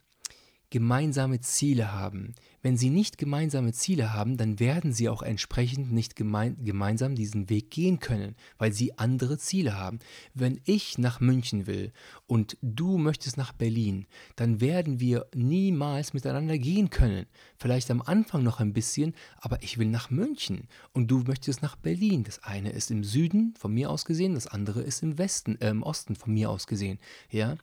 gemeinsame 0.71 1.41
Ziele 1.41 1.93
haben. 1.93 2.35
Wenn 2.61 2.77
sie 2.77 2.91
nicht 2.91 3.19
gemeinsame 3.19 3.73
Ziele 3.73 4.13
haben, 4.13 4.37
dann 4.37 4.59
werden 4.59 4.93
sie 4.93 5.09
auch 5.09 5.23
entsprechend 5.23 5.93
nicht 5.93 6.17
gemein, 6.17 6.57
gemeinsam 6.65 7.15
diesen 7.15 7.49
Weg 7.49 7.71
gehen 7.71 8.01
können, 8.01 8.35
weil 8.59 8.73
sie 8.73 8.99
andere 8.99 9.39
Ziele 9.39 9.79
haben. 9.79 10.01
Wenn 10.35 10.61
ich 10.65 10.99
nach 10.99 11.21
München 11.21 11.67
will 11.67 11.93
und 12.27 12.57
du 12.61 12.99
möchtest 12.99 13.37
nach 13.37 13.53
Berlin, 13.53 14.07
dann 14.35 14.61
werden 14.61 14.99
wir 14.99 15.27
niemals 15.35 16.15
miteinander 16.15 16.59
gehen 16.59 16.91
können. 16.91 17.27
Vielleicht 17.59 17.91
am 17.91 18.03
Anfang 18.03 18.43
noch 18.43 18.59
ein 18.59 18.73
bisschen, 18.73 19.15
aber 19.37 19.63
ich 19.63 19.79
will 19.79 19.89
nach 19.89 20.11
München 20.11 20.67
und 20.93 21.09
du 21.09 21.21
möchtest 21.21 21.63
nach 21.63 21.77
Berlin. 21.77 22.25
Das 22.25 22.43
eine 22.43 22.71
ist 22.71 22.91
im 22.91 23.05
Süden 23.05 23.55
von 23.57 23.73
mir 23.73 23.91
aus 23.91 24.05
gesehen, 24.05 24.35
das 24.35 24.49
andere 24.49 24.83
ist 24.83 25.03
im 25.03 25.17
Westen, 25.17 25.61
äh, 25.61 25.71
im 25.71 25.85
Osten 25.85 26.17
von 26.17 26.35
mir 26.35 26.51
aus 26.51 26.67
gesehen. 26.67 26.99
Ja, 27.31 27.57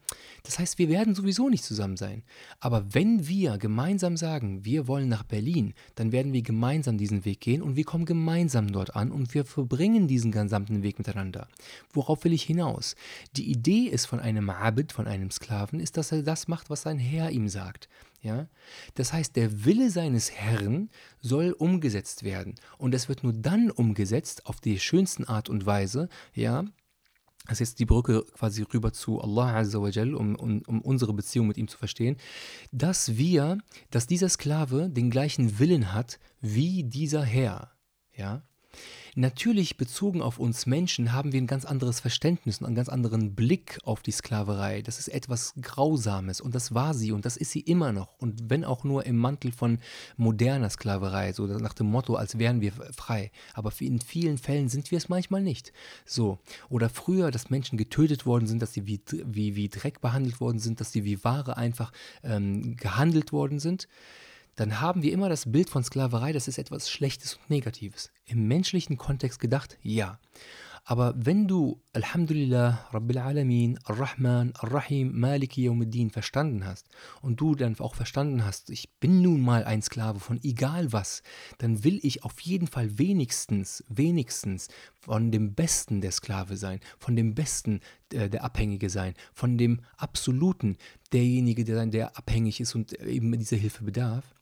das 0.43 0.57
heißt, 0.57 0.77
wir 0.77 0.87
werden 0.87 1.15
sowieso 1.15 1.49
nicht 1.49 1.65
zusammen 1.65 1.97
sein. 1.97 2.23
Aber 2.61 2.93
wenn 2.93 3.27
wir 3.27 3.57
gemeinsam 3.57 4.15
sagen, 4.15 4.63
wir 4.63 4.84
wollen 4.87 5.09
nach 5.09 5.23
Berlin, 5.23 5.73
dann 5.95 6.11
werden 6.11 6.33
wir 6.33 6.41
gemeinsam 6.41 6.97
diesen 6.97 7.25
Weg 7.25 7.41
gehen 7.41 7.61
und 7.61 7.75
wir 7.75 7.83
kommen 7.83 8.05
gemeinsam 8.05 8.71
dort 8.71 8.95
an 8.95 9.11
und 9.11 9.33
wir 9.33 9.45
verbringen 9.45 10.07
diesen 10.07 10.31
gesamten 10.31 10.83
Weg 10.83 10.97
miteinander. 10.97 11.47
Worauf 11.93 12.23
will 12.23 12.33
ich 12.33 12.43
hinaus? 12.43 12.95
Die 13.35 13.49
Idee 13.49 13.85
ist 13.85 14.05
von 14.05 14.19
einem 14.19 14.49
Abid, 14.49 14.91
von 14.91 15.07
einem 15.07 15.31
Sklaven, 15.31 15.79
ist, 15.79 15.97
dass 15.97 16.11
er 16.11 16.23
das 16.23 16.47
macht, 16.47 16.69
was 16.69 16.83
sein 16.83 16.99
Herr 16.99 17.31
ihm 17.31 17.47
sagt. 17.47 17.89
Ja? 18.21 18.47
Das 18.95 19.13
heißt, 19.13 19.35
der 19.35 19.65
Wille 19.65 19.89
seines 19.89 20.31
Herrn 20.31 20.89
soll 21.21 21.51
umgesetzt 21.51 22.23
werden. 22.23 22.55
Und 22.77 22.95
es 22.95 23.07
wird 23.07 23.23
nur 23.23 23.33
dann 23.33 23.69
umgesetzt, 23.71 24.47
auf 24.47 24.59
die 24.59 24.79
schönsten 24.79 25.25
Art 25.25 25.47
und 25.49 25.65
Weise, 25.65 26.09
ja, 26.33 26.65
das 27.47 27.61
ist 27.61 27.69
jetzt 27.69 27.79
die 27.79 27.85
Brücke 27.85 28.23
quasi 28.37 28.63
rüber 28.63 28.91
zu 28.91 29.21
Allah 29.21 29.57
Azza 29.57 29.81
wa 29.81 29.89
Jal, 29.89 30.15
um, 30.15 30.35
um, 30.35 30.61
um 30.67 30.81
unsere 30.81 31.13
Beziehung 31.13 31.47
mit 31.47 31.57
ihm 31.57 31.67
zu 31.67 31.77
verstehen, 31.77 32.17
dass 32.71 33.17
wir, 33.17 33.57
dass 33.91 34.07
dieser 34.07 34.29
Sklave 34.29 34.89
den 34.89 35.09
gleichen 35.09 35.59
Willen 35.59 35.93
hat 35.93 36.19
wie 36.41 36.83
dieser 36.83 37.23
Herr. 37.23 37.71
Ja? 38.15 38.43
Natürlich 39.17 39.77
bezogen 39.77 40.21
auf 40.21 40.39
uns 40.39 40.65
Menschen 40.65 41.13
haben 41.13 41.31
wir 41.31 41.41
ein 41.41 41.47
ganz 41.47 41.63
anderes 41.63 42.01
Verständnis 42.01 42.59
und 42.59 42.67
einen 42.67 42.75
ganz 42.75 42.89
anderen 42.89 43.33
Blick 43.33 43.79
auf 43.85 44.01
die 44.01 44.11
Sklaverei. 44.11 44.81
Das 44.81 44.99
ist 44.99 45.07
etwas 45.07 45.53
Grausames 45.61 46.41
und 46.41 46.53
das 46.53 46.73
war 46.73 46.93
sie 46.93 47.13
und 47.13 47.25
das 47.25 47.37
ist 47.37 47.51
sie 47.51 47.61
immer 47.61 47.93
noch. 47.93 48.09
Und 48.19 48.49
wenn 48.49 48.65
auch 48.65 48.83
nur 48.83 49.05
im 49.05 49.15
Mantel 49.15 49.53
von 49.53 49.79
moderner 50.17 50.69
Sklaverei, 50.69 51.31
so 51.31 51.47
nach 51.47 51.73
dem 51.73 51.87
Motto, 51.87 52.15
als 52.15 52.39
wären 52.39 52.59
wir 52.59 52.73
frei. 52.73 53.31
Aber 53.53 53.71
in 53.79 54.01
vielen 54.01 54.37
Fällen 54.37 54.67
sind 54.67 54.91
wir 54.91 54.97
es 54.97 55.07
manchmal 55.07 55.41
nicht. 55.41 55.71
So. 56.05 56.39
Oder 56.69 56.89
früher, 56.89 57.31
dass 57.31 57.49
Menschen 57.49 57.77
getötet 57.77 58.25
worden 58.25 58.47
sind, 58.47 58.61
dass 58.61 58.73
sie 58.73 58.85
wie, 58.85 58.99
wie, 59.25 59.55
wie 59.55 59.69
Dreck 59.69 60.01
behandelt 60.01 60.41
worden 60.41 60.59
sind, 60.59 60.81
dass 60.81 60.91
sie 60.91 61.05
wie 61.05 61.23
Ware 61.23 61.55
einfach 61.55 61.93
ähm, 62.21 62.75
gehandelt 62.75 63.31
worden 63.31 63.59
sind 63.59 63.87
dann 64.55 64.79
haben 64.79 65.03
wir 65.03 65.11
immer 65.11 65.29
das 65.29 65.51
Bild 65.51 65.69
von 65.69 65.83
Sklaverei, 65.83 66.31
das 66.31 66.47
ist 66.47 66.57
etwas 66.57 66.89
Schlechtes 66.89 67.35
und 67.35 67.49
Negatives. 67.49 68.11
Im 68.25 68.47
menschlichen 68.47 68.97
Kontext 68.97 69.39
gedacht, 69.39 69.77
ja. 69.81 70.19
Aber 70.87 71.15
wenn 71.17 71.47
du 71.47 71.81
Alhamdulillah, 71.93 72.87
Rabbil 72.91 73.17
Alamin, 73.17 73.79
Ar-Rahman, 73.85 74.53
Ar-Rahim, 74.55 75.19
Maliki 75.19 75.63
Yawmiddin 75.63 76.11
verstanden 76.11 76.63
hast 76.63 76.87
und 77.23 77.41
du 77.41 77.55
dann 77.55 77.79
auch 77.79 77.95
verstanden 77.95 78.45
hast, 78.45 78.69
ich 78.69 78.93
bin 78.99 79.23
nun 79.23 79.41
mal 79.41 79.63
ein 79.63 79.81
Sklave 79.81 80.19
von 80.19 80.39
egal 80.43 80.93
was, 80.93 81.23
dann 81.57 81.83
will 81.83 81.99
ich 82.03 82.23
auf 82.23 82.39
jeden 82.41 82.67
Fall 82.67 82.99
wenigstens, 82.99 83.83
wenigstens 83.89 84.67
von 84.93 85.31
dem 85.31 85.55
Besten 85.55 86.01
der 86.01 86.11
Sklave 86.11 86.55
sein, 86.55 86.79
von 86.99 87.15
dem 87.15 87.33
Besten 87.33 87.79
äh, 88.13 88.29
der 88.29 88.43
Abhängige 88.43 88.91
sein, 88.91 89.15
von 89.33 89.57
dem 89.57 89.81
Absoluten 89.97 90.77
derjenige 91.11 91.63
der 91.63 91.77
sein, 91.77 91.89
der 91.89 92.15
abhängig 92.15 92.59
ist 92.59 92.75
und 92.75 92.93
eben 92.93 93.35
diese 93.39 93.55
Hilfe 93.55 93.83
bedarf. 93.83 94.35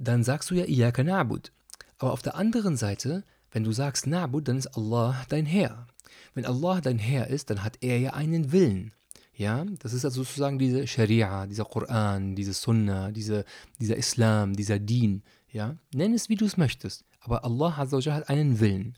Dann 0.00 0.24
sagst 0.24 0.50
du 0.50 0.56
ja 0.56 0.64
Iyaka 0.64 1.02
na'bud. 1.02 1.52
Aber 1.98 2.12
auf 2.12 2.22
der 2.22 2.36
anderen 2.36 2.76
Seite 2.76 3.24
wenn 3.50 3.64
du 3.64 3.72
sagst 3.72 4.06
Na'bud, 4.06 4.42
dann 4.42 4.58
ist 4.58 4.68
Allah 4.68 5.24
dein 5.28 5.46
Herr. 5.46 5.86
Wenn 6.34 6.44
Allah 6.44 6.80
dein 6.80 6.98
Herr 6.98 7.28
ist, 7.28 7.50
dann 7.50 7.64
hat 7.64 7.78
er 7.80 7.98
ja 7.98 8.12
einen 8.12 8.52
Willen. 8.52 8.92
Ja, 9.34 9.64
das 9.78 9.92
ist 9.92 10.04
also 10.04 10.24
sozusagen 10.24 10.58
diese 10.58 10.86
Scharia, 10.86 11.46
dieser 11.46 11.64
Koran, 11.64 12.34
diese 12.34 12.52
Sunna, 12.52 13.12
diese, 13.12 13.44
dieser 13.80 13.96
Islam, 13.96 14.56
dieser 14.56 14.80
Dien. 14.80 15.22
Ja, 15.50 15.76
nenn 15.94 16.12
es 16.12 16.28
wie 16.28 16.34
du 16.34 16.44
es 16.44 16.56
möchtest. 16.56 17.04
Aber 17.20 17.44
Allah 17.44 17.76
hat 17.76 18.28
einen 18.28 18.60
Willen. 18.60 18.96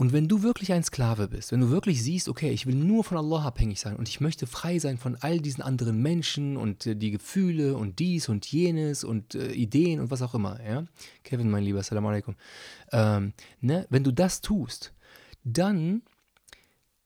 Und 0.00 0.14
wenn 0.14 0.28
du 0.28 0.42
wirklich 0.42 0.72
ein 0.72 0.82
Sklave 0.82 1.28
bist, 1.28 1.52
wenn 1.52 1.60
du 1.60 1.68
wirklich 1.68 2.02
siehst, 2.02 2.30
okay, 2.30 2.50
ich 2.52 2.64
will 2.64 2.74
nur 2.74 3.04
von 3.04 3.18
Allah 3.18 3.44
abhängig 3.44 3.80
sein 3.80 3.96
und 3.96 4.08
ich 4.08 4.18
möchte 4.18 4.46
frei 4.46 4.78
sein 4.78 4.96
von 4.96 5.14
all 5.16 5.40
diesen 5.40 5.62
anderen 5.62 6.00
Menschen 6.00 6.56
und 6.56 6.86
äh, 6.86 6.96
die 6.96 7.10
Gefühle 7.10 7.76
und 7.76 7.98
dies 7.98 8.30
und 8.30 8.46
jenes 8.46 9.04
und 9.04 9.34
äh, 9.34 9.52
Ideen 9.52 10.00
und 10.00 10.10
was 10.10 10.22
auch 10.22 10.34
immer, 10.34 10.58
ja? 10.66 10.86
Kevin, 11.22 11.50
mein 11.50 11.64
Lieber, 11.64 11.80
Assalamu 11.80 12.08
alaikum. 12.08 12.34
Ähm, 12.92 13.34
ne? 13.60 13.86
Wenn 13.90 14.02
du 14.02 14.10
das 14.10 14.40
tust, 14.40 14.94
dann 15.44 16.00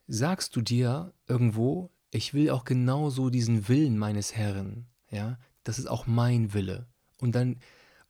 sagst 0.06 0.54
du 0.54 0.60
dir 0.60 1.12
irgendwo, 1.26 1.90
ich 2.12 2.32
will 2.32 2.50
auch 2.50 2.64
genauso 2.64 3.28
diesen 3.28 3.68
Willen 3.68 3.98
meines 3.98 4.36
Herrn, 4.36 4.86
ja? 5.10 5.36
Das 5.64 5.80
ist 5.80 5.90
auch 5.90 6.06
mein 6.06 6.54
Wille. 6.54 6.86
Und 7.18 7.34
dann 7.34 7.56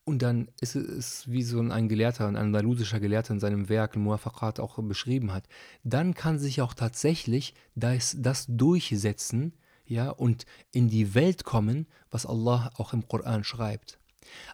und 0.05 0.21
dann 0.21 0.49
ist 0.61 0.77
es, 0.77 1.31
wie 1.31 1.43
so 1.43 1.61
ein 1.61 1.89
Gelehrter, 1.89 2.29
ein 2.29 2.37
andalusischer 2.37 3.01
Gelehrter 3.01 3.33
in 3.33 3.41
seinem 3.41 3.69
Werk 3.69 3.97
Muafakat 3.97 4.61
auch 4.61 4.79
beschrieben 4.83 5.33
hat, 5.33 5.49
dann 5.83 6.15
kann 6.15 6.39
sich 6.39 6.61
auch 6.61 6.75
tatsächlich 6.75 7.55
das, 7.75 8.17
das 8.19 8.47
durchsetzen, 8.49 9.55
ja, 9.87 10.11
und 10.11 10.47
in 10.73 10.89
die 10.89 11.15
Welt 11.15 11.45
kommen, 11.45 11.87
was 12.11 12.27
Allah 12.27 12.71
auch 12.77 12.93
im 12.93 13.07
Koran 13.09 13.45
schreibt. 13.45 13.99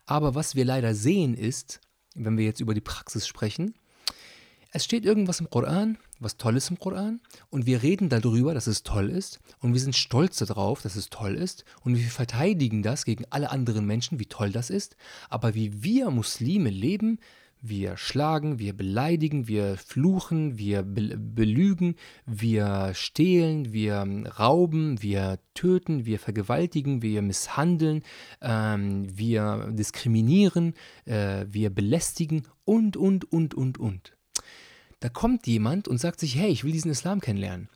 Aber 0.07 0.35
was 0.35 0.55
wir 0.55 0.65
leider 0.65 0.95
sehen 0.95 1.35
ist, 1.35 1.81
wenn 2.15 2.37
wir 2.37 2.45
jetzt 2.45 2.61
über 2.61 2.75
die 2.75 2.81
Praxis 2.81 3.27
sprechen, 3.27 3.75
es 4.73 4.85
steht 4.85 5.05
irgendwas 5.05 5.41
im 5.41 5.51
Koran, 5.51 5.99
was 6.21 6.37
toll 6.37 6.57
ist 6.57 6.71
im 6.71 6.79
Koran, 6.79 7.21
und 7.51 7.67
wir 7.67 7.83
reden 7.83 8.09
darüber, 8.09 8.55
dass 8.55 8.67
es 8.67 8.83
toll 8.83 9.11
ist, 9.11 9.41
und 9.61 9.73
wir 9.73 9.81
sind 9.81 9.97
stolz 9.97 10.37
darauf, 10.39 10.83
dass 10.83 10.97
es 10.97 11.11
toll 11.11 11.35
ist, 11.35 11.65
und 11.83 11.97
wir 11.97 12.05
verteidigen 12.05 12.83
das 12.83 13.05
gegen 13.05 13.25
alle 13.31 13.51
anderen 13.51 13.87
Menschen, 13.87 14.21
wie 14.21 14.27
toll 14.27 14.53
das 14.53 14.71
ist, 14.71 14.97
aber 15.29 15.55
wie 15.55 15.83
wir 15.83 16.11
Muslime 16.11 16.71
leben, 16.71 17.19
wir 17.63 17.99
schlagen, 17.99 18.59
wir 18.59 18.73
beleidigen, 18.75 19.47
wir 19.47 19.77
fluchen, 19.77 20.57
wir 20.57 20.83
be 20.83 21.19
belügen, 21.19 21.95
wir 22.25 22.93
stehlen, 22.95 23.73
wir 23.73 23.99
rauben, 24.39 25.03
wir 25.03 25.39
töten, 25.53 26.07
wir 26.07 26.19
vergewaltigen, 26.19 27.03
wir 27.03 27.21
misshandeln, 27.21 28.03
ähm, 28.41 29.07
wir 29.15 29.69
diskriminieren, 29.73 30.73
äh, 31.05 31.45
wir 31.51 31.69
belästigen 31.69 32.45
und, 32.65 32.97
und, 32.97 33.31
und, 33.31 33.53
und, 33.53 33.77
und. 33.77 34.17
Da 35.01 35.09
kommt 35.09 35.47
jemand 35.47 35.89
und 35.89 35.99
sagt 35.99 36.21
sich, 36.21 36.37
hey, 36.37 36.51
ich 36.51 36.65
will 36.65 36.73
diesen 36.73 36.91
Islam 36.91 37.21
kennenlernen. 37.21 37.69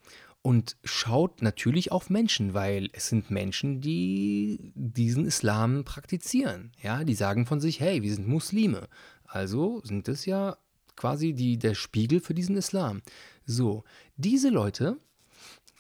Und 0.43 0.77
schaut 0.85 1.41
natürlich 1.41 1.91
auf 1.91 2.11
Menschen, 2.11 2.53
weil 2.53 2.91
es 2.93 3.09
sind 3.09 3.31
Menschen, 3.31 3.81
die 3.81 4.73
diesen 4.75 5.25
Islam 5.25 5.85
praktizieren. 5.85 6.73
Ja, 6.83 7.03
die 7.03 7.15
sagen 7.15 7.47
von 7.47 7.61
sich, 7.61 7.81
hey, 7.81 8.03
wir 8.03 8.15
sind 8.15 8.29
Muslime. 8.29 8.89
Also 9.25 9.81
sind 9.85 10.07
es 10.07 10.27
ja 10.27 10.59
quasi 10.97 11.33
die, 11.33 11.59
der 11.59 11.75
Spiegel 11.75 12.21
für 12.21 12.35
diesen 12.35 12.59
Islam. 12.59 13.01
So, 13.47 13.85
diese 14.17 14.51
Leute 14.51 14.99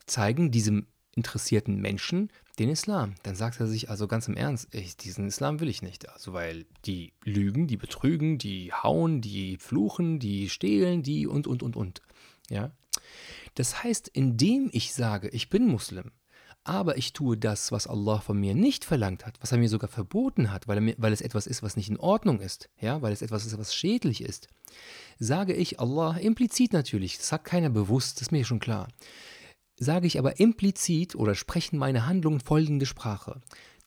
zeigen 0.07 0.51
diesem 0.51 0.86
interessierten 1.14 1.80
Menschen 1.80 2.30
den 2.59 2.68
Islam. 2.68 3.14
Dann 3.22 3.34
sagt 3.34 3.61
er 3.61 3.66
sich 3.66 3.90
also 3.90 4.07
ganz 4.07 4.28
im 4.28 4.36
Ernst, 4.36 4.74
ich, 4.74 4.96
diesen 4.96 5.26
Islam 5.26 5.61
will 5.61 5.68
ich 5.68 5.82
nicht. 5.82 6.09
Also 6.09 6.32
weil 6.32 6.66
die 6.84 7.12
lügen, 7.24 7.66
die 7.66 7.76
betrügen, 7.76 8.38
die 8.38 8.72
hauen, 8.72 9.20
die 9.20 9.57
fluchen, 9.57 10.18
die 10.18 10.48
stehlen, 10.48 11.02
die 11.02 11.26
und 11.26 11.46
und 11.46 11.62
und 11.62 11.76
und. 11.76 12.02
Ja. 12.48 12.70
Das 13.55 13.82
heißt, 13.82 14.09
indem 14.09 14.68
ich 14.72 14.94
sage, 14.94 15.28
ich 15.28 15.48
bin 15.48 15.66
Muslim, 15.66 16.11
aber 16.64 16.96
ich 16.96 17.12
tue 17.12 17.36
das, 17.36 17.72
was 17.72 17.86
Allah 17.86 18.20
von 18.20 18.38
mir 18.38 18.55
nicht 18.55 18.84
verlangt 18.84 19.26
hat, 19.26 19.36
was 19.40 19.52
er 19.52 19.59
mir 19.59 19.68
sogar 19.68 19.88
verboten 19.88 20.50
hat, 20.50 20.66
weil, 20.66 20.80
mir, 20.80 20.94
weil 20.96 21.12
es 21.12 21.20
etwas 21.20 21.46
ist, 21.46 21.62
was 21.62 21.76
nicht 21.76 21.90
in 21.90 21.98
Ordnung 21.98 22.40
ist, 22.40 22.70
ja, 22.80 23.02
weil 23.02 23.12
es 23.12 23.20
etwas 23.20 23.44
ist, 23.44 23.57
was 23.59 23.74
schädlich 23.74 24.22
ist, 24.22 24.48
sage 25.18 25.52
ich 25.52 25.78
Allah 25.78 26.16
implizit 26.16 26.72
natürlich, 26.72 27.18
das 27.18 27.28
sagt 27.28 27.44
keiner 27.44 27.68
bewusst, 27.68 28.16
das 28.16 28.22
ist 28.22 28.32
mir 28.32 28.44
schon 28.44 28.61
klar, 28.61 28.88
sage 29.76 30.06
ich 30.06 30.18
aber 30.18 30.40
implizit 30.40 31.14
oder 31.14 31.34
sprechen 31.34 31.78
meine 31.78 32.06
Handlungen 32.06 32.40
folgende 32.40 32.86
Sprache. 32.86 33.40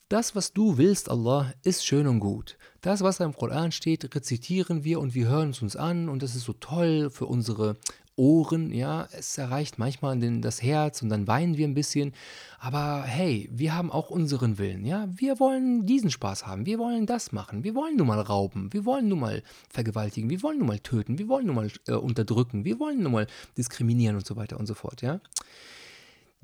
Das, 0.10 0.36
was 0.36 0.54
du 0.54 0.78
willst, 0.78 1.10
Allah, 1.10 1.54
ist 1.64 1.86
schön 1.86 2.08
und 2.08 2.20
gut. 2.20 2.58
Das, 2.82 3.02
was 3.02 3.20
im 3.20 3.36
Koran 3.36 3.74
steht, 3.74 4.16
rezitieren 4.16 4.86
wir 4.86 5.02
und 5.02 5.14
wir 5.16 5.28
hören 5.28 5.50
es 5.50 5.62
uns 5.62 5.76
an 5.76 6.08
und 6.08 6.24
das 6.24 6.36
ist 6.36 6.46
so 6.46 6.54
toll 6.54 7.10
für 7.10 7.26
unsere 7.26 7.76
Ohren, 8.18 8.74
ja, 8.74 9.08
es 9.12 9.38
erreicht 9.38 9.78
manchmal 9.78 10.18
das 10.42 10.64
Herz 10.64 11.04
und 11.04 11.10
dann 11.10 11.28
weinen 11.28 11.56
wir 11.56 11.68
ein 11.68 11.76
bisschen. 11.76 12.14
Aber 12.58 13.04
hey, 13.04 13.48
wir 13.52 13.76
haben 13.76 13.92
auch 13.92 14.10
unseren 14.10 14.58
Willen, 14.58 14.86
ja. 14.86 15.08
Wir 15.16 15.40
wollen 15.40 15.86
diesen 15.86 16.10
Spaß 16.10 16.48
haben, 16.48 16.66
wir 16.66 16.80
wollen 16.80 17.06
das 17.06 17.32
machen, 17.32 17.64
wir 17.64 17.76
wollen 17.76 17.96
nun 17.96 18.08
mal 18.08 18.20
rauben, 18.20 18.74
wir 18.74 18.86
wollen 18.86 19.08
nun 19.08 19.20
mal 19.20 19.44
vergewaltigen, 19.70 20.32
wir 20.32 20.42
wollen 20.42 20.58
nun 20.58 20.68
mal 20.68 20.80
töten, 20.80 21.20
wir 21.20 21.28
wollen 21.28 21.46
nun 21.46 21.56
mal 21.56 21.72
äh, 21.88 21.94
unterdrücken, 21.94 22.66
wir 22.66 22.80
wollen 22.80 23.04
nun 23.04 23.12
mal 23.12 23.28
diskriminieren 23.56 24.16
und 24.16 24.26
so 24.26 24.36
weiter 24.36 24.60
und 24.60 24.66
so 24.66 24.74
fort, 24.74 25.04
ja. 25.04 25.20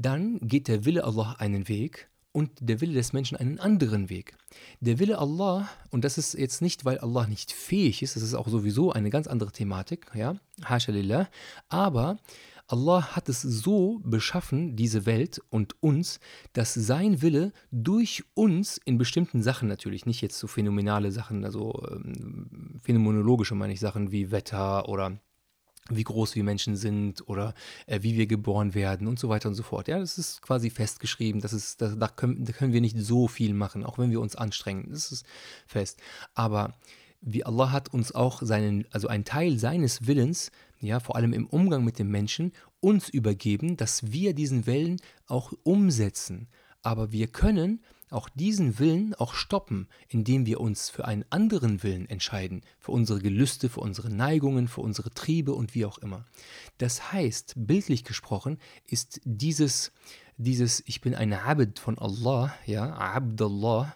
Dann 0.04 0.38
geht 0.42 0.68
der 0.68 0.84
Wille 0.84 1.06
Allah 1.06 1.38
einen 1.40 1.70
Weg 1.70 2.10
und 2.34 2.52
der 2.60 2.82
Wille 2.82 2.94
des 2.94 3.14
Menschen 3.14 3.38
einen 3.38 3.58
anderen 3.58 4.10
Weg. 4.10 4.36
Der 4.82 5.00
Wille 5.00 5.18
Allah, 5.18 5.70
und 5.92 6.04
das 6.04 6.18
ist 6.18 6.34
jetzt 6.34 6.62
nicht, 6.62 6.84
weil 6.84 6.98
Allah 6.98 7.26
nicht 7.26 7.54
fähig 7.54 8.04
ist, 8.04 8.18
das 8.18 8.24
ist 8.24 8.34
auch 8.34 8.50
sowieso 8.50 8.92
eine 8.92 9.10
ganz 9.10 9.28
andere 9.28 9.54
Thematik, 9.54 10.12
ja, 10.14 10.36
Hashalillah, 10.66 11.30
aber 11.70 12.18
Allah 12.68 13.16
hat 13.16 13.30
es 13.30 13.42
so 13.42 14.02
beschaffen, 14.04 14.76
diese 14.76 15.06
Welt 15.06 15.42
und 15.50 15.82
uns, 15.82 16.20
dass 16.52 16.74
sein 16.74 17.22
Wille 17.22 17.54
durch 17.72 18.26
uns 18.34 18.82
in 18.84 18.98
bestimmten 18.98 19.42
Sachen 19.42 19.70
natürlich, 19.70 20.06
nicht 20.06 20.22
jetzt 20.22 20.38
so 20.38 20.48
phänomenale 20.48 21.14
Sachen, 21.14 21.46
also 21.46 21.82
ähm, 21.90 22.82
phänomenologische 22.82 23.56
meine 23.56 23.72
ich 23.72 23.80
Sachen 23.80 24.12
wie 24.12 24.32
Wetter 24.32 24.90
oder 24.90 25.18
wie 25.90 26.04
groß 26.04 26.36
wir 26.36 26.44
Menschen 26.44 26.76
sind 26.76 27.28
oder 27.28 27.54
äh, 27.88 28.00
wie 28.02 28.16
wir 28.16 28.28
geboren 28.28 28.74
werden 28.74 29.08
und 29.08 29.20
so 29.20 29.30
weiter 29.30 29.50
und 29.50 29.56
so 29.56 29.64
fort. 29.64 29.88
Ja, 29.88 30.00
das 30.00 30.18
ist 30.18 30.42
quasi 30.42 30.70
festgeschrieben. 30.70 31.42
Das 31.42 31.54
ist, 31.54 31.82
das, 31.82 31.98
da, 31.98 32.08
können, 32.08 32.46
da 32.46 32.54
können 32.54 32.74
wir 32.74 32.82
nicht 32.82 32.98
so 32.98 33.28
viel 33.28 33.54
machen, 33.54 33.84
auch 33.84 33.98
wenn 33.98 34.12
wir 34.12 34.22
uns 34.22 34.36
anstrengen. 34.36 34.88
Das 34.92 35.12
ist 35.12 35.26
fest. 35.68 36.00
Aber 36.34 36.76
wie 37.22 37.46
Allah 37.46 37.72
hat 37.72 37.94
uns 37.94 38.14
auch 38.14 38.42
seinen, 38.42 38.86
also 38.92 39.08
einen 39.08 39.26
Teil 39.26 39.58
seines 39.60 40.08
Willens, 40.08 40.52
ja, 40.80 41.00
vor 41.00 41.16
allem 41.16 41.34
im 41.34 41.48
Umgang 41.48 41.84
mit 41.84 42.00
den 42.00 42.10
Menschen, 42.10 42.52
uns 42.80 43.10
übergeben, 43.10 43.78
dass 43.78 44.12
wir 44.12 44.34
diesen 44.34 44.66
Willen 44.66 45.00
auch 45.28 45.54
umsetzen. 45.64 46.48
Aber 46.82 47.14
wir 47.14 47.28
können 47.28 47.82
auch 48.14 48.30
diesen 48.30 48.80
Willen 48.80 49.14
auch 49.16 49.34
stoppen, 49.34 49.88
indem 50.08 50.46
wir 50.46 50.62
uns 50.62 50.90
für 50.90 51.06
einen 51.06 51.26
anderen 51.30 51.84
Willen 51.84 52.10
entscheiden, 52.10 52.62
für 52.80 52.92
unsere 52.92 53.20
Gelüste, 53.20 53.70
für 53.70 53.82
unsere 53.82 54.10
Neigungen, 54.10 54.68
für 54.68 54.82
unsere 54.82 55.12
Triebe 55.12 55.54
und 55.54 55.76
wie 55.76 55.86
auch 55.86 55.98
immer. 55.98 56.26
Das 56.78 57.12
heißt, 57.12 57.54
bildlich 57.58 58.04
gesprochen, 58.04 58.60
ist 58.86 59.22
dieses, 59.26 59.92
dieses 60.38 60.84
Ich 60.86 61.02
bin 61.02 61.16
ein 61.16 61.34
Abd 61.34 61.80
von 61.80 61.98
Allah, 61.98 62.54
ja, 62.66 62.94
Abdallah, 62.94 63.96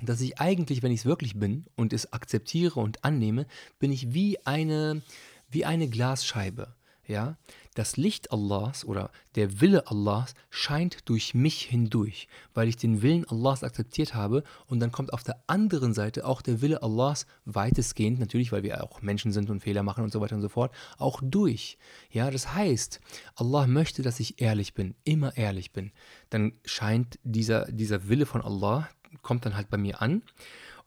dass 0.00 0.20
ich 0.20 0.40
eigentlich, 0.40 0.82
wenn 0.82 0.92
ich 0.92 1.00
es 1.00 1.06
wirklich 1.06 1.38
bin 1.38 1.66
und 1.76 1.92
es 1.92 2.12
akzeptiere 2.12 2.80
und 2.80 3.04
annehme, 3.04 3.46
bin 3.78 3.92
ich 3.92 4.12
wie 4.12 4.44
eine, 4.44 5.02
wie 5.48 5.64
eine 5.64 5.88
Glasscheibe. 5.88 6.74
Ja, 7.06 7.36
das 7.74 7.96
Licht 7.96 8.30
Allahs 8.30 8.84
oder 8.84 9.10
der 9.34 9.60
Wille 9.60 9.88
Allahs 9.88 10.34
scheint 10.50 11.08
durch 11.08 11.34
mich 11.34 11.62
hindurch, 11.62 12.28
weil 12.54 12.68
ich 12.68 12.76
den 12.76 13.02
Willen 13.02 13.26
Allahs 13.28 13.64
akzeptiert 13.64 14.14
habe 14.14 14.44
und 14.66 14.78
dann 14.78 14.92
kommt 14.92 15.12
auf 15.12 15.24
der 15.24 15.42
anderen 15.48 15.94
Seite 15.94 16.24
auch 16.24 16.42
der 16.42 16.62
Wille 16.62 16.82
Allahs 16.82 17.26
weitestgehend, 17.44 18.20
natürlich, 18.20 18.52
weil 18.52 18.62
wir 18.62 18.84
auch 18.84 19.02
Menschen 19.02 19.32
sind 19.32 19.50
und 19.50 19.60
Fehler 19.60 19.82
machen 19.82 20.04
und 20.04 20.12
so 20.12 20.20
weiter 20.20 20.36
und 20.36 20.42
so 20.42 20.48
fort, 20.48 20.72
auch 20.96 21.20
durch. 21.24 21.76
Ja, 22.10 22.30
das 22.30 22.54
heißt, 22.54 23.00
Allah 23.34 23.66
möchte, 23.66 24.02
dass 24.02 24.20
ich 24.20 24.40
ehrlich 24.40 24.74
bin, 24.74 24.94
immer 25.02 25.36
ehrlich 25.36 25.72
bin. 25.72 25.90
Dann 26.30 26.52
scheint 26.64 27.18
dieser, 27.24 27.64
dieser 27.72 28.08
Wille 28.08 28.26
von 28.26 28.42
Allah, 28.42 28.88
kommt 29.22 29.44
dann 29.44 29.56
halt 29.56 29.68
bei 29.70 29.76
mir 29.76 30.00
an 30.00 30.22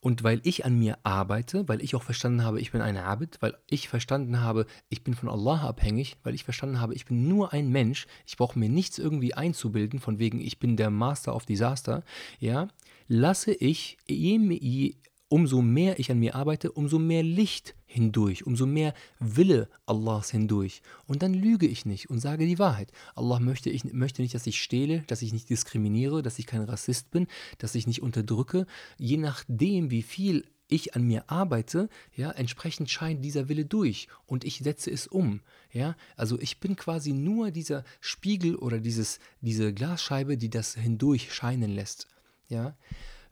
und 0.06 0.24
weil 0.24 0.40
ich 0.44 0.66
an 0.66 0.78
mir 0.78 1.00
arbeite, 1.02 1.68
weil 1.68 1.82
ich 1.82 1.96
auch 1.96 2.04
verstanden 2.04 2.44
habe, 2.44 2.62
ich 2.62 2.72
bin 2.72 2.82
ein 2.82 2.96
Abid, 2.96 3.38
weil 3.40 3.58
ich 3.68 3.90
verstanden 3.90 4.40
habe, 4.40 4.68
ich 4.88 5.04
bin 5.04 5.16
von 5.16 5.30
Allah 5.30 5.62
abhängig, 5.62 6.18
weil 6.22 6.36
ich 6.36 6.44
verstanden 6.44 6.80
habe, 6.80 6.94
ich 6.94 7.06
bin 7.06 7.28
nur 7.28 7.54
ein 7.54 7.70
Mensch, 7.70 8.06
ich 8.28 8.38
brauche 8.38 8.60
mir 8.60 8.70
nichts 8.70 9.00
irgendwie 9.00 9.34
einzubilden, 9.34 10.00
von 10.00 10.20
wegen, 10.20 10.40
ich 10.40 10.60
bin 10.60 10.78
der 10.78 10.92
Master 10.92 11.36
of 11.36 11.48
Disaster, 11.48 12.04
ja, 12.40 12.68
lasse 13.08 13.52
ich, 13.52 13.98
je, 14.08 14.94
umso 15.36 15.62
mehr 15.62 16.00
ich 16.00 16.10
an 16.12 16.20
mir 16.20 16.34
arbeite, 16.34 16.72
umso 16.72 16.98
mehr 16.98 17.22
Licht 17.22 17.76
hindurch, 17.86 18.46
umso 18.46 18.66
mehr 18.66 18.94
Wille 19.20 19.68
Allahs 19.86 20.32
hindurch. 20.32 20.82
Und 21.08 21.24
dann 21.24 21.34
lüge 21.34 21.68
ich 21.68 21.86
nicht 21.86 22.10
und 22.10 22.22
sage 22.22 22.46
die 22.46 22.58
Wahrheit. 22.58 22.94
Allah 23.16 23.42
möchte, 23.42 23.70
ich, 23.70 23.84
möchte 23.84 24.22
nicht, 24.22 24.34
dass 24.34 24.48
ich 24.48 24.64
stehle, 24.64 25.04
dass 25.08 25.22
ich 25.22 25.34
nicht 25.34 25.50
diskriminiere, 25.50 26.22
dass 26.22 26.40
ich 26.40 26.46
kein 26.46 26.62
Rassist 26.62 27.12
bin, 27.12 27.28
dass 27.58 27.76
ich 27.76 27.86
nicht 27.86 28.02
unterdrücke. 28.02 28.66
Je 28.98 29.18
nachdem, 29.18 29.92
wie 29.92 30.04
viel 30.04 30.46
ich 30.70 30.96
an 30.96 31.04
mir 31.04 31.30
arbeite, 31.30 31.90
ja, 32.16 32.32
entsprechend 32.32 32.90
scheint 32.90 33.26
dieser 33.26 33.50
Wille 33.50 33.66
durch 33.66 34.08
und 34.28 34.46
ich 34.46 34.60
setze 34.60 34.90
es 34.90 35.06
um, 35.06 35.42
ja. 35.70 35.98
Also 36.16 36.40
ich 36.40 36.62
bin 36.62 36.78
quasi 36.78 37.12
nur 37.12 37.52
dieser 37.52 37.84
Spiegel 38.00 38.56
oder 38.56 38.80
dieses, 38.80 39.20
diese 39.42 39.74
Glasscheibe, 39.74 40.38
die 40.38 40.50
das 40.50 40.76
hindurch 40.76 41.34
scheinen 41.34 41.72
lässt, 41.72 42.08
ja. 42.48 42.78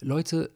Leute, 0.02 0.52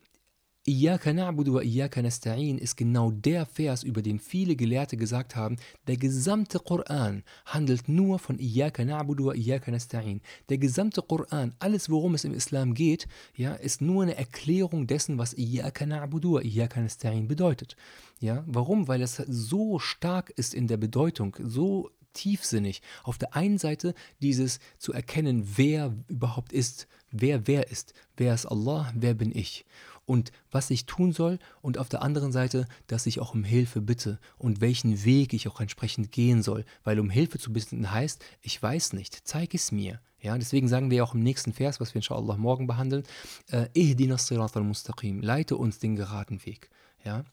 Iyaka 0.69 1.13
na'budu 1.13 1.53
wa 1.53 1.63
iyaka 1.63 2.01
nasta'in 2.01 2.57
ist 2.57 2.75
genau 2.75 3.09
der 3.09 3.45
Vers, 3.45 3.83
über 3.83 4.01
den 4.01 4.19
viele 4.19 4.57
Gelehrte 4.57 4.97
gesagt 4.97 5.37
haben, 5.37 5.55
der 5.87 5.95
gesamte 5.95 6.59
Koran 6.59 7.23
handelt 7.45 7.87
nur 7.87 8.19
von 8.19 8.37
Iyaka 8.37 8.83
na'budu 8.83 9.27
wa 9.27 9.33
iyaka 9.33 9.71
nasta'in. 9.71 10.19
Der 10.49 10.57
gesamte 10.57 11.01
Koran, 11.01 11.55
alles 11.59 11.89
worum 11.89 12.15
es 12.15 12.25
im 12.25 12.33
Islam 12.33 12.73
geht, 12.73 13.07
ja, 13.33 13.53
ist 13.53 13.79
nur 13.79 14.03
eine 14.03 14.17
Erklärung 14.17 14.87
dessen, 14.87 15.17
was 15.17 15.37
Iyaka 15.37 15.85
na'budu 15.85 16.33
wa 16.33 16.41
iyaka 16.41 16.81
nasta'in 16.81 17.29
bedeutet. 17.29 17.77
Ja, 18.19 18.43
warum? 18.45 18.89
Weil 18.89 19.01
es 19.03 19.15
so 19.15 19.79
stark 19.79 20.31
ist 20.31 20.53
in 20.53 20.67
der 20.67 20.75
Bedeutung, 20.75 21.37
so 21.41 21.91
tiefsinnig. 22.11 22.81
Auf 23.03 23.17
der 23.17 23.37
einen 23.37 23.57
Seite 23.57 23.93
dieses 24.21 24.59
zu 24.79 24.91
erkennen, 24.91 25.47
wer 25.55 25.95
überhaupt 26.09 26.51
ist, 26.51 26.89
wer 27.09 27.47
wer 27.47 27.71
ist, 27.71 27.93
wer 28.17 28.33
ist 28.33 28.47
Allah, 28.47 28.91
wer 28.95 29.13
bin 29.13 29.33
ich 29.33 29.63
und 30.07 30.31
was 30.49 30.71
ich 30.71 30.85
tun 30.85 31.11
soll 31.11 31.37
und 31.61 31.77
auf 31.77 31.89
der 31.89 32.01
anderen 32.01 32.31
Seite, 32.31 32.65
dass 32.87 33.05
ich 33.05 33.19
auch 33.19 33.33
um 33.33 33.43
Hilfe 33.43 33.81
bitte 33.81 34.19
und 34.37 34.61
welchen 34.61 35.03
Weg 35.03 35.33
ich 35.33 35.47
auch 35.47 35.59
entsprechend 35.59 36.11
gehen 36.11 36.41
soll, 36.41 36.63
weil 36.83 36.99
um 36.99 37.09
Hilfe 37.09 37.37
zu 37.37 37.51
bitten 37.51 37.91
heißt, 37.91 38.23
ich 38.41 38.61
weiß 38.63 38.93
nicht, 38.93 39.27
zeig 39.27 39.53
es 39.53 39.71
mir. 39.71 39.99
Ja, 40.19 40.37
deswegen 40.37 40.67
sagen 40.67 40.89
wir 40.89 41.03
auch 41.03 41.13
im 41.13 41.21
nächsten 41.21 41.53
Vers, 41.53 41.79
was 41.79 41.93
wir 41.93 41.99
inshallah 41.99 42.37
morgen 42.37 42.67
behandeln, 42.67 43.03
äh, 43.51 43.67
al-Mustaqim, 43.75 45.21
leite 45.21 45.57
uns 45.57 45.77
den 45.79 45.95
geraden 45.95 46.43
Weg. 46.45 46.69
Ja, 47.03 47.25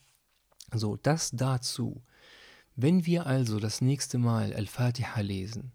so, 0.72 0.97
das 0.97 1.31
dazu. 1.31 2.03
Wenn 2.75 3.07
wir 3.07 3.27
also 3.27 3.61
das 3.61 3.81
nächste 3.81 4.18
Mal 4.18 4.53
Al-Fatiha 4.53 5.20
lesen 5.20 5.72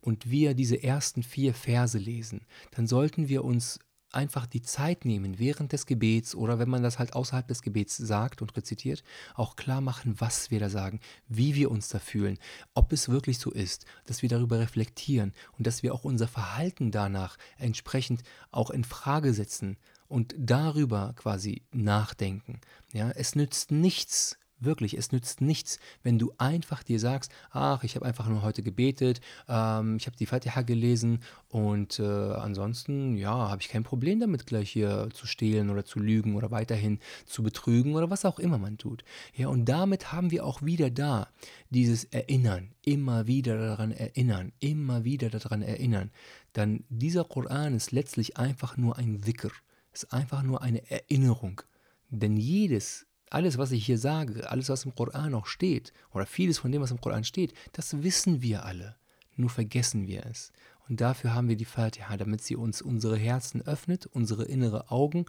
und 0.00 0.30
wir 0.30 0.54
diese 0.54 0.82
ersten 0.82 1.22
vier 1.22 1.52
Verse 1.52 1.98
lesen, 1.98 2.46
dann 2.70 2.86
sollten 2.86 3.28
wir 3.28 3.44
uns 3.44 3.78
einfach 4.12 4.46
die 4.46 4.62
Zeit 4.62 5.04
nehmen 5.04 5.38
während 5.38 5.72
des 5.72 5.86
Gebets 5.86 6.34
oder 6.34 6.58
wenn 6.58 6.68
man 6.68 6.82
das 6.82 6.98
halt 6.98 7.12
außerhalb 7.12 7.46
des 7.46 7.62
Gebets 7.62 7.96
sagt 7.96 8.42
und 8.42 8.56
rezitiert, 8.56 9.02
auch 9.34 9.56
klar 9.56 9.80
machen, 9.80 10.14
was 10.18 10.50
wir 10.50 10.60
da 10.60 10.70
sagen, 10.70 11.00
wie 11.28 11.54
wir 11.54 11.70
uns 11.70 11.88
da 11.88 11.98
fühlen, 11.98 12.38
ob 12.74 12.92
es 12.92 13.08
wirklich 13.08 13.38
so 13.38 13.50
ist, 13.50 13.84
dass 14.06 14.22
wir 14.22 14.28
darüber 14.28 14.58
reflektieren 14.58 15.32
und 15.56 15.66
dass 15.66 15.82
wir 15.82 15.94
auch 15.94 16.04
unser 16.04 16.28
Verhalten 16.28 16.90
danach 16.90 17.36
entsprechend 17.58 18.22
auch 18.50 18.70
in 18.70 18.84
Frage 18.84 19.34
setzen 19.34 19.76
und 20.08 20.34
darüber 20.38 21.12
quasi 21.16 21.62
nachdenken. 21.72 22.60
Ja, 22.92 23.10
es 23.10 23.34
nützt 23.34 23.70
nichts, 23.70 24.38
Wirklich, 24.60 24.94
es 24.94 25.12
nützt 25.12 25.40
nichts, 25.40 25.78
wenn 26.02 26.18
du 26.18 26.32
einfach 26.36 26.82
dir 26.82 26.98
sagst, 26.98 27.30
ach, 27.50 27.84
ich 27.84 27.94
habe 27.94 28.04
einfach 28.04 28.28
nur 28.28 28.42
heute 28.42 28.62
gebetet, 28.62 29.20
ähm, 29.48 29.96
ich 29.98 30.06
habe 30.06 30.16
die 30.16 30.26
Fatiha 30.26 30.62
gelesen 30.62 31.20
und 31.48 32.00
äh, 32.00 32.02
ansonsten, 32.02 33.16
ja, 33.16 33.30
habe 33.30 33.62
ich 33.62 33.68
kein 33.68 33.84
Problem 33.84 34.18
damit, 34.18 34.46
gleich 34.46 34.70
hier 34.70 35.08
zu 35.12 35.26
stehlen 35.26 35.70
oder 35.70 35.84
zu 35.84 36.00
lügen 36.00 36.34
oder 36.34 36.50
weiterhin 36.50 36.98
zu 37.24 37.42
betrügen 37.42 37.94
oder 37.94 38.10
was 38.10 38.24
auch 38.24 38.38
immer 38.40 38.58
man 38.58 38.78
tut. 38.78 39.04
Ja, 39.34 39.48
und 39.48 39.66
damit 39.66 40.12
haben 40.12 40.30
wir 40.30 40.44
auch 40.44 40.62
wieder 40.62 40.90
da 40.90 41.28
dieses 41.70 42.04
Erinnern, 42.04 42.72
immer 42.84 43.26
wieder 43.26 43.58
daran 43.58 43.92
erinnern, 43.92 44.52
immer 44.58 45.04
wieder 45.04 45.30
daran 45.30 45.62
erinnern. 45.62 46.10
Dann 46.52 46.84
dieser 46.88 47.24
Koran 47.24 47.74
ist 47.74 47.92
letztlich 47.92 48.36
einfach 48.38 48.76
nur 48.76 48.98
ein 48.98 49.20
Dhikr, 49.20 49.52
ist 49.92 50.12
einfach 50.12 50.42
nur 50.42 50.62
eine 50.62 50.90
Erinnerung. 50.90 51.62
Denn 52.10 52.36
jedes 52.36 53.07
alles, 53.30 53.58
was 53.58 53.72
ich 53.72 53.84
hier 53.84 53.98
sage, 53.98 54.50
alles, 54.50 54.68
was 54.68 54.84
im 54.84 54.94
Koran 54.94 55.34
auch 55.34 55.46
steht, 55.46 55.92
oder 56.12 56.26
vieles 56.26 56.58
von 56.58 56.72
dem, 56.72 56.82
was 56.82 56.90
im 56.90 57.00
Koran 57.00 57.24
steht, 57.24 57.54
das 57.72 58.02
wissen 58.02 58.42
wir 58.42 58.64
alle. 58.64 58.96
nur 59.36 59.50
vergessen 59.50 60.08
wir 60.08 60.26
es. 60.26 60.52
Und 60.88 61.00
dafür 61.00 61.34
haben 61.34 61.48
wir 61.48 61.56
die 61.56 61.64
Fatiha, 61.64 62.16
damit 62.16 62.42
sie 62.42 62.56
uns 62.56 62.82
unsere 62.82 63.16
Herzen 63.16 63.62
öffnet, 63.62 64.06
unsere 64.06 64.44
innere 64.44 64.90
Augen 64.90 65.26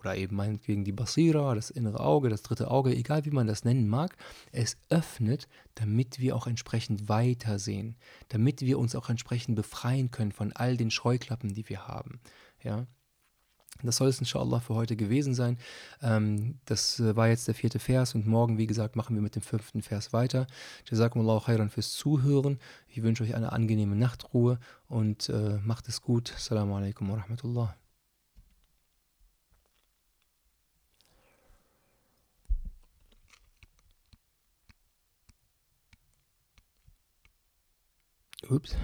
oder 0.00 0.16
eben 0.16 0.34
meinetwegen 0.34 0.84
die 0.84 0.92
Basira, 0.92 1.54
das 1.54 1.70
innere 1.70 2.00
Auge, 2.00 2.28
das 2.28 2.42
dritte 2.42 2.70
Auge, 2.70 2.94
egal 2.94 3.24
wie 3.24 3.30
man 3.30 3.46
das 3.46 3.64
nennen 3.64 3.88
mag, 3.88 4.16
es 4.50 4.76
öffnet, 4.88 5.48
damit 5.76 6.18
wir 6.18 6.34
auch 6.34 6.48
entsprechend 6.48 7.08
weitersehen, 7.08 7.96
damit 8.28 8.62
wir 8.62 8.80
uns 8.80 8.96
auch 8.96 9.08
entsprechend 9.08 9.54
befreien 9.54 10.10
können 10.10 10.32
von 10.32 10.52
all 10.52 10.76
den 10.76 10.90
Scheuklappen, 10.90 11.54
die 11.54 11.68
wir 11.68 11.86
haben. 11.86 12.20
Ja, 12.64 12.86
das 13.86 13.96
soll 13.96 14.08
es 14.08 14.18
inshallah 14.18 14.60
für 14.60 14.74
heute 14.74 14.96
gewesen 14.96 15.34
sein. 15.34 15.58
Ähm, 16.02 16.58
das 16.64 17.00
äh, 17.00 17.16
war 17.16 17.28
jetzt 17.28 17.48
der 17.48 17.54
vierte 17.54 17.78
Vers 17.78 18.14
und 18.14 18.26
morgen, 18.26 18.58
wie 18.58 18.66
gesagt, 18.66 18.96
machen 18.96 19.14
wir 19.16 19.22
mit 19.22 19.36
dem 19.36 19.42
fünften 19.42 19.82
Vers 19.82 20.12
weiter. 20.12 20.46
Jazakumullahu 20.90 21.40
khairan 21.40 21.70
fürs 21.70 21.92
Zuhören. 21.92 22.58
Ich 22.88 23.02
wünsche 23.02 23.24
euch 23.24 23.34
eine 23.34 23.52
angenehme 23.52 23.96
Nachtruhe 23.96 24.58
und 24.88 25.28
äh, 25.28 25.58
macht 25.64 25.88
es 25.88 26.02
gut. 26.02 26.32
Assalamu 26.34 26.76
alaikum 26.76 27.10
wa 27.10 27.16
rahmatullah. 27.16 27.74
Ups. 38.50 38.76